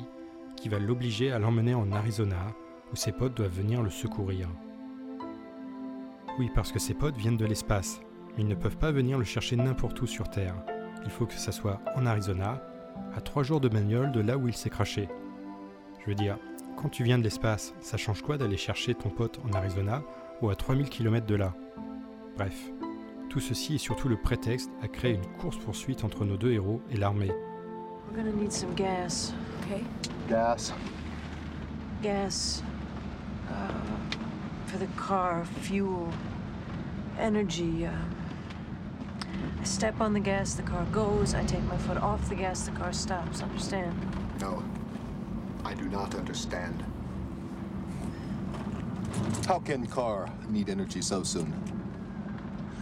qui 0.57 0.67
va 0.67 0.79
l'obliger 0.79 1.31
à 1.31 1.37
l'emmener 1.37 1.75
en 1.75 1.91
Arizona, 1.91 2.47
où 2.91 2.95
ses 2.95 3.11
potes 3.11 3.35
doivent 3.35 3.55
venir 3.55 3.83
le 3.83 3.91
secourir. 3.91 4.49
Oui, 6.39 6.49
parce 6.55 6.71
que 6.71 6.79
ses 6.79 6.95
potes 6.95 7.17
viennent 7.17 7.37
de 7.37 7.45
l'espace, 7.45 8.01
mais 8.35 8.43
ils 8.43 8.47
ne 8.47 8.55
peuvent 8.55 8.77
pas 8.77 8.91
venir 8.91 9.17
le 9.17 9.23
chercher 9.23 9.55
n'importe 9.55 10.01
où 10.01 10.07
sur 10.07 10.29
Terre. 10.29 10.55
Il 11.05 11.11
faut 11.11 11.25
que 11.25 11.33
ça 11.33 11.51
soit 11.51 11.79
en 11.95 12.05
Arizona, 12.05 12.61
à 13.15 13.21
trois 13.21 13.43
jours 13.43 13.59
de 13.59 13.69
bagnole 13.69 14.11
de 14.11 14.21
là 14.21 14.37
où 14.37 14.47
il 14.47 14.53
s'est 14.53 14.69
craché. 14.69 15.09
Je 15.99 16.09
veux 16.09 16.15
dire, 16.15 16.37
quand 16.77 16.89
tu 16.89 17.03
viens 17.03 17.17
de 17.17 17.23
l'espace, 17.23 17.73
ça 17.81 17.97
change 17.97 18.21
quoi 18.21 18.37
d'aller 18.37 18.57
chercher 18.57 18.95
ton 18.95 19.09
pote 19.09 19.39
en 19.47 19.53
Arizona 19.53 20.03
ou 20.41 20.49
à 20.49 20.55
3000 20.55 20.89
km 20.89 21.25
de 21.25 21.35
là? 21.35 21.53
Bref, 22.37 22.71
tout 23.29 23.39
ceci 23.39 23.75
est 23.75 23.79
surtout 23.79 24.09
le 24.09 24.17
prétexte 24.17 24.71
à 24.81 24.87
créer 24.87 25.13
une 25.13 25.25
course-poursuite 25.39 26.03
entre 26.03 26.25
nos 26.25 26.37
deux 26.37 26.51
héros 26.51 26.81
et 26.89 26.97
l'armée. 26.97 27.31
We're 28.11 28.23
gonna 28.23 28.35
need 28.35 28.51
some 28.51 28.73
gas, 28.75 29.33
okay? 29.63 29.83
Gas. 30.29 30.73
Gas. 32.01 32.61
Uh, 33.49 33.71
for 34.67 34.77
the 34.77 34.87
car, 34.97 35.45
fuel, 35.61 36.09
energy. 37.19 37.85
Uh, 37.85 37.89
I 39.59 39.63
step 39.63 40.01
on 40.01 40.13
the 40.13 40.19
gas, 40.19 40.55
the 40.55 40.63
car 40.63 40.85
goes. 40.91 41.33
I 41.33 41.43
take 41.45 41.63
my 41.63 41.77
foot 41.77 41.97
off 41.97 42.27
the 42.29 42.35
gas, 42.35 42.63
the 42.63 42.71
car 42.71 42.93
stops. 42.93 43.41
Understand? 43.41 43.93
No. 44.39 44.63
I 45.63 45.73
do 45.73 45.85
not 45.85 46.15
understand. 46.15 46.83
How 49.47 49.59
can 49.59 49.81
the 49.81 49.87
car 49.87 50.29
need 50.49 50.69
energy 50.69 51.01
so 51.01 51.23
soon? 51.23 51.53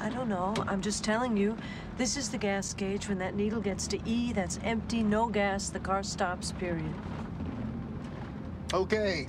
I 0.02 0.10
don't 0.10 0.30
know. 0.30 0.54
I'm 0.68 0.82
just 0.82 1.04
telling 1.04 1.38
you. 1.38 1.56
This 1.98 2.18
is 2.18 2.30
the 2.30 2.38
gas 2.38 2.74
gauge. 2.74 3.08
When 3.08 3.20
that 3.20 3.36
needle 3.36 3.62
gets 3.62 3.86
to 3.88 4.00
E, 4.06 4.34
that's 4.34 4.60
empty, 4.64 5.04
no 5.04 5.28
gas, 5.28 5.70
the 5.70 5.80
car 5.80 6.02
stops, 6.02 6.52
period. 6.54 6.94
Okay. 8.74 9.28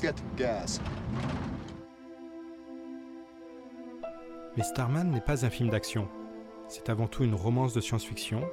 Get 0.00 0.20
gas. 0.36 0.80
Mais 4.56 4.64
Starman 4.64 5.10
n'est 5.10 5.24
pas 5.24 5.44
un 5.44 5.50
film 5.50 5.70
d'action. 5.70 6.08
C'est 6.70 6.88
avant 6.88 7.08
tout 7.08 7.24
une 7.24 7.34
romance 7.34 7.74
de 7.74 7.80
science-fiction. 7.80 8.48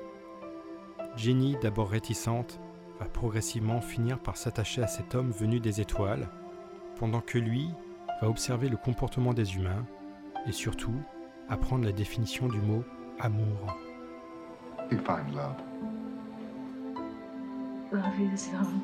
Jenny, 1.15 1.55
d'abord 1.61 1.91
réticente, 1.91 2.59
va 2.99 3.05
progressivement 3.05 3.79
finir 3.79 4.17
par 4.17 4.37
s'attacher 4.37 4.81
à 4.81 4.87
cet 4.87 5.13
homme 5.13 5.29
venu 5.29 5.59
des 5.59 5.81
étoiles, 5.81 6.27
pendant 6.95 7.21
que 7.21 7.37
lui 7.37 7.69
va 8.19 8.27
observer 8.27 8.69
le 8.69 8.77
comportement 8.77 9.35
des 9.35 9.55
humains 9.55 9.85
et 10.47 10.51
surtout 10.51 10.95
apprendre 11.47 11.85
la 11.85 11.91
définition 11.91 12.47
du 12.47 12.59
mot 12.59 12.83
amour. 13.19 13.77
Love 17.91 18.19
is 18.19 18.49
um. 18.49 18.81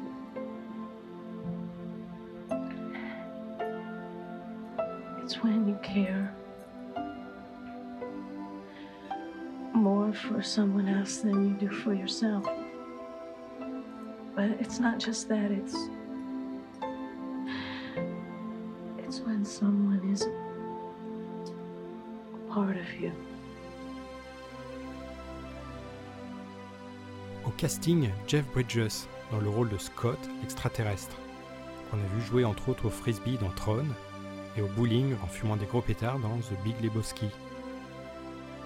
It's 5.23 5.41
when 5.43 5.67
you 5.67 5.75
care 5.81 6.31
more 9.83 10.13
for 10.13 10.41
someone 10.41 10.87
else 10.87 11.17
than 11.17 11.43
you 11.43 11.67
do 11.67 11.69
for 11.69 11.93
yourself. 11.93 12.45
But 14.33 14.51
it's 14.61 14.79
not 14.79 14.97
just 14.97 15.27
that, 15.27 15.51
it's. 15.51 15.75
It's 18.97 19.19
when 19.19 19.43
someone 19.43 20.01
is 20.09 20.21
a 20.21 20.31
part 22.53 22.77
of 22.77 22.89
you. 22.97 23.11
Au 27.45 27.51
casting, 27.57 28.09
Jeff 28.25 28.45
Bridges 28.53 29.05
dans 29.31 29.41
le 29.41 29.49
rôle 29.49 29.67
de 29.67 29.77
Scott, 29.77 30.17
l'extraterrestre, 30.41 31.17
qu'on 31.91 31.97
a 31.97 32.15
vu 32.15 32.21
jouer 32.21 32.45
entre 32.45 32.69
autres 32.69 32.85
au 32.85 32.89
frisbee 32.89 33.37
dans 33.37 33.49
Tron 33.49 33.85
et 34.55 34.61
au 34.61 34.67
bowling 34.77 35.13
en 35.21 35.27
fumant 35.27 35.57
des 35.57 35.65
gros 35.65 35.81
pétards 35.81 36.19
dans 36.19 36.37
The 36.37 36.63
Big 36.63 36.79
Lebowski. 36.81 37.27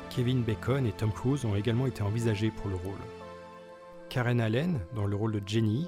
Kevin 0.09 0.43
Bacon 0.43 0.85
et 0.85 0.91
Tom 0.91 1.11
Cruise 1.11 1.45
ont 1.45 1.55
également 1.55 1.87
été 1.87 2.01
envisagés 2.01 2.51
pour 2.51 2.69
le 2.69 2.75
rôle. 2.75 2.99
Karen 4.09 4.41
Allen 4.41 4.79
dans 4.95 5.05
le 5.05 5.15
rôle 5.15 5.33
de 5.33 5.41
Jenny, 5.45 5.87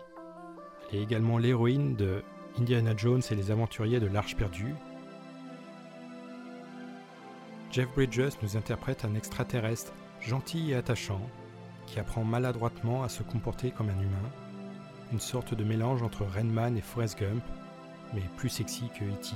est 0.91 1.01
également 1.01 1.37
l'héroïne 1.37 1.95
de 1.95 2.23
Indiana 2.59 2.93
Jones 2.95 3.21
et 3.29 3.35
les 3.35 3.51
aventuriers 3.51 3.99
de 3.99 4.07
l'Arche 4.07 4.35
perdue. 4.35 4.73
Jeff 7.71 7.87
Bridges 7.93 8.37
nous 8.41 8.57
interprète 8.57 9.05
un 9.05 9.15
extraterrestre 9.15 9.93
gentil 10.21 10.71
et 10.71 10.75
attachant 10.75 11.21
qui 11.85 11.99
apprend 11.99 12.23
maladroitement 12.23 13.03
à 13.03 13.09
se 13.09 13.23
comporter 13.23 13.71
comme 13.71 13.89
un 13.89 14.01
humain, 14.01 14.29
une 15.11 15.19
sorte 15.19 15.53
de 15.53 15.63
mélange 15.63 16.03
entre 16.03 16.25
Rainman 16.25 16.77
et 16.77 16.81
Forrest 16.81 17.19
Gump, 17.19 17.43
mais 18.13 18.21
plus 18.37 18.49
sexy 18.49 18.89
que 18.97 19.05
E.T. 19.05 19.29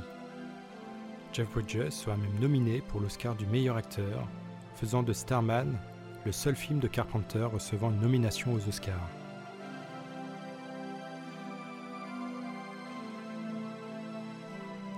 Jeff 1.31 1.49
Bridges 1.51 1.91
sera 1.91 2.15
même 2.17 2.39
nominé 2.39 2.81
pour 2.89 3.01
l'Oscar 3.01 3.35
du 3.35 3.45
meilleur 3.47 3.77
acteur, 3.77 4.27
faisant 4.75 5.03
de 5.03 5.13
Starman 5.13 5.77
le 6.25 6.31
seul 6.31 6.55
film 6.55 6.79
de 6.79 6.87
Carpenter 6.87 7.43
recevant 7.43 7.91
une 7.91 7.99
nomination 7.99 8.53
aux 8.53 8.67
Oscars. 8.67 9.09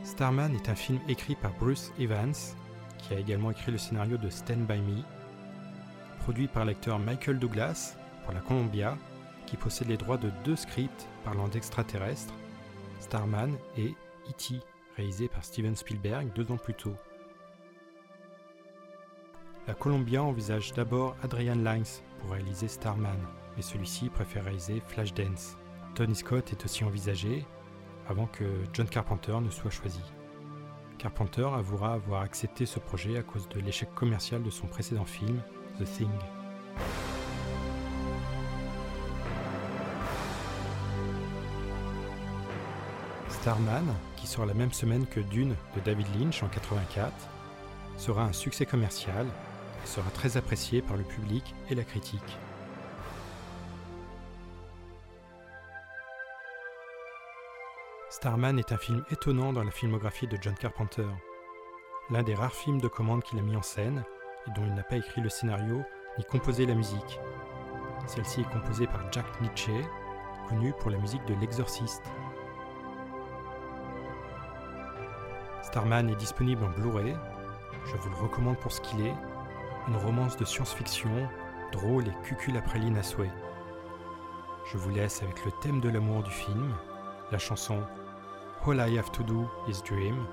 Starman 0.03 0.55
est 0.55 0.69
un 0.69 0.76
film 0.76 0.99
écrit 1.09 1.36
par 1.36 1.51
Bruce 1.59 1.91
Evans, 1.99 2.36
qui 2.99 3.13
a 3.13 3.19
également 3.19 3.51
écrit 3.51 3.71
le 3.71 3.78
scénario 3.78 4.17
de 4.17 4.30
Stand 4.30 4.65
By 4.67 4.80
Me, 4.80 5.01
produit 6.19 6.47
par 6.47 6.63
l'acteur 6.63 6.99
Michael 6.99 7.39
Douglas 7.39 7.97
pour 8.23 8.34
la 8.34 8.39
Columbia, 8.39 8.97
qui 9.45 9.57
possède 9.57 9.89
les 9.89 9.97
droits 9.97 10.17
de 10.17 10.32
deux 10.43 10.55
scripts 10.55 11.07
parlant 11.23 11.47
d'extraterrestres, 11.47 12.34
Starman 12.99 13.55
et 13.78 13.93
E.T., 14.30 14.61
réalisé 14.95 15.28
par 15.28 15.43
Steven 15.43 15.76
Spielberg 15.76 16.32
deux 16.34 16.51
ans 16.51 16.57
plus 16.57 16.73
tôt. 16.73 16.95
La 19.68 19.74
Columbia 19.74 20.22
envisage 20.22 20.74
d'abord 20.74 21.16
Adrian 21.24 21.55
Lines 21.55 22.03
pour 22.20 22.32
réaliser 22.32 22.68
Starman, 22.68 23.18
mais 23.55 23.63
celui-ci 23.63 24.09
préfère 24.09 24.43
réaliser 24.43 24.80
Flashdance. 24.86 25.57
Tony 25.95 26.13
Scott 26.13 26.51
est 26.51 26.63
aussi 26.63 26.84
envisagé 26.84 27.43
avant 28.07 28.28
que 28.28 28.43
John 28.74 28.88
Carpenter 28.88 29.36
ne 29.41 29.49
soit 29.49 29.72
choisi. 29.72 30.03
Carpenter 30.99 31.47
avouera 31.51 31.93
avoir 31.93 32.22
accepté 32.22 32.68
ce 32.68 32.78
projet 32.78 33.18
à 33.18 33.24
cause 33.24 33.49
de 33.49 33.59
l'échec 33.59 33.91
commercial 33.95 34.43
de 34.43 34.51
son 34.51 34.68
précédent 34.68 35.05
film, 35.05 35.41
The 35.80 35.86
Thing. 35.86 36.09
Starman, 43.30 43.95
qui 44.16 44.28
sort 44.28 44.45
la 44.45 44.53
même 44.53 44.74
semaine 44.74 45.07
que 45.07 45.22
Dune 45.22 45.55
de 45.76 45.82
David 45.84 46.05
Lynch 46.20 46.43
en 46.43 46.49
84, 46.49 47.11
sera 47.97 48.26
un 48.26 48.34
succès 48.34 48.68
commercial 48.68 49.26
sera 49.86 50.10
très 50.12 50.38
apprécié 50.38 50.82
par 50.82 50.98
le 50.98 51.04
public 51.04 51.56
et 51.70 51.76
la 51.76 51.84
critique. 51.84 52.38
Starman 58.10 58.58
est 58.58 58.72
un 58.72 58.78
film 58.78 59.04
étonnant 59.12 59.54
dans 59.54 59.64
la 59.64 59.72
filmographie 59.72 60.28
de 60.28 60.38
John 60.42 60.56
Carpenter. 60.56 61.08
L'un 62.10 62.24
des 62.24 62.34
rares 62.34 62.54
films 62.54 62.80
de 62.80 62.88
commande 62.88 63.24
qu'il 63.24 63.40
a 63.40 63.42
mis 63.42 63.56
en 63.56 63.62
scène 63.62 64.04
et 64.48 64.52
dont 64.52 64.66
il 64.66 64.74
n'a 64.74 64.84
pas 64.84 64.96
écrit 64.96 65.22
le 65.22 65.30
scénario 65.30 65.84
ni 66.18 66.24
composé 66.24 66.66
la 66.66 66.76
musique. 66.76 67.20
Celle-ci 68.08 68.42
est 68.42 68.52
composée 68.52 68.88
par 68.88 69.12
Jack 69.12 69.26
Nietzsche, 69.42 69.84
connu 70.48 70.72
pour 70.80 70.92
la 70.92 70.98
musique 70.98 71.26
de 71.26 71.34
L'Exorciste. 71.36 72.06
Starman 75.64 76.10
est 76.10 76.16
disponible 76.16 76.64
en 76.64 76.70
Blu-ray. 76.70 77.16
Je 77.86 77.98
vous 77.98 78.10
le 78.10 78.16
recommande 78.16 78.58
pour 78.60 78.72
ce 78.72 78.82
qu'il 78.82 79.06
est. 79.06 79.16
Une 79.88 79.98
romance 79.98 80.36
de 80.38 80.46
science-fiction, 80.46 81.30
drôle 81.72 82.08
et 82.08 82.14
cucul-après-line 82.24 82.98
à 82.98 83.04
souhait. 83.04 83.32
Je 84.72 84.78
vous 84.78 84.90
laisse 84.90 85.22
avec 85.22 85.46
le 85.46 85.52
thème 85.62 85.80
de 85.80 85.90
l'amour 85.90 86.24
du 86.24 86.32
film, 86.32 86.74
la 87.32 87.38
chanson 87.38 87.84
All 88.66 88.78
I 88.78 88.98
Have 88.98 89.12
to 89.12 89.22
Do 89.22 89.48
Is 89.68 89.84
Dream, 89.88 90.26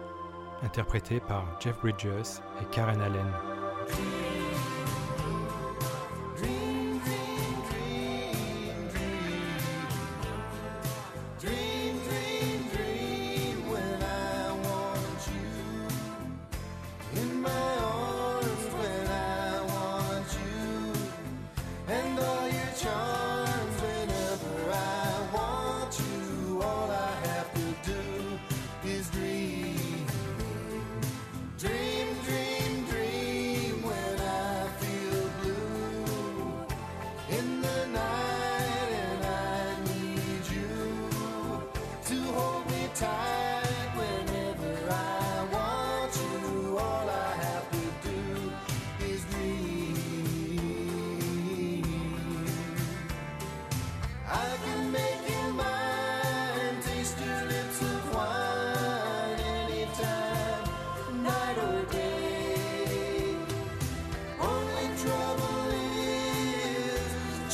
interprétée 0.63 1.21
par 1.21 1.45
Jeff 1.61 1.79
Bridges 1.81 2.41
et 2.63 2.65
Karen 2.71 3.03
Allen. 3.03 3.31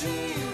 Is, 0.04 0.47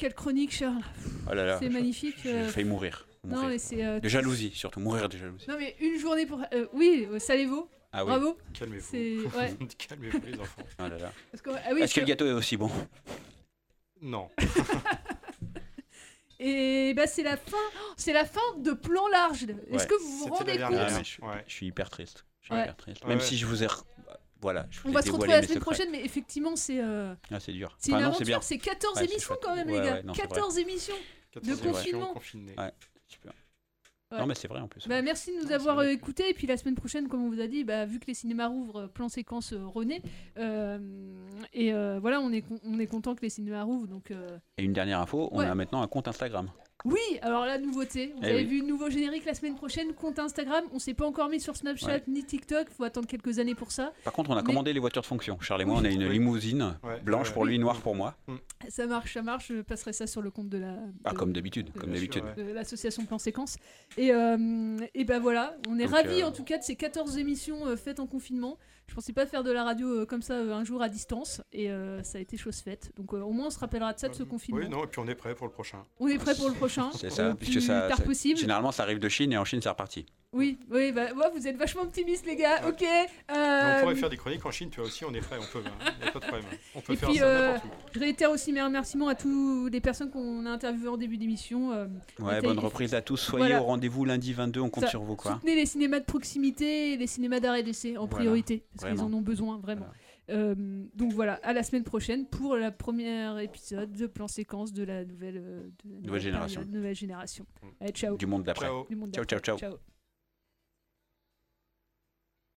quelle 0.00 0.14
chronique, 0.14 0.52
Charles. 0.52 0.82
Oh 1.30 1.34
là 1.34 1.44
là, 1.44 1.58
C'est 1.60 1.68
magnifique. 1.68 2.16
J'ai 2.24 2.32
euh, 2.32 2.48
failli 2.48 2.66
mourir. 2.66 3.06
Non, 3.24 3.34
mourir. 3.36 3.48
mais 3.50 3.58
c'est. 3.58 3.84
euh, 3.84 4.00
De 4.00 4.08
jalousie, 4.08 4.50
surtout. 4.54 4.80
Mourir 4.80 5.08
de 5.08 5.16
jalousie. 5.18 5.46
Non, 5.48 5.56
mais 5.58 5.76
une 5.80 5.98
journée 5.98 6.26
pour. 6.26 6.40
euh, 6.52 6.66
oui, 6.72 7.06
Salévo. 7.18 7.68
Ah 7.92 8.04
oui. 8.04 8.10
Bravo. 8.10 8.38
Calmez-vous. 8.54 8.86
C'est- 8.90 9.16
ouais. 9.36 9.54
Calmez-vous, 9.88 10.20
les 10.26 10.38
enfants. 10.40 10.62
Oh 10.78 10.82
là 10.88 10.96
là. 10.98 11.12
Que- 11.42 11.50
ah 11.50 11.70
oui, 11.74 11.82
Est-ce 11.82 11.94
que 11.94 12.00
que- 12.00 12.04
le 12.04 12.06
gâteau 12.06 12.26
est 12.26 12.32
aussi 12.32 12.56
bon? 12.56 12.70
Non. 14.00 14.28
Et 16.38 16.94
bah, 16.94 17.06
c'est 17.06 17.22
la 17.22 17.36
fin. 17.36 17.56
oh, 17.58 17.92
C'est 17.96 18.12
la 18.14 18.24
fin 18.24 18.40
de 18.58 18.72
plan 18.72 19.06
large. 19.08 19.42
Est-ce 19.44 19.82
Ouais. 19.82 19.86
que 19.86 20.00
vous 20.02 20.18
vous 20.18 20.26
rendez 20.34 20.58
compte? 20.58 20.72
Ah, 20.74 20.88
je, 21.02 21.20
je 21.46 21.52
suis 21.52 21.66
hyper 21.66 21.90
triste. 21.90 22.24
Je 22.40 22.46
suis 22.46 22.54
Ouais. 22.54 22.62
hyper 22.62 22.76
triste. 22.76 23.02
Ouais, 23.02 23.08
Même 23.10 23.18
ouais. 23.18 23.24
si 23.24 23.36
je 23.36 23.44
vous 23.44 23.62
ai. 23.62 23.66
Voilà, 24.42 24.66
je 24.70 24.80
On 24.86 24.90
va 24.92 25.02
se 25.02 25.10
retrouver 25.10 25.28
la 25.28 25.42
semaine 25.42 25.60
prochaine, 25.60 25.90
mais 25.90 26.04
effectivement, 26.04 26.56
c'est. 26.56 26.80
euh, 26.82 27.14
Ah, 27.30 27.40
c'est 27.40 27.52
dur. 27.52 27.76
C'est 27.78 27.92
Enfin, 27.92 27.98
une 28.00 28.04
non, 28.06 28.14
aventure, 28.16 28.42
c'est 28.42 28.58
14 28.58 28.94
Ouais, 28.96 29.06
c'est 29.06 29.12
émissions 29.12 29.34
quand 29.42 29.54
même, 29.54 29.68
Ouais, 29.68 29.80
les 29.80 29.86
gars. 29.86 29.94
ouais, 29.96 30.02
non, 30.02 30.14
c'est 30.14 30.22
vrai. 30.22 30.28
14 30.28 30.58
émissions 30.58 30.94
de 31.34 31.40
14 31.40 31.48
émissions 31.48 31.72
confinement. 31.72 32.12
confinées. 32.14 32.54
Ouais, 32.58 32.70
super. 33.06 33.32
Ouais. 34.12 34.18
Non, 34.18 34.26
mais 34.26 34.34
c'est 34.34 34.48
vrai 34.48 34.58
en 34.60 34.66
plus. 34.66 34.88
Bah, 34.88 35.02
merci 35.02 35.30
de 35.38 35.44
nous 35.44 35.52
avoir 35.52 35.78
euh, 35.78 35.84
écoutés. 35.88 36.28
Et 36.30 36.34
puis 36.34 36.46
la 36.48 36.56
semaine 36.56 36.74
prochaine, 36.74 37.06
comme 37.06 37.22
on 37.24 37.28
vous 37.30 37.40
a 37.40 37.46
dit, 37.46 37.62
bah, 37.62 37.84
vu 37.86 38.00
que 38.00 38.06
les 38.06 38.14
cinémas 38.14 38.48
rouvrent, 38.48 38.80
euh, 38.80 38.86
plan 38.88 39.08
séquence 39.08 39.52
euh, 39.52 39.64
René. 39.66 40.02
euh, 40.38 40.78
et 41.52 41.72
euh, 41.72 41.98
voilà, 42.00 42.20
on 42.20 42.32
est, 42.32 42.44
on 42.64 42.80
est 42.80 42.86
content 42.88 43.14
que 43.14 43.22
les 43.22 43.30
cinémas 43.30 43.62
rouvrent. 43.62 43.86
Donc, 43.86 44.10
euh, 44.10 44.38
Et 44.58 44.64
une 44.64 44.72
dernière 44.72 44.98
info, 45.00 45.28
on 45.30 45.38
Ouais. 45.38 45.46
a 45.46 45.54
maintenant 45.54 45.80
un 45.82 45.86
compte 45.86 46.08
Instagram. 46.08 46.50
Oui, 46.84 46.98
alors 47.22 47.44
la 47.44 47.58
nouveauté. 47.58 48.12
Vous 48.16 48.22
Eh 48.22 48.26
avez 48.28 48.36
oui. 48.42 48.44
vu 48.46 48.60
le 48.62 48.66
nouveau 48.66 48.88
générique 48.88 49.24
la 49.26 49.34
semaine 49.34 49.54
prochaine, 49.54 49.92
compte 49.94 50.18
Instagram. 50.18 50.64
On 50.72 50.78
s'est 50.78 50.94
pas 50.94 51.06
encore 51.06 51.28
mis 51.28 51.40
sur 51.40 51.56
Snapchat 51.56 51.86
Ouais. 51.86 52.02
ni 52.08 52.24
TikTok. 52.24 52.68
Faut 52.70 52.84
attendre 52.84 53.06
quelques 53.06 53.38
années 53.38 53.54
pour 53.54 53.70
ça. 53.72 53.92
Par 54.04 54.12
contre, 54.12 54.30
on 54.30 54.34
a 54.34 54.36
Mais- 54.36 54.42
commandé 54.46 54.72
les 54.72 54.80
voitures 54.80 55.02
de 55.02 55.06
fonction. 55.06 55.38
Charles 55.40 55.62
et 55.62 55.64
moi, 55.66 55.78
on 55.80 55.84
a 55.84 55.90
une 55.90 56.04
Oui. 56.04 56.12
limousine 56.12 56.76
Ouais, 56.82 57.00
blanche 57.00 57.28
ouais, 57.28 57.34
pour 57.34 57.44
lui, 57.44 57.58
noire 57.58 57.80
pour 57.80 57.94
moi. 57.94 58.16
Ça 58.68 58.86
marche, 58.86 59.14
ça 59.14 59.22
marche. 59.22 59.48
Je 59.48 59.60
passerai 59.62 59.92
ça 59.92 60.06
sur 60.06 60.22
le 60.22 60.30
compte 60.30 60.48
de 60.48 60.58
la. 60.58 60.76
Ah, 61.04 61.12
de- 61.12 61.16
comme 61.18 61.32
d'habitude, 61.32 61.70
comme 61.78 61.92
d'habitude. 61.92 62.24
ouais. 62.36 62.44
de 62.44 62.52
l'association 62.52 63.04
Plan 63.04 63.18
Séquence. 63.18 63.56
Et, 63.98 64.12
euh, 64.12 64.76
et 64.94 65.04
ben 65.04 65.18
voilà, 65.20 65.56
on 65.68 65.78
est 65.78 65.84
Donc, 65.84 65.94
ravis 65.94 66.22
euh, 66.22 66.28
en 66.28 66.32
tout 66.32 66.44
cas 66.44 66.58
de 66.58 66.62
ces 66.62 66.76
14 66.76 67.18
émissions 67.18 67.66
euh, 67.66 67.76
faites 67.76 68.00
en 68.00 68.06
confinement. 68.06 68.58
Je 68.90 68.94
pensais 68.96 69.12
pas 69.12 69.24
faire 69.24 69.44
de 69.44 69.52
la 69.52 69.62
radio 69.62 70.00
euh, 70.00 70.04
comme 70.04 70.20
ça 70.20 70.34
euh, 70.34 70.52
un 70.52 70.64
jour 70.64 70.82
à 70.82 70.88
distance 70.88 71.40
et 71.52 71.70
euh, 71.70 72.02
ça 72.02 72.18
a 72.18 72.20
été 72.20 72.36
chose 72.36 72.56
faite. 72.56 72.90
Donc 72.96 73.14
euh, 73.14 73.20
au 73.20 73.30
moins 73.30 73.46
on 73.46 73.50
se 73.50 73.58
rappellera 73.60 73.92
de 73.92 74.00
ça 74.00 74.08
de 74.08 74.14
ce 74.14 74.24
confinement. 74.24 74.60
Oui, 74.60 74.68
non, 74.68 74.82
et 74.82 74.88
puis 74.88 74.98
on 74.98 75.06
est 75.06 75.14
prêt 75.14 75.36
pour 75.36 75.46
le 75.46 75.52
prochain. 75.52 75.84
On 76.00 76.08
est 76.08 76.18
prêt 76.18 76.34
pour 76.34 76.48
le 76.48 76.54
prochain. 76.56 76.90
C'est 76.92 77.08
ça, 77.08 77.32
plus 77.36 77.60
ça, 77.60 77.82
tard 77.88 77.98
ça- 77.98 78.02
possible. 78.02 78.36
Généralement, 78.40 78.72
ça 78.72 78.82
arrive 78.82 78.98
de 78.98 79.08
Chine 79.08 79.32
et 79.32 79.38
en 79.38 79.44
Chine, 79.44 79.60
c'est 79.62 79.68
reparti. 79.68 80.06
Oui, 80.32 80.60
oui, 80.70 80.92
bah, 80.92 81.06
ouais, 81.12 81.26
vous 81.34 81.48
êtes 81.48 81.56
vachement 81.56 81.82
optimistes, 81.82 82.24
les 82.24 82.36
gars. 82.36 82.68
Ok. 82.68 82.82
Euh, 82.82 83.78
On 83.78 83.80
pourrait 83.82 83.96
faire 83.96 84.10
des 84.10 84.16
chroniques 84.16 84.46
en 84.46 84.52
Chine, 84.52 84.70
tu 84.70 84.78
vois 84.78 84.88
aussi, 84.88 85.04
on 85.04 85.12
est 85.12 85.20
prêt, 85.20 85.36
on 85.40 85.52
peut. 85.52 85.64
hein. 85.66 85.92
Y 86.04 86.08
a 86.08 86.12
pas 86.12 86.18
de 86.20 86.24
problème. 86.24 86.44
On 86.76 86.80
peut 86.80 86.92
Et 86.92 86.96
faire 86.96 87.08
puis, 87.08 87.18
ça 87.18 87.24
euh, 87.26 87.52
n'importe 87.54 87.64
où. 87.64 87.68
je 87.94 87.98
réitère 87.98 88.30
aussi 88.30 88.52
mes 88.52 88.62
remerciements 88.62 89.08
à 89.08 89.16
toutes 89.16 89.72
les 89.72 89.80
personnes 89.80 90.08
qu'on 90.10 90.46
a 90.46 90.50
interviewées 90.50 90.88
en 90.88 90.96
début 90.96 91.16
d'émission. 91.16 91.72
euh, 91.72 91.86
Ouais, 92.20 92.40
bonne 92.40 92.60
reprise 92.60 92.94
à 92.94 93.02
tous. 93.02 93.16
Soyez 93.16 93.46
Voilà. 93.46 93.60
au 93.60 93.64
rendez-vous 93.64 94.04
lundi 94.04 94.32
22, 94.32 94.60
on 94.60 94.70
compte 94.70 94.84
Ça, 94.84 94.90
sur 94.90 95.02
vous. 95.02 95.16
Quoi. 95.16 95.32
Soutenez 95.32 95.56
les 95.56 95.66
cinémas 95.66 95.98
de 95.98 96.04
proximité 96.04 96.92
et 96.92 96.96
les 96.96 97.08
cinémas 97.08 97.40
d'arrêt 97.40 97.64
d'essai 97.64 97.96
en 97.96 98.06
Voilà, 98.06 98.14
priorité, 98.26 98.62
parce 98.78 98.92
qu'ils 98.92 99.02
en 99.02 99.12
ont 99.12 99.22
besoin, 99.22 99.58
vraiment. 99.58 99.86
Euh, 100.30 100.54
donc 100.94 101.12
voilà, 101.12 101.40
à 101.42 101.52
la 101.52 101.64
semaine 101.64 101.82
prochaine 101.82 102.24
pour 102.24 102.54
la 102.54 102.70
première 102.70 103.36
épisode 103.40 103.90
de 103.90 104.06
plan 104.06 104.28
séquence 104.28 104.72
de 104.72 104.84
la 104.84 105.04
nouvelle, 105.04 105.38
euh, 105.44 105.62
de 105.84 105.92
la 105.96 106.00
Nouvelle 106.06 106.20
génération. 106.20 106.60
période, 106.60 106.76
nouvelle 106.76 106.94
génération. 106.94 107.44
Allez, 107.80 107.90
ciao. 107.90 108.16
Du 108.16 108.26
monde 108.26 108.44
d'après. 108.44 108.66
Ciao. 108.66 108.86
Ciao, 109.24 109.40
ciao. 109.40 109.58
ciao. 109.58 109.74